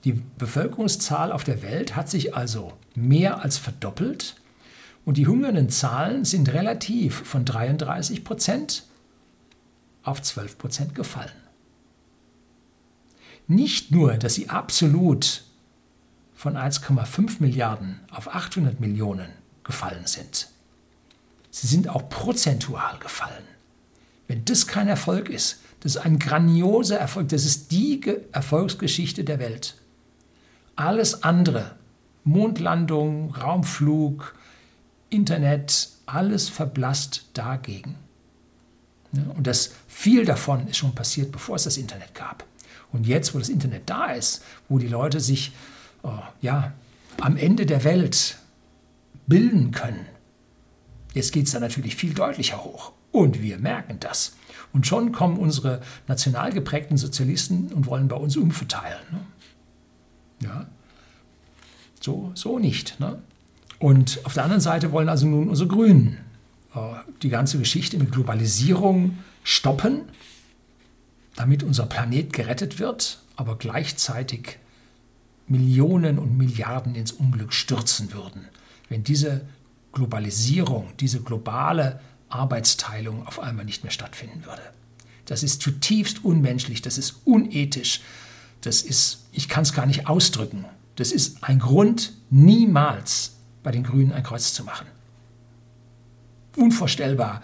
die 0.06 0.14
Bevölkerungszahl 0.38 1.32
auf 1.32 1.44
der 1.44 1.62
Welt 1.62 1.96
hat 1.96 2.10
sich 2.10 2.36
also 2.36 2.74
mehr 2.96 3.42
als 3.44 3.58
verdoppelt 3.58 4.36
und 5.06 5.18
die 5.18 5.28
hungernden 5.28 5.70
Zahlen 5.70 6.24
sind 6.24 6.54
relativ 6.54 7.16
von 7.16 7.44
33 7.44 8.24
Prozent 8.24 8.84
auf 10.04 10.22
12 10.22 10.58
Prozent 10.58 10.96
gefallen. 10.96 11.32
Nicht 13.48 13.92
nur, 13.92 14.14
dass 14.14 14.36
sie 14.36 14.50
absolut 14.50 15.44
von 16.34 16.56
1,5 16.56 17.38
Milliarden 17.40 18.00
auf 18.12 18.34
800 18.34 18.80
Millionen 18.80 19.30
gefallen 19.64 20.06
sind, 20.06 20.50
sie 21.54 21.68
sind 21.68 21.88
auch 21.88 22.10
prozentual 22.10 22.98
gefallen. 22.98 23.44
Wenn 24.28 24.44
das 24.44 24.66
kein 24.66 24.88
Erfolg 24.88 25.30
ist, 25.30 25.60
das 25.82 25.96
ist 25.96 26.02
ein 26.02 26.18
grandioser 26.18 26.98
Erfolg, 26.98 27.30
das 27.30 27.46
ist 27.46 27.72
die 27.72 28.02
Erfolgsgeschichte 28.32 29.24
der 29.24 29.38
Welt. 29.38 29.76
Alles 30.76 31.24
andere, 31.24 31.76
Mondlandung, 32.24 33.36
Raumflug, 33.36 34.34
Internet, 35.10 35.90
alles 36.08 36.50
verblasst 36.50 37.26
dagegen. 37.34 37.98
Und 39.12 39.46
das 39.46 39.74
viel 39.88 40.26
davon 40.26 40.68
ist 40.68 40.78
schon 40.78 40.96
passiert, 40.96 41.32
bevor 41.32 41.58
es 41.58 41.66
das 41.66 41.78
Internet 41.78 42.16
gab. 42.16 42.46
Und 42.92 43.06
jetzt, 43.06 43.36
wo 43.36 43.40
das 43.40 43.50
Internet 43.50 43.84
da 43.86 44.08
ist, 44.08 44.44
wo 44.70 44.80
die 44.80 44.88
Leute 44.88 45.20
sich 45.20 45.52
äh, 46.04 46.08
ja, 46.42 46.74
am 47.22 47.38
Ende 47.38 47.68
der 47.68 47.84
Welt 47.84 48.38
bilden 49.28 49.70
können, 49.72 50.08
jetzt 51.14 51.32
geht 51.32 51.46
es 51.46 51.54
da 51.54 51.60
natürlich 51.60 51.96
viel 51.96 52.14
deutlicher 52.14 52.64
hoch. 52.64 52.92
Und 53.12 53.42
wir 53.42 53.60
merken 53.60 54.00
das. 54.00 54.36
Und 54.74 54.88
schon 54.88 55.12
kommen 55.12 55.38
unsere 55.38 55.82
national 56.08 56.52
geprägten 56.52 56.98
Sozialisten 56.98 57.72
und 57.74 57.86
wollen 57.86 58.08
bei 58.08 58.16
uns 58.16 58.36
umverteilen. 58.36 59.04
Ne? 59.12 59.20
Ja, 60.40 60.66
so, 62.02 62.32
so 62.34 62.58
nicht. 62.60 63.00
Ne? 63.00 63.22
Und 63.80 64.20
auf 64.24 64.34
der 64.34 64.44
anderen 64.44 64.62
Seite 64.62 64.92
wollen 64.92 65.10
also 65.10 65.28
nun 65.28 65.48
unsere 65.50 65.70
Grünen 65.70 66.18
äh, 66.76 66.80
die 67.22 67.30
ganze 67.30 67.60
Geschichte 67.60 67.98
mit 67.98 68.12
Globalisierung 68.12 69.20
stoppen, 69.44 70.02
damit 71.36 71.64
unser 71.64 71.86
Planet 71.86 72.34
gerettet 72.34 72.80
wird, 72.80 73.22
aber 73.36 73.58
gleichzeitig 73.58 74.58
Millionen 75.48 76.18
und 76.18 76.38
Milliarden 76.38 76.96
ins 76.96 77.12
Unglück 77.12 77.54
stürzen 77.54 78.14
würden, 78.14 78.48
wenn 78.90 79.04
diese 79.04 79.42
Globalisierung, 79.94 80.92
diese 81.00 81.22
globale 81.22 82.00
Arbeitsteilung 82.30 83.26
auf 83.28 83.40
einmal 83.40 83.64
nicht 83.64 83.84
mehr 83.84 83.92
stattfinden 83.92 84.46
würde. 84.46 84.62
Das 85.26 85.44
ist 85.44 85.62
zutiefst 85.62 86.26
unmenschlich, 86.26 86.82
das 86.82 86.98
ist 86.98 87.22
unethisch, 87.24 88.02
das 88.62 88.82
ist, 88.82 89.26
ich 89.32 89.48
kann 89.48 89.64
es 89.64 89.74
gar 89.74 89.86
nicht 89.86 90.08
ausdrücken. 90.08 90.66
Das 90.96 91.12
ist 91.12 91.44
ein 91.44 91.60
Grund, 91.60 92.14
niemals 92.30 93.36
bei 93.62 93.72
den 93.72 93.84
Grünen 93.84 94.12
ein 94.12 94.24
Kreuz 94.24 94.54
zu 94.54 94.64
machen. 94.64 94.88
Unvorstellbar, 96.56 97.42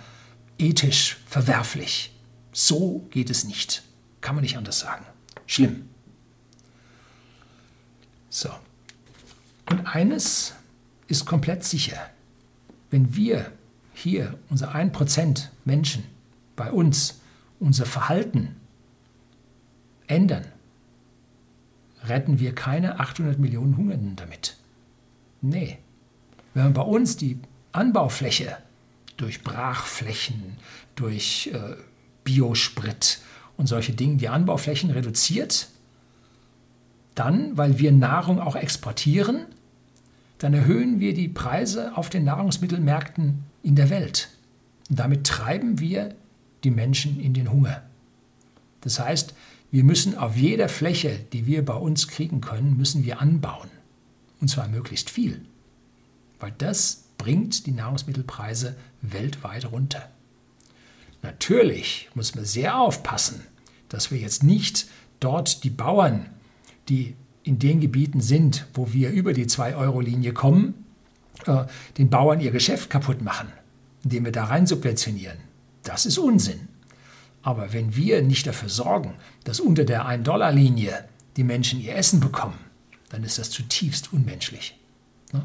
ethisch 0.58 1.18
verwerflich. 1.26 2.14
So 2.52 3.08
geht 3.12 3.30
es 3.30 3.43
nicht. 3.43 3.84
Kann 4.22 4.36
man 4.36 4.43
nicht 4.43 4.58
anders 4.58 4.80
sagen. 4.80 5.06
Schlimm. 5.47 5.89
So. 8.30 8.50
Und 9.70 9.86
eines 9.88 10.54
ist 11.08 11.26
komplett 11.26 11.64
sicher. 11.64 11.97
Wenn 12.90 13.16
wir 13.16 13.52
hier, 13.94 14.38
unser 14.50 14.74
1% 14.76 15.48
Menschen, 15.66 16.04
bei 16.56 16.72
uns, 16.72 17.22
unser 17.60 17.86
Verhalten 17.86 18.56
ändern, 20.08 20.46
retten 22.04 22.40
wir 22.40 22.56
keine 22.56 23.00
800 23.00 23.40
Millionen 23.40 23.78
Hungernden 23.78 24.16
damit. 24.16 24.58
Nee. 25.42 25.78
Wenn 26.54 26.64
man 26.64 26.74
bei 26.74 26.82
uns 26.82 27.18
die 27.18 27.40
Anbaufläche 27.72 28.58
durch 29.18 29.44
Brachflächen, 29.44 30.58
durch 30.96 31.52
äh, 31.54 31.76
Biosprit 32.24 33.20
und 33.58 33.68
solche 33.68 33.94
Dinge, 33.94 34.18
die 34.18 34.30
Anbauflächen 34.30 34.90
reduziert, 34.92 35.70
dann, 37.16 37.58
weil 37.58 37.80
wir 37.80 37.92
Nahrung 37.92 38.40
auch 38.40 38.56
exportieren, 38.56 39.46
dann 40.40 40.54
erhöhen 40.54 41.00
wir 41.00 41.14
die 41.14 41.28
Preise 41.28 41.96
auf 41.96 42.10
den 42.10 42.24
Nahrungsmittelmärkten 42.24 43.44
in 43.62 43.76
der 43.76 43.90
Welt. 43.90 44.30
Und 44.90 45.00
damit 45.00 45.28
treiben 45.28 45.80
wir 45.80 46.16
die 46.64 46.72
Menschen 46.72 47.20
in 47.20 47.34
den 47.34 47.52
Hunger. 47.52 47.84
Das 48.82 49.00
heißt, 49.00 49.36
wir 49.72 49.84
müssen 49.84 50.18
auf 50.18 50.36
jeder 50.36 50.70
Fläche, 50.70 51.20
die 51.32 51.46
wir 51.46 51.64
bei 51.64 51.76
uns 51.76 52.08
kriegen 52.08 52.42
können, 52.42 52.78
müssen 52.78 53.06
wir 53.06 53.22
anbauen. 53.22 53.70
Und 54.42 54.48
zwar 54.48 54.68
möglichst 54.68 55.10
viel. 55.10 55.46
Weil 56.40 56.54
das 56.58 57.04
bringt 57.18 57.66
die 57.66 57.72
Nahrungsmittelpreise 57.72 58.76
weltweit 59.02 59.72
runter. 59.72 60.10
Natürlich 61.22 62.10
muss 62.16 62.34
man 62.34 62.46
sehr 62.46 62.80
aufpassen, 62.80 63.42
dass 63.90 64.10
wir 64.10 64.18
jetzt 64.18 64.44
nicht 64.44 64.88
dort 65.20 65.64
die 65.66 65.70
Bauern, 65.70 66.28
die 66.88 67.16
in 67.50 67.58
den 67.58 67.80
Gebieten 67.80 68.22
sind, 68.22 68.68
wo 68.76 68.93
wir 68.93 69.10
über 69.10 69.34
die 69.34 69.47
2-Euro-Linie 69.47 70.34
kommen, 70.34 70.86
äh, 71.47 71.66
den 71.97 72.12
Bauern 72.12 72.39
ihr 72.39 72.52
Geschäft 72.52 72.91
kaputt 72.91 73.24
machen, 73.24 73.52
indem 74.04 74.26
wir 74.26 74.32
da 74.32 74.45
rein 74.45 74.68
subventionieren. 74.68 75.39
Das 75.82 76.06
ist 76.06 76.20
Unsinn. 76.20 76.68
Aber 77.41 77.74
wenn 77.74 77.95
wir 77.95 78.22
nicht 78.22 78.45
dafür 78.45 78.70
sorgen, 78.70 79.16
dass 79.45 79.60
unter 79.60 79.84
der 79.84 80.06
1-Dollar-Linie 80.06 81.06
die 81.38 81.43
Menschen 81.43 81.82
ihr 81.82 81.95
Essen 81.95 82.20
bekommen, 82.20 82.60
dann 83.10 83.24
ist 83.24 83.39
das 83.39 83.50
zutiefst 83.50 84.14
unmenschlich. 84.14 84.78
Ne? 85.34 85.41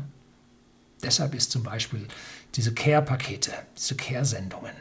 Deshalb 1.02 1.34
ist 1.34 1.52
zum 1.52 1.62
Beispiel 1.62 2.06
diese 2.54 2.74
Care-Pakete, 2.74 3.52
diese 3.78 3.94
Care-Sendungen, 3.94 4.74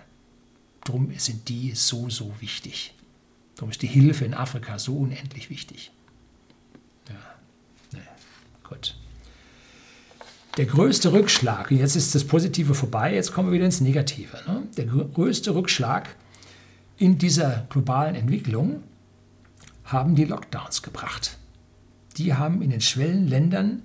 darum 0.83 1.09
sind 1.17 1.47
die 1.47 1.71
so, 1.73 2.09
so 2.09 2.33
wichtig. 2.41 2.93
Darum 3.55 3.69
ist 3.69 3.81
die 3.81 3.87
Hilfe 3.87 4.25
in 4.25 4.33
Afrika 4.33 4.77
so 4.77 4.97
unendlich 4.97 5.49
wichtig. 5.49 5.91
Gut. 8.63 8.95
Der 10.57 10.65
größte 10.67 11.11
Rückschlag, 11.11 11.71
jetzt 11.71 11.95
ist 11.95 12.13
das 12.13 12.25
Positive 12.25 12.75
vorbei, 12.75 13.15
jetzt 13.15 13.33
kommen 13.33 13.49
wir 13.49 13.55
wieder 13.55 13.65
ins 13.65 13.81
Negative. 13.81 14.37
Ne? 14.47 14.67
Der 14.77 14.85
größte 14.85 15.55
Rückschlag 15.55 16.15
in 16.97 17.17
dieser 17.17 17.65
globalen 17.69 18.15
Entwicklung 18.15 18.83
haben 19.83 20.15
die 20.15 20.25
Lockdowns 20.25 20.83
gebracht. 20.83 21.37
Die 22.17 22.35
haben 22.35 22.61
in 22.61 22.69
den 22.69 22.81
Schwellenländern 22.81 23.81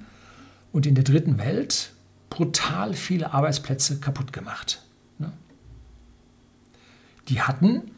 und 0.71 0.87
in 0.87 0.95
der 0.95 1.05
dritten 1.05 1.39
Welt 1.39 1.93
brutal 2.29 2.93
viele 2.93 3.33
Arbeitsplätze 3.33 3.99
kaputt 3.99 4.35
gemacht. 4.35 4.83
Ne? 5.19 5.33
Die 7.29 7.41
hatten, 7.41 7.91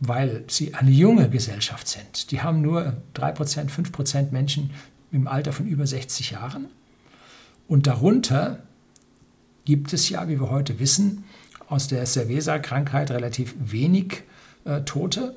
weil 0.00 0.44
sie 0.48 0.74
eine 0.74 0.90
junge 0.90 1.30
Gesellschaft 1.30 1.86
sind, 1.86 2.32
die 2.32 2.42
haben 2.42 2.60
nur 2.60 2.96
3%, 3.14 3.70
5% 3.70 4.32
Menschen 4.32 4.70
im 5.16 5.26
Alter 5.26 5.52
von 5.52 5.66
über 5.66 5.86
60 5.86 6.32
Jahren. 6.32 6.66
Und 7.68 7.86
darunter 7.86 8.60
gibt 9.64 9.92
es 9.92 10.08
ja, 10.08 10.28
wie 10.28 10.40
wir 10.40 10.50
heute 10.50 10.78
wissen, 10.78 11.24
aus 11.68 11.88
der 11.88 12.06
Cerveza-Krankheit 12.06 13.10
relativ 13.10 13.54
wenig 13.58 14.22
äh, 14.64 14.82
Tote. 14.82 15.34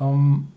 Ähm, 0.00 0.48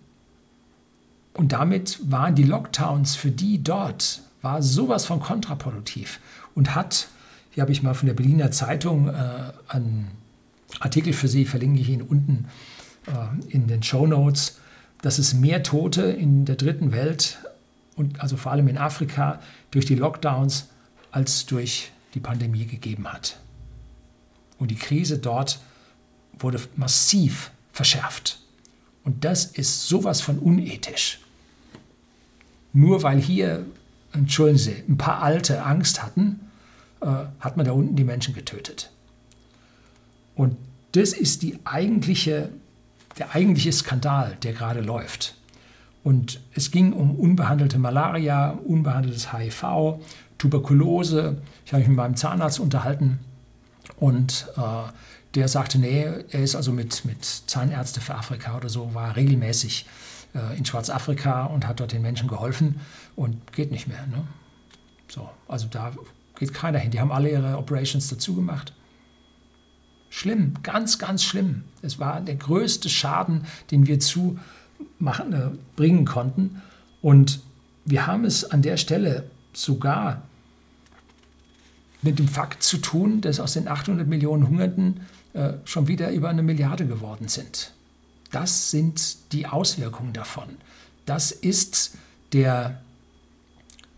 und 1.34 1.54
damit 1.54 2.00
waren 2.12 2.36
die 2.36 2.44
Lockdowns 2.44 3.16
für 3.16 3.32
die 3.32 3.64
dort 3.64 4.22
war 4.42 4.62
sowas 4.62 5.06
von 5.06 5.20
kontraproduktiv 5.20 6.20
und 6.56 6.74
hat, 6.74 7.08
hier 7.52 7.62
habe 7.62 7.72
ich 7.72 7.84
mal 7.84 7.94
von 7.94 8.08
der 8.08 8.16
Berliner 8.16 8.52
Zeitung 8.52 9.08
äh, 9.08 9.14
einen 9.68 10.08
Artikel 10.80 11.14
für 11.14 11.28
Sie, 11.28 11.46
verlinke 11.46 11.80
ich 11.80 11.90
Ihnen 11.90 12.02
unten 12.02 12.48
äh, 13.08 13.52
in 13.52 13.68
den 13.68 13.84
Show 13.84 14.08
Notes, 14.08 14.60
dass 15.02 15.20
es 15.20 15.34
mehr 15.34 15.64
Tote 15.64 16.04
in 16.04 16.46
der 16.46 16.56
dritten 16.56 16.92
Welt 16.92 17.38
und 18.02 18.20
also 18.20 18.36
vor 18.36 18.52
allem 18.52 18.68
in 18.68 18.78
Afrika 18.78 19.40
durch 19.70 19.86
die 19.86 19.96
Lockdowns 19.96 20.70
als 21.12 21.46
durch 21.46 21.92
die 22.16 22.20
Pandemie 22.20 22.66
gegeben 22.66 23.08
hat. 23.08 23.38
Und 24.58 24.72
die 24.72 24.76
Krise 24.76 25.20
dort 25.20 25.60
wurde 26.38 26.60
massiv 26.76 27.52
verschärft. 27.72 28.40
Und 29.04 29.24
das 29.24 29.46
ist 29.46 29.88
sowas 29.88 30.20
von 30.20 30.40
unethisch. 30.40 31.20
Nur 32.74 33.04
weil 33.04 33.22
hier 33.22 33.66
entschuldigen 34.14 34.58
Sie, 34.58 34.84
ein 34.88 34.98
paar 34.98 35.22
Alte 35.22 35.64
Angst 35.64 36.02
hatten, 36.02 36.40
äh, 37.02 37.06
hat 37.40 37.56
man 37.56 37.66
da 37.66 37.72
unten 37.72 37.96
die 37.96 38.04
Menschen 38.04 38.34
getötet. 38.34 38.92
Und 40.36 40.58
das 40.94 41.14
ist 41.14 41.44
die 41.44 41.60
eigentliche, 41.66 42.50
der 43.20 43.36
eigentliche 43.36 43.72
Skandal, 43.72 44.38
der 44.44 44.54
gerade 44.54 44.82
läuft. 44.82 45.36
Und 46.04 46.42
es 46.54 46.72
ging 46.72 46.94
um 46.94 47.16
unbehandelte 47.16 47.78
Malaria, 47.78 48.52
unbehandeltes 48.66 49.34
HIV, 49.34 50.00
Tuberkulose. 50.38 51.38
Ich 51.66 51.74
habe 51.74 51.82
mich 51.82 51.90
mit 51.90 51.98
meinem 51.98 52.16
Zahnarzt 52.16 52.60
unterhalten 52.60 53.20
und 53.98 54.48
äh, 54.58 54.62
der 55.36 55.48
sagte, 55.48 55.78
nee, 55.80 56.04
er 56.04 56.44
ist 56.44 56.56
also 56.56 56.72
mit, 56.72 57.06
mit 57.06 57.24
Zahnärzte 57.24 58.02
für 58.02 58.16
Afrika 58.16 58.58
oder 58.58 58.68
so, 58.68 58.94
war 58.94 59.16
regelmäßig 59.16 59.86
äh, 60.34 60.58
in 60.58 60.66
Schwarzafrika 60.66 61.46
und 61.46 61.68
hat 61.68 61.80
dort 61.80 61.92
den 61.92 62.02
Menschen 62.02 62.28
geholfen 62.28 62.80
und 63.16 63.54
geht 63.54 63.72
nicht 63.72 63.88
mehr. 63.88 64.06
Ne? 64.08 64.24
So, 65.08 65.30
also 65.48 65.68
da 65.70 65.92
geht 66.38 66.54
keiner 66.54 66.80
hin. 66.80 66.92
Die 66.92 67.00
haben 67.00 67.12
alle 67.12 67.30
ihre 67.30 67.58
Operations 67.58 68.08
dazu 68.10 68.36
gemacht. 68.36 68.74
Schlimm, 70.10 70.56
ganz, 70.64 71.00
ganz 71.00 71.24
schlimm. 71.24 71.64
Es 71.82 72.00
war 72.00 72.20
der 72.20 72.36
größte 72.36 72.90
Schaden, 72.90 73.46
den 73.70 73.88
wir 73.88 74.00
zu 74.00 74.40
machen, 75.00 75.34
äh, 75.34 75.50
bringen 75.76 76.06
konnten. 76.06 76.62
Und 77.02 77.42
wir 77.86 78.08
haben 78.08 78.26
es 78.26 78.44
an 78.50 78.62
der 78.62 78.78
Stelle 78.78 79.24
sogar 79.54 80.22
mit 82.02 82.20
dem 82.20 82.28
Fakt 82.28 82.64
zu 82.64 82.78
tun, 82.78 83.22
dass 83.22 83.40
aus 83.40 83.54
den 83.54 83.68
800 83.68 84.08
Millionen 84.08 84.48
Hungernden 84.48 85.02
äh, 85.34 85.54
schon 85.66 85.88
wieder 85.88 86.12
über 86.12 86.30
eine 86.30 86.44
Milliarde 86.44 86.86
geworden 86.86 87.28
sind. 87.28 87.74
Das 88.32 88.72
sind 88.72 89.34
die 89.34 89.46
Auswirkungen 89.46 90.14
davon. 90.14 90.46
Das 91.06 91.32
ist 91.32 91.98
der, 92.34 92.82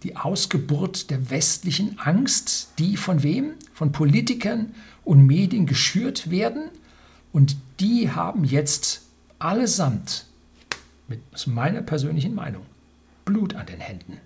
die 0.03 0.15
Ausgeburt 0.17 1.09
der 1.09 1.29
westlichen 1.29 1.99
Angst, 1.99 2.69
die 2.79 2.97
von 2.97 3.23
wem? 3.23 3.53
Von 3.73 3.91
Politikern 3.91 4.73
und 5.03 5.25
Medien 5.25 5.65
geschürt 5.65 6.29
werden, 6.29 6.69
Und 7.33 7.57
die 7.79 8.11
haben 8.11 8.45
jetzt 8.45 9.01
allesamt, 9.39 10.27
mit 11.13 11.47
meiner 11.47 11.81
persönlichen 11.81 12.33
Meinung, 12.33 12.65
Blut 13.25 13.55
an 13.55 13.65
den 13.65 13.79
Händen. 13.79 14.17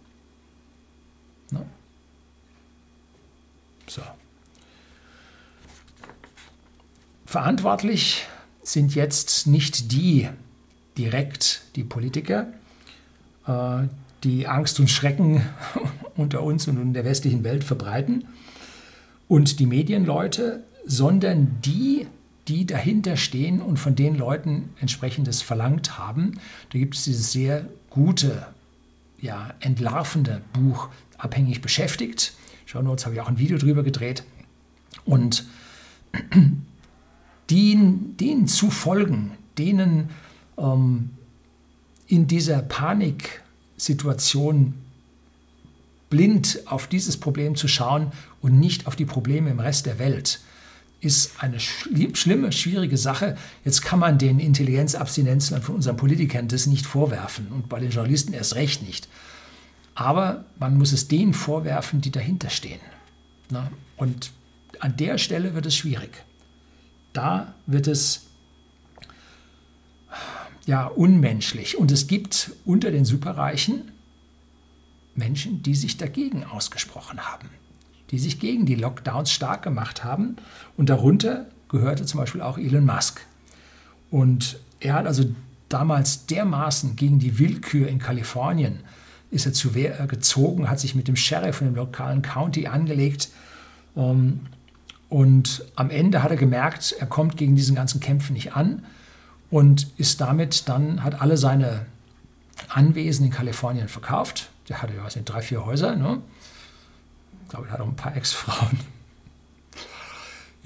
Ne? 1.51 1.65
So. 3.87 4.01
Verantwortlich 7.25 8.25
sind 8.63 8.95
jetzt 8.95 9.47
nicht 9.47 9.91
die 9.91 10.29
direkt 10.97 11.61
die 11.75 11.83
Politiker, 11.83 12.47
äh, 13.45 13.83
die 14.23 14.47
Angst 14.47 14.79
und 14.79 14.89
Schrecken 14.89 15.41
unter 16.15 16.41
uns 16.41 16.67
und 16.67 16.81
in 16.81 16.93
der 16.93 17.05
westlichen 17.05 17.43
Welt 17.43 17.63
verbreiten 17.63 18.25
und 19.27 19.59
die 19.59 19.65
Medienleute, 19.65 20.63
sondern 20.85 21.57
die, 21.63 22.07
die 22.47 22.65
dahinter 22.65 23.17
stehen 23.17 23.61
und 23.61 23.77
von 23.77 23.95
den 23.95 24.15
Leuten 24.15 24.69
entsprechendes 24.79 25.41
verlangt 25.41 25.97
haben. 25.97 26.39
Da 26.71 26.79
gibt 26.79 26.95
es 26.95 27.03
dieses 27.03 27.31
sehr 27.31 27.67
gute, 27.89 28.47
ja, 29.19 29.53
entlarvende 29.59 30.41
Buch 30.53 30.89
Abhängig 31.17 31.61
beschäftigt. 31.61 32.33
Wir 32.71 32.79
uns, 32.79 33.05
habe 33.05 33.15
ich 33.15 33.21
auch 33.21 33.27
ein 33.27 33.39
Video 33.39 33.57
drüber 33.57 33.81
gedreht. 33.81 34.23
Und 35.03 35.47
denen, 37.49 38.15
denen 38.17 38.47
zu 38.47 38.69
folgen, 38.69 39.31
denen 39.57 40.11
ähm, 40.57 41.09
in 42.07 42.27
dieser 42.27 42.61
Paniksituation 42.61 44.75
blind 46.09 46.61
auf 46.65 46.87
dieses 46.87 47.17
Problem 47.17 47.55
zu 47.55 47.67
schauen 47.67 48.11
und 48.41 48.59
nicht 48.59 48.85
auf 48.87 48.95
die 48.95 49.05
Probleme 49.05 49.49
im 49.49 49.59
Rest 49.59 49.87
der 49.87 49.99
Welt, 49.99 50.39
ist 50.99 51.43
eine 51.43 51.59
schlimme, 51.59 52.51
schwierige 52.51 52.97
Sache. 52.97 53.37
Jetzt 53.63 53.81
kann 53.83 53.99
man 53.99 54.17
den 54.17 54.39
Intelligenzabstinenzlern 54.39 55.61
von 55.61 55.75
unseren 55.75 55.97
Politikern 55.97 56.47
das 56.47 56.65
nicht 56.65 56.85
vorwerfen 56.85 57.47
und 57.49 57.69
bei 57.69 57.79
den 57.79 57.91
Journalisten 57.91 58.33
erst 58.33 58.55
recht 58.55 58.81
nicht. 58.81 59.07
Aber 59.93 60.45
man 60.59 60.77
muss 60.77 60.91
es 60.91 61.07
denen 61.07 61.33
vorwerfen, 61.33 62.01
die 62.01 62.11
dahinter 62.11 62.49
stehen. 62.49 62.79
Und 63.95 64.31
an 64.79 64.95
der 64.97 65.17
Stelle 65.17 65.53
wird 65.55 65.65
es 65.65 65.75
schwierig. 65.75 66.23
Da 67.13 67.55
wird 67.65 67.87
es 67.87 68.27
ja 70.65 70.85
unmenschlich. 70.85 71.77
Und 71.77 71.91
es 71.91 72.07
gibt 72.07 72.51
unter 72.65 72.91
den 72.91 73.05
Superreichen 73.05 73.91
Menschen, 75.15 75.63
die 75.63 75.73
sich 75.73 75.97
dagegen 75.97 76.43
ausgesprochen 76.43 77.21
haben, 77.21 77.49
die 78.11 78.19
sich 78.19 78.39
gegen 78.39 78.65
die 78.65 78.75
Lockdowns 78.75 79.31
stark 79.31 79.63
gemacht 79.63 80.03
haben. 80.03 80.37
Und 80.77 80.89
darunter 80.89 81.45
gehörte 81.69 82.05
zum 82.05 82.19
Beispiel 82.19 82.41
auch 82.41 82.57
Elon 82.57 82.85
Musk. 82.85 83.21
Und 84.09 84.59
er 84.79 84.93
hat 84.93 85.07
also 85.07 85.25
damals 85.69 86.25
dermaßen 86.27 86.95
gegen 86.95 87.19
die 87.19 87.39
Willkür 87.39 87.87
in 87.87 87.99
Kalifornien 87.99 88.79
ist 89.29 89.45
er 89.45 89.51
zu 89.51 89.75
Wehr 89.75 89.99
äh, 89.99 90.07
gezogen, 90.07 90.69
hat 90.69 90.79
sich 90.79 90.95
mit 90.95 91.09
dem 91.09 91.17
Sheriff 91.17 91.57
von 91.57 91.67
dem 91.67 91.75
lokalen 91.75 92.21
County 92.21 92.67
angelegt. 92.67 93.27
Ähm, 93.97 94.39
und 95.09 95.65
am 95.75 95.89
Ende 95.89 96.23
hat 96.23 96.31
er 96.31 96.37
gemerkt, 96.37 96.95
er 96.97 97.07
kommt 97.07 97.35
gegen 97.35 97.55
diesen 97.57 97.75
ganzen 97.75 97.99
Kämpfen 97.99 98.33
nicht 98.33 98.53
an 98.55 98.85
und 99.49 99.87
ist 99.97 100.21
damit 100.21 100.69
dann, 100.69 101.03
hat 101.03 101.21
alle 101.21 101.35
seine 101.35 101.85
Anwesen 102.69 103.25
in 103.25 103.31
Kalifornien 103.31 103.89
verkauft 103.89 104.49
der 104.69 104.81
hatte, 104.81 104.93
ja, 104.95 105.03
weiß 105.03 105.15
nicht, 105.15 105.25
drei, 105.25 105.41
vier 105.41 105.65
Häuser. 105.65 105.95
Ne? 105.95 106.21
Ich 107.47 107.51
glaube, 107.51 107.67
er 107.67 107.73
hat 107.75 107.79
auch 107.79 107.87
ein 107.87 107.95
paar 107.95 108.13
Ex-Frauen. 108.13 108.77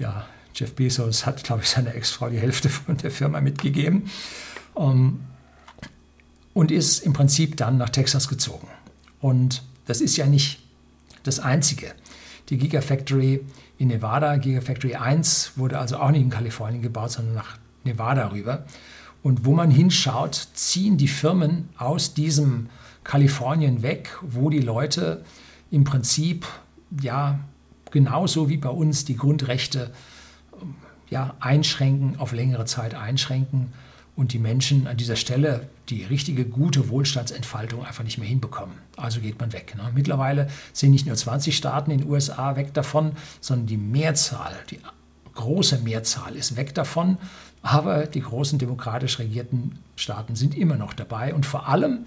Ja, 0.00 0.26
Jeff 0.52 0.74
Bezos 0.74 1.26
hat, 1.26 1.44
glaube 1.44 1.62
ich, 1.62 1.68
seiner 1.68 1.94
Ex-Frau 1.94 2.28
die 2.28 2.40
Hälfte 2.40 2.68
von 2.68 2.96
der 2.96 3.12
Firma 3.12 3.40
mitgegeben. 3.40 4.10
Ähm, 4.76 5.20
und 6.54 6.72
ist 6.72 6.98
im 7.06 7.12
Prinzip 7.12 7.56
dann 7.56 7.78
nach 7.78 7.90
Texas 7.90 8.26
gezogen. 8.26 8.66
Und 9.20 9.62
das 9.86 10.00
ist 10.00 10.16
ja 10.16 10.26
nicht 10.26 10.58
das 11.22 11.38
Einzige. 11.38 11.94
Die 12.48 12.58
Gigafactory 12.58 13.46
in 13.78 13.86
Nevada, 13.86 14.34
Gigafactory 14.38 14.96
1, 14.96 15.52
wurde 15.54 15.78
also 15.78 15.98
auch 15.98 16.10
nicht 16.10 16.22
in 16.22 16.30
Kalifornien 16.30 16.82
gebaut, 16.82 17.12
sondern 17.12 17.34
nach 17.34 17.58
Nevada 17.84 18.26
rüber. 18.32 18.66
Und 19.22 19.44
wo 19.44 19.52
man 19.52 19.70
hinschaut, 19.70 20.48
ziehen 20.54 20.96
die 20.96 21.06
Firmen 21.06 21.68
aus 21.78 22.12
diesem 22.12 22.70
Kalifornien 23.04 23.82
weg, 23.82 24.18
wo 24.20 24.50
die 24.50 24.58
Leute 24.58 25.24
im 25.70 25.84
Prinzip 25.84 26.44
ja 27.00 27.40
genauso 27.90 28.48
wie 28.48 28.56
bei 28.56 28.68
uns 28.68 29.04
die 29.04 29.16
Grundrechte 29.16 29.92
ja, 31.10 31.34
einschränken, 31.40 32.18
auf 32.18 32.32
längere 32.32 32.64
Zeit 32.64 32.94
einschränken 32.94 33.72
und 34.16 34.32
die 34.32 34.38
Menschen 34.38 34.86
an 34.86 34.96
dieser 34.96 35.16
Stelle 35.16 35.68
die 35.88 36.04
richtige, 36.04 36.44
gute 36.44 36.88
Wohlstandsentfaltung 36.88 37.84
einfach 37.84 38.04
nicht 38.04 38.18
mehr 38.18 38.28
hinbekommen. 38.28 38.74
Also 38.96 39.20
geht 39.20 39.38
man 39.40 39.52
weg. 39.52 39.74
Ne? 39.76 39.90
Mittlerweile 39.94 40.48
sind 40.72 40.90
nicht 40.90 41.06
nur 41.06 41.16
20 41.16 41.56
Staaten 41.56 41.90
in 41.90 41.98
den 41.98 42.10
USA 42.10 42.56
weg 42.56 42.74
davon, 42.74 43.12
sondern 43.40 43.66
die 43.66 43.76
Mehrzahl, 43.76 44.54
die 44.70 44.78
große 45.34 45.78
Mehrzahl 45.78 46.34
ist 46.36 46.56
weg 46.56 46.74
davon. 46.74 47.18
Aber 47.62 48.06
die 48.06 48.20
großen 48.20 48.58
demokratisch 48.58 49.18
regierten 49.18 49.78
Staaten 49.96 50.34
sind 50.34 50.56
immer 50.56 50.76
noch 50.76 50.94
dabei 50.94 51.32
und 51.32 51.46
vor 51.46 51.68
allem 51.68 52.04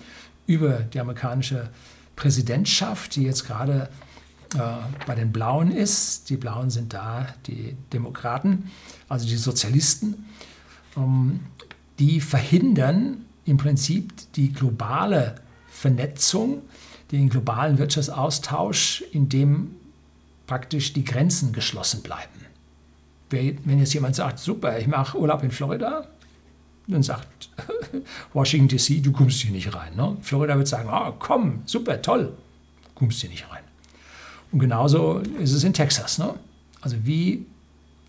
über 0.48 0.80
die 0.80 1.00
amerikanische 1.00 1.70
Präsidentschaft, 2.16 3.16
die 3.16 3.24
jetzt 3.24 3.46
gerade 3.48 3.90
bei 5.06 5.16
den 5.16 5.32
Blauen 5.32 5.72
ist. 5.72 6.30
Die 6.30 6.38
Blauen 6.38 6.70
sind 6.70 6.94
da 6.94 7.28
die 7.48 7.76
Demokraten, 7.94 8.72
also 9.10 9.28
die 9.28 9.36
Sozialisten. 9.36 10.26
Ähm, 10.98 11.42
die 12.00 12.20
verhindern 12.20 13.26
im 13.46 13.58
Prinzip 13.58 14.12
die 14.34 14.52
globale 14.52 15.36
Vernetzung, 15.68 16.62
den 17.12 17.30
globalen 17.30 17.78
Wirtschaftsaustausch, 17.78 19.04
in 19.12 19.30
dem 19.30 19.76
praktisch 20.48 20.94
die 20.94 21.04
Grenzen 21.04 21.54
geschlossen 21.54 22.02
bleiben. 22.02 22.30
Wenn 23.30 23.80
jetzt 23.80 23.94
jemand 23.94 24.16
sagt, 24.16 24.40
super, 24.40 24.80
ich 24.80 24.88
mache 24.88 25.18
Urlaub 25.18 25.44
in 25.44 25.52
Florida, 25.52 26.08
dann 26.88 27.04
sagt 27.04 27.50
Washington 28.34 28.78
DC, 28.78 29.04
du 29.04 29.12
kommst 29.12 29.42
hier 29.42 29.52
nicht 29.52 29.74
rein. 29.74 29.96
Ne? 29.96 30.16
Florida 30.22 30.58
wird 30.58 30.68
sagen, 30.68 30.90
oh, 30.92 31.14
komm, 31.20 31.64
super, 31.66 32.02
toll, 32.02 32.34
kommst 32.94 33.22
hier 33.22 33.30
nicht 33.30 33.50
rein. 33.52 33.65
Und 34.52 34.60
genauso 34.60 35.20
ist 35.42 35.54
es 35.54 35.64
in 35.64 35.74
Texas. 35.74 36.18
Ne? 36.18 36.34
Also 36.82 36.98
wie 37.04 37.46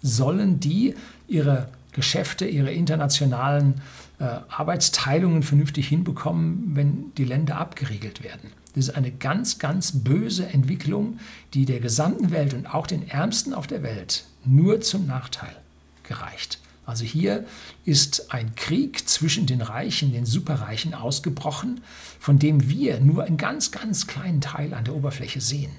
sollen 0.03 0.61
die 0.61 0.95
ihre 1.29 1.69
Geschäfte, 1.93 2.47
ihre 2.47 2.73
internationalen 2.73 3.81
äh, 4.19 4.25
Arbeitsteilungen 4.49 5.43
vernünftig 5.43 5.89
hinbekommen, 5.89 6.73
wenn 6.75 7.13
die 7.17 7.25
Länder 7.25 7.59
abgeriegelt 7.59 8.23
werden? 8.23 8.53
Das 8.75 8.89
ist 8.89 8.95
eine 8.95 9.11
ganz, 9.11 9.59
ganz 9.59 9.93
böse 9.93 10.47
Entwicklung, 10.47 11.19
die 11.55 11.65
der 11.65 11.81
gesamten 11.81 12.31
Welt 12.31 12.53
und 12.53 12.67
auch 12.67 12.87
den 12.87 13.09
Ärmsten 13.09 13.55
auf 13.55 13.67
der 13.67 13.83
Welt 13.83 14.25
nur 14.45 14.83
zum 14.83 15.07
Nachteil 15.07 15.57
gereicht. 16.03 16.59
Also 16.85 17.05
hier 17.05 17.45
ist 17.85 18.33
ein 18.33 18.55
Krieg 18.55 19.09
zwischen 19.09 19.47
den 19.47 19.61
Reichen, 19.61 20.13
den 20.13 20.25
Superreichen 20.25 20.95
ausgebrochen, 20.95 21.81
von 22.21 22.39
dem 22.39 22.69
wir 22.69 23.01
nur 23.01 23.25
einen 23.25 23.39
ganz, 23.39 23.73
ganz 23.73 24.07
kleinen 24.07 24.41
Teil 24.41 24.73
an 24.73 24.85
der 24.85 24.95
Oberfläche 24.95 25.41
sehen, 25.41 25.73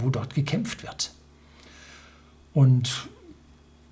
wo 0.00 0.10
dort 0.10 0.34
gekämpft 0.34 0.82
wird. 0.82 1.12
Und 2.54 3.08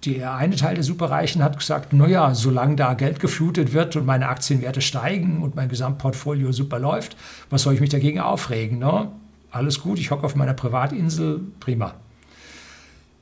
der 0.05 0.35
eine 0.35 0.57
Teil 0.57 0.75
der 0.75 0.85
Superreichen 0.85 1.43
hat 1.43 1.59
gesagt, 1.59 1.93
naja, 1.93 2.35
solange 2.35 2.77
da 2.77 2.95
Geld 2.95 3.21
geflutet 3.21 3.73
wird 3.73 3.97
und 3.97 4.07
meine 4.07 4.29
Aktienwerte 4.29 4.81
steigen 4.81 5.43
und 5.43 5.57
mein 5.57 5.69
Gesamtportfolio 5.69 6.53
super 6.53 6.79
läuft, 6.79 7.17
was 7.51 7.63
soll 7.63 7.75
ich 7.75 7.81
mich 7.81 7.91
dagegen 7.91 8.21
aufregen? 8.21 8.79
Ne? 8.79 9.11
Alles 9.51 9.81
gut, 9.81 9.99
ich 9.99 10.11
hocke 10.11 10.25
auf 10.25 10.37
meiner 10.37 10.55
Privatinsel, 10.55 11.41
prima. 11.61 11.95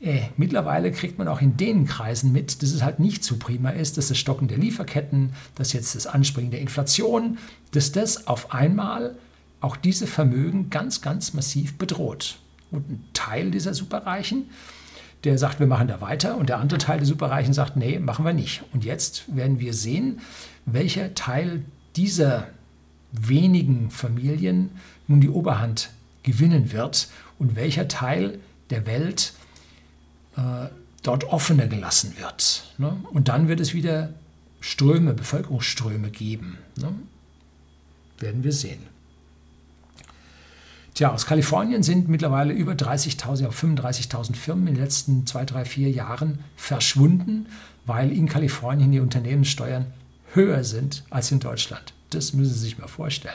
Äh, 0.01 0.23
mittlerweile 0.37 0.93
kriegt 0.93 1.17
man 1.17 1.29
auch 1.29 1.41
in 1.41 1.57
den 1.57 1.87
Kreisen 1.87 2.33
mit, 2.33 2.63
dass 2.63 2.73
es 2.73 2.83
halt 2.83 2.99
nicht 3.01 3.25
so 3.25 3.37
prima 3.39 3.71
ist, 3.71 3.97
dass 3.97 4.09
das 4.09 4.19
Stocken 4.19 4.49
der 4.49 4.59
Lieferketten, 4.59 5.33
dass 5.55 5.73
jetzt 5.73 5.95
das 5.95 6.07
Anspringen 6.07 6.51
der 6.51 6.61
Inflation, 6.61 7.39
dass 7.71 7.93
das 7.93 8.27
auf 8.27 8.53
einmal 8.53 9.17
auch 9.63 9.77
diese 9.77 10.07
Vermögen 10.07 10.69
ganz, 10.69 11.01
ganz 11.01 11.33
massiv 11.33 11.79
bedroht. 11.79 12.39
Und 12.75 12.91
ein 12.91 13.05
Teil 13.13 13.51
dieser 13.51 13.75
Superreichen, 13.75 14.51
der 15.25 15.39
sagt, 15.39 15.59
wir 15.59 15.67
machen 15.67 15.89
da 15.89 16.01
weiter, 16.01 16.37
und 16.37 16.49
der 16.49 16.59
andere 16.59 16.79
Teil 16.79 16.99
der 16.99 17.07
Superreichen 17.07 17.55
sagt, 17.55 17.77
nee, 17.77 17.99
machen 17.99 18.25
wir 18.25 18.35
nicht. 18.35 18.63
Und 18.73 18.85
jetzt 18.85 19.35
werden 19.35 19.59
wir 19.59 19.73
sehen, 19.73 20.21
welcher 20.67 21.15
Teil 21.15 21.63
dieser 21.97 22.49
wenigen 23.13 23.91
Familien 23.91 24.71
nun 25.07 25.21
die 25.21 25.31
Oberhand 25.31 25.91
gewinnen 26.23 26.73
wird 26.73 27.09
und 27.39 27.57
welcher 27.57 27.89
Teil 27.89 28.39
der 28.71 28.87
Welt 28.87 29.35
äh, 30.37 30.67
dort 31.03 31.25
offener 31.25 31.69
gelassen 31.69 32.15
wird. 32.19 32.75
Ne? 32.79 32.97
Und 33.13 33.29
dann 33.29 33.49
wird 33.49 33.61
es 33.61 33.75
wieder 33.75 34.15
Ströme, 34.61 35.13
Bevölkerungsströme 35.15 36.11
geben. 36.11 36.59
Ne? 36.77 36.93
Werden 38.19 38.43
wir 38.43 38.53
sehen. 38.53 38.94
Tja, 40.95 41.13
aus 41.13 41.27
Kalifornien 41.27 41.83
sind 41.83 42.09
mittlerweile 42.09 42.53
über 42.53 42.73
30.000, 42.73 43.51
35.000 43.51 44.37
Firmen 44.37 44.69
in 44.69 44.75
den 44.75 44.83
letzten 44.85 45.27
zwei, 45.27 45.45
drei, 45.45 45.65
vier 45.65 45.91
Jahren 45.91 46.39
verschwunden, 46.57 47.47
weil 47.85 48.13
in 48.13 48.29
Kalifornien 48.29 48.93
die 48.93 49.01
Unternehmenssteuern 49.01 49.87
höher 50.35 50.63
sind 50.63 51.03
als 51.11 51.33
in 51.33 51.41
Deutschland. 51.41 51.95
Das 52.11 52.33
müssen 52.33 52.55
Sie 52.55 52.61
sich 52.61 52.79
mal 52.79 52.87
vorstellen, 52.87 53.35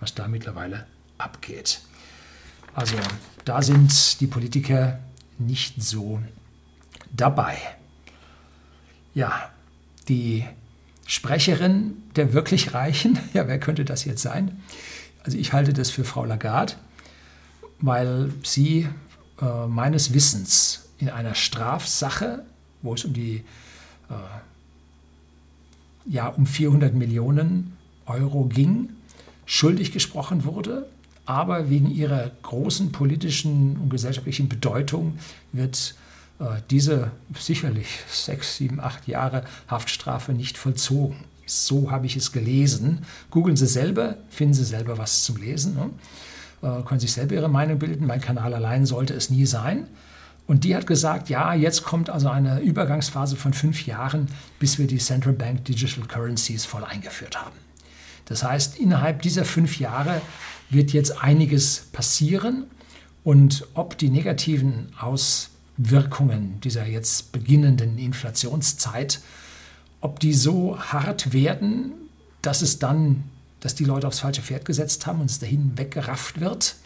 was 0.00 0.14
da 0.14 0.26
mittlerweile 0.26 0.86
abgeht. 1.18 1.80
Also 2.74 2.96
da 3.44 3.62
sind 3.62 4.20
die 4.20 4.26
Politiker 4.26 4.98
nicht 5.38 5.80
so 5.80 6.20
dabei. 7.12 7.56
Ja, 9.14 9.50
die 10.08 10.44
Sprecherin 11.06 12.02
der 12.16 12.32
wirklich 12.32 12.74
Reichen, 12.74 13.20
ja, 13.34 13.46
wer 13.46 13.60
könnte 13.60 13.84
das 13.84 14.04
jetzt 14.04 14.22
sein? 14.22 14.60
Also 15.24 15.38
ich 15.38 15.52
halte 15.52 15.72
das 15.72 15.90
für 15.90 16.04
Frau 16.04 16.24
Lagarde, 16.24 16.74
weil 17.80 18.32
sie 18.42 18.88
äh, 19.40 19.66
meines 19.66 20.12
Wissens 20.14 20.88
in 20.98 21.08
einer 21.08 21.34
Strafsache, 21.34 22.44
wo 22.82 22.94
es 22.94 23.04
um 23.04 23.12
die 23.12 23.44
äh, 24.08 24.14
ja 26.06 26.28
um 26.28 26.46
400 26.46 26.94
Millionen 26.94 27.76
Euro 28.06 28.44
ging, 28.44 28.90
schuldig 29.46 29.92
gesprochen 29.92 30.44
wurde. 30.44 30.88
Aber 31.24 31.70
wegen 31.70 31.88
ihrer 31.88 32.30
großen 32.42 32.90
politischen 32.90 33.76
und 33.76 33.90
gesellschaftlichen 33.90 34.48
Bedeutung 34.48 35.18
wird 35.52 35.94
äh, 36.40 36.60
diese 36.70 37.12
sicherlich 37.38 37.86
sechs, 38.08 38.56
sieben, 38.56 38.80
acht 38.80 39.06
Jahre 39.06 39.44
Haftstrafe 39.68 40.32
nicht 40.32 40.58
vollzogen. 40.58 41.18
So 41.46 41.90
habe 41.90 42.06
ich 42.06 42.16
es 42.16 42.32
gelesen. 42.32 43.04
Googeln 43.30 43.56
Sie 43.56 43.66
selber, 43.66 44.16
finden 44.30 44.54
Sie 44.54 44.64
selber 44.64 44.98
was 44.98 45.24
zum 45.24 45.36
Lesen. 45.36 45.74
Ne? 45.74 45.90
Äh, 46.62 46.82
können 46.82 47.00
sich 47.00 47.12
selber 47.12 47.34
Ihre 47.34 47.48
Meinung 47.48 47.78
bilden. 47.78 48.06
Mein 48.06 48.20
Kanal 48.20 48.54
allein 48.54 48.86
sollte 48.86 49.14
es 49.14 49.30
nie 49.30 49.46
sein. 49.46 49.88
Und 50.46 50.64
die 50.64 50.74
hat 50.74 50.86
gesagt, 50.86 51.28
ja, 51.28 51.54
jetzt 51.54 51.84
kommt 51.84 52.10
also 52.10 52.28
eine 52.28 52.60
Übergangsphase 52.60 53.36
von 53.36 53.52
fünf 53.52 53.86
Jahren, 53.86 54.26
bis 54.58 54.78
wir 54.78 54.86
die 54.86 54.98
Central 54.98 55.34
Bank 55.34 55.64
Digital 55.64 56.06
Currencies 56.06 56.64
voll 56.64 56.84
eingeführt 56.84 57.40
haben. 57.40 57.56
Das 58.26 58.42
heißt, 58.42 58.78
innerhalb 58.78 59.22
dieser 59.22 59.44
fünf 59.44 59.78
Jahre 59.78 60.20
wird 60.70 60.92
jetzt 60.92 61.22
einiges 61.22 61.86
passieren. 61.92 62.64
Und 63.24 63.66
ob 63.74 63.96
die 63.98 64.10
negativen 64.10 64.88
Auswirkungen 64.98 66.60
dieser 66.60 66.86
jetzt 66.86 67.30
beginnenden 67.30 67.98
Inflationszeit 67.98 69.20
ob 70.02 70.20
die 70.20 70.34
so 70.34 70.78
hart 70.78 71.32
werden, 71.32 71.92
dass 72.42 72.60
es 72.60 72.78
dann, 72.78 73.24
dass 73.60 73.74
die 73.74 73.84
Leute 73.84 74.06
aufs 74.06 74.18
falsche 74.18 74.42
Pferd 74.42 74.66
gesetzt 74.66 75.06
haben 75.06 75.20
und 75.20 75.30
es 75.30 75.38
dahin 75.38 75.78
weggerafft 75.78 76.40
wird, 76.40 76.76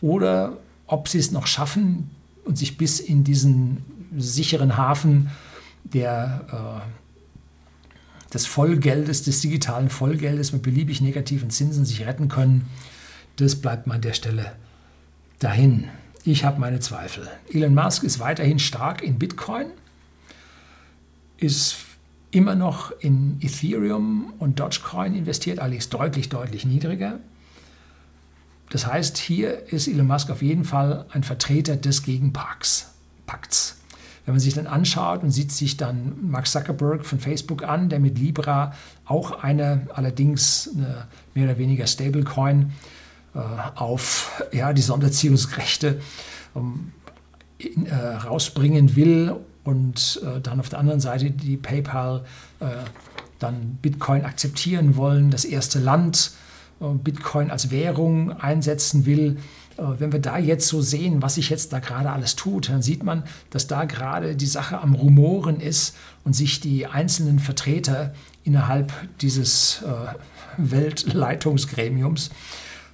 oder 0.00 0.56
ob 0.86 1.08
sie 1.08 1.18
es 1.18 1.32
noch 1.32 1.46
schaffen 1.46 2.10
und 2.44 2.56
sich 2.56 2.78
bis 2.78 3.00
in 3.00 3.24
diesen 3.24 3.84
sicheren 4.16 4.76
Hafen 4.76 5.30
der, 5.84 6.82
äh, 6.86 8.32
des 8.32 8.46
Vollgeldes, 8.46 9.24
des 9.24 9.40
digitalen 9.40 9.90
Vollgeldes 9.90 10.52
mit 10.52 10.62
beliebig 10.62 11.00
negativen 11.00 11.50
Zinsen 11.50 11.84
sich 11.84 12.06
retten 12.06 12.28
können, 12.28 12.68
das 13.36 13.56
bleibt 13.56 13.86
mir 13.86 13.94
an 13.94 14.00
der 14.00 14.12
Stelle 14.12 14.52
dahin. 15.40 15.88
Ich 16.24 16.44
habe 16.44 16.60
meine 16.60 16.80
Zweifel. 16.80 17.28
Elon 17.52 17.74
Musk 17.74 18.04
ist 18.04 18.20
weiterhin 18.20 18.58
stark 18.58 19.02
in 19.02 19.18
Bitcoin, 19.18 19.66
ist 21.38 21.76
immer 22.36 22.54
noch 22.54 22.92
in 23.00 23.38
Ethereum 23.40 24.34
und 24.38 24.60
Dogecoin 24.60 25.14
investiert, 25.14 25.58
allerdings 25.58 25.88
deutlich, 25.88 26.28
deutlich 26.28 26.66
niedriger. 26.66 27.18
Das 28.68 28.86
heißt, 28.86 29.16
hier 29.16 29.72
ist 29.72 29.88
Elon 29.88 30.06
Musk 30.06 30.28
auf 30.28 30.42
jeden 30.42 30.64
Fall 30.64 31.06
ein 31.10 31.22
Vertreter 31.22 31.76
des 31.76 32.02
Gegenpakts. 32.02 32.92
Pakts. 33.26 33.78
Wenn 34.26 34.34
man 34.34 34.40
sich 34.40 34.52
dann 34.52 34.66
anschaut 34.66 35.22
und 35.22 35.30
sieht 35.30 35.50
sich 35.50 35.78
dann 35.78 36.30
Mark 36.30 36.46
Zuckerberg 36.46 37.06
von 37.06 37.20
Facebook 37.20 37.62
an, 37.62 37.88
der 37.88 38.00
mit 38.00 38.18
Libra 38.18 38.74
auch 39.06 39.42
eine, 39.42 39.86
allerdings 39.94 40.68
eine 40.74 41.06
mehr 41.34 41.44
oder 41.44 41.58
weniger 41.58 41.86
Stablecoin 41.86 42.72
äh, 43.34 43.38
auf 43.76 44.42
ja, 44.52 44.74
die 44.74 44.82
Sonderziehungsrechte 44.82 46.02
ähm, 46.54 46.92
in, 47.56 47.86
äh, 47.86 47.94
rausbringen 47.94 48.94
will 48.94 49.36
und 49.66 50.22
äh, 50.24 50.40
dann 50.40 50.60
auf 50.60 50.68
der 50.68 50.78
anderen 50.78 51.00
Seite 51.00 51.30
die 51.30 51.56
PayPal 51.56 52.24
äh, 52.60 52.66
dann 53.38 53.78
Bitcoin 53.82 54.24
akzeptieren 54.24 54.96
wollen, 54.96 55.30
das 55.30 55.44
erste 55.44 55.80
Land 55.80 56.32
äh, 56.80 56.84
Bitcoin 56.86 57.50
als 57.50 57.70
Währung 57.70 58.32
einsetzen 58.32 59.06
will. 59.06 59.38
Äh, 59.76 59.82
wenn 59.98 60.12
wir 60.12 60.20
da 60.20 60.38
jetzt 60.38 60.68
so 60.68 60.80
sehen, 60.80 61.20
was 61.20 61.34
sich 61.34 61.50
jetzt 61.50 61.72
da 61.72 61.80
gerade 61.80 62.10
alles 62.10 62.36
tut, 62.36 62.68
dann 62.68 62.80
sieht 62.80 63.02
man, 63.02 63.24
dass 63.50 63.66
da 63.66 63.84
gerade 63.84 64.36
die 64.36 64.46
Sache 64.46 64.78
am 64.80 64.94
Rumoren 64.94 65.58
ist 65.58 65.96
und 66.24 66.34
sich 66.34 66.60
die 66.60 66.86
einzelnen 66.86 67.40
Vertreter 67.40 68.14
innerhalb 68.44 68.92
dieses 69.20 69.82
äh, 69.82 70.14
Weltleitungsgremiums 70.58 72.30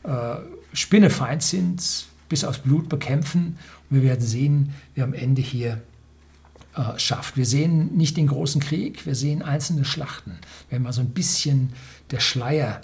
äh, 0.05 0.37
Spinnefeind 0.73 1.43
sind, 1.43 2.07
bis 2.31 2.45
aufs 2.45 2.61
Blut 2.61 2.89
bekämpfen. 2.89 3.59
Und 3.91 3.97
wir 3.97 4.03
werden 4.03 4.27
sehen, 4.27 4.73
wer 4.95 5.05
am 5.05 5.13
Ende 5.13 5.43
hier 5.43 5.83
äh, 6.75 6.99
schafft. 6.99 7.37
Wir 7.37 7.47
sehen 7.47 7.97
nicht 7.97 8.17
den 8.17 8.29
großen 8.29 8.61
Krieg, 8.61 9.07
wir 9.07 9.15
sehen 9.15 9.43
einzelne 9.43 9.85
Schlachten. 9.85 10.39
Wenn 10.71 10.83
mal 10.83 10.93
so 10.93 11.01
ein 11.01 11.11
bisschen 11.11 11.73
der 12.11 12.21
Schleier 12.21 12.81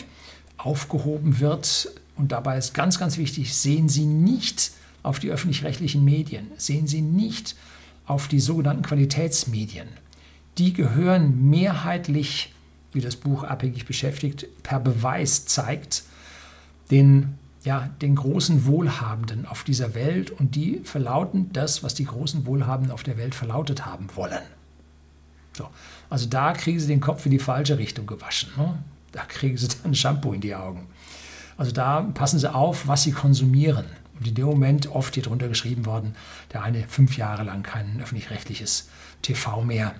aufgehoben 0.57 1.41
wird, 1.41 1.91
und 2.19 2.33
dabei 2.33 2.59
ist 2.59 2.75
ganz, 2.75 2.99
ganz 2.99 3.17
wichtig, 3.17 3.55
sehen 3.55 3.89
Sie 3.89 4.05
nicht 4.05 4.73
auf 5.03 5.21
die 5.21 5.31
öffentlich-rechtlichen 5.31 6.05
Medien, 6.05 6.49
sehen 6.57 6.87
Sie 6.89 7.01
nicht 7.01 7.55
auf 8.07 8.27
die 8.27 8.41
sogenannten 8.41 8.83
Qualitätsmedien. 8.83 9.89
Die 10.59 10.73
gehören 10.73 11.49
mehrheitlich, 11.49 12.53
wie 12.93 13.01
das 13.01 13.15
Buch 13.15 13.45
abhängig 13.45 13.87
beschäftigt, 13.87 14.49
per 14.65 14.81
Beweis 14.81 15.47
zeigt, 15.47 16.03
den 16.91 17.39
ja, 17.69 17.91
den 18.01 18.15
großen 18.15 18.65
Wohlhabenden 18.65 19.45
auf 19.45 19.63
dieser 19.63 19.95
Welt 19.95 20.31
und 20.31 20.55
die 20.55 20.81
verlauten 20.85 21.53
das, 21.53 21.83
was 21.83 21.93
die 21.93 22.07
großen 22.07 22.47
Wohlhabenden 22.47 22.91
auf 22.91 23.03
der 23.03 23.19
Welt 23.19 23.35
verlautet 23.35 23.85
haben 23.85 24.09
wollen. 24.15 24.41
So. 25.53 25.69
Also 26.09 26.27
da 26.27 26.55
kriegen 26.55 26.81
sie 26.81 26.87
den 26.87 27.01
Kopf 27.01 27.27
in 27.27 27.31
die 27.31 27.39
falsche 27.39 27.77
Richtung 27.77 28.07
gewaschen. 28.07 28.49
Ne? 28.57 28.79
Da 29.13 29.27
kriegen 29.27 29.59
sie 29.59 29.69
dann 29.83 29.95
Shampoo 29.95 30.33
in 30.33 30.41
die 30.41 30.55
Augen. 30.55 30.87
Also 31.59 31.71
da 31.71 32.01
passen 32.01 32.39
sie 32.39 32.51
auf, 32.51 32.89
was 32.89 33.03
sie 33.03 33.13
konsumieren. 33.13 33.85
Und 34.19 34.27
in 34.27 34.35
dem 34.35 34.47
Moment 34.47 34.87
oft 34.91 35.13
hier 35.13 35.23
drunter 35.23 35.49
geschrieben 35.49 35.85
worden, 35.85 36.17
der 36.55 36.63
eine 36.63 36.89
fünf 36.89 37.19
Jahre 37.19 37.43
lang 37.43 37.63
kein 37.63 38.01
öffentlich-rechtliches 38.01 38.89
TV 39.21 39.63
mehr 39.63 39.95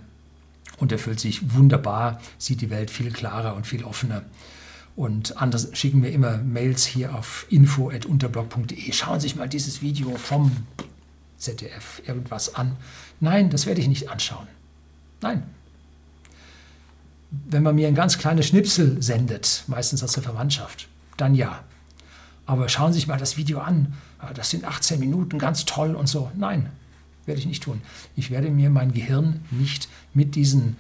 und 0.79 0.91
er 0.91 0.99
fühlt 0.99 1.21
sich 1.21 1.55
wunderbar, 1.55 2.19
sieht 2.39 2.63
die 2.63 2.71
Welt 2.71 2.91
viel 2.91 3.13
klarer 3.13 3.55
und 3.57 3.67
viel 3.67 3.85
offener. 3.85 4.23
Und 4.99 5.41
anders 5.41 5.69
schicken 5.75 6.03
wir 6.03 6.11
immer 6.11 6.39
Mails 6.39 6.85
hier 6.85 7.15
auf 7.15 7.47
info.unterblog.de. 7.51 8.93
Schauen 8.93 9.21
Sie 9.21 9.29
sich 9.29 9.37
mal 9.37 9.49
dieses 9.49 9.81
Video 9.81 10.17
vom 10.17 10.51
ZDF 11.37 12.03
irgendwas 12.05 12.57
an. 12.57 12.75
Nein, 13.21 13.49
das 13.49 13.67
werde 13.67 13.81
ich 13.81 13.87
nicht 13.87 14.11
anschauen. 14.11 14.49
Nein. 15.21 15.45
Wenn 17.31 17.63
man 17.63 17.77
mir 17.77 17.87
ein 17.87 17.95
ganz 17.95 18.19
kleines 18.19 18.49
Schnipsel 18.49 19.01
sendet, 19.01 19.63
meistens 19.69 20.03
aus 20.03 20.15
der 20.15 20.25
Verwandtschaft, 20.25 20.89
dann 21.17 21.37
ja. 21.37 21.63
Aber 22.45 22.69
schauen 22.69 22.93
Sie 22.93 22.99
sich 22.99 23.07
mal 23.07 23.19
das 23.19 23.37
Video 23.37 23.61
an. 23.61 23.95
Ah, 24.19 24.33
das 24.35 24.51
sind 24.51 24.65
18 24.65 24.99
Minuten, 24.99 25.39
ganz 25.39 25.65
toll 25.65 25.95
und 25.95 26.09
so. 26.09 26.33
Nein, 26.35 26.71
werde 27.25 27.39
ich 27.39 27.47
nicht 27.47 27.63
tun. 27.63 27.83
Ich 28.17 28.33
werde 28.33 28.51
mir 28.51 28.69
mein 28.69 28.93
Gehirn 28.93 29.45
nicht 29.53 29.89
mit 30.13 30.35
diesen 30.35 30.77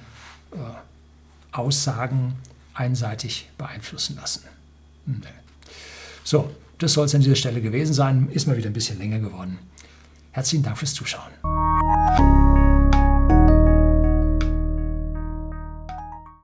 äh, 0.51 0.57
Aussagen 1.53 2.35
einseitig 2.79 3.49
beeinflussen 3.59 4.17
lassen. 4.17 4.45
Hm, 5.07 5.23
so, 6.25 6.51
das 6.79 6.93
soll 6.93 7.07
es 7.07 7.15
an 7.15 7.23
dieser 7.23 7.37
Stelle 7.37 7.61
gewesen 7.61 7.93
sein. 7.93 8.29
Ist 8.31 8.47
mal 8.47 8.57
wieder 8.57 8.71
ein 8.71 8.75
bisschen 8.75 8.99
länger 8.99 9.19
geworden. 9.19 9.59
Herzlichen 10.33 10.63
Dank 10.63 10.79
fürs 10.79 10.95
Zuschauen. 10.95 11.33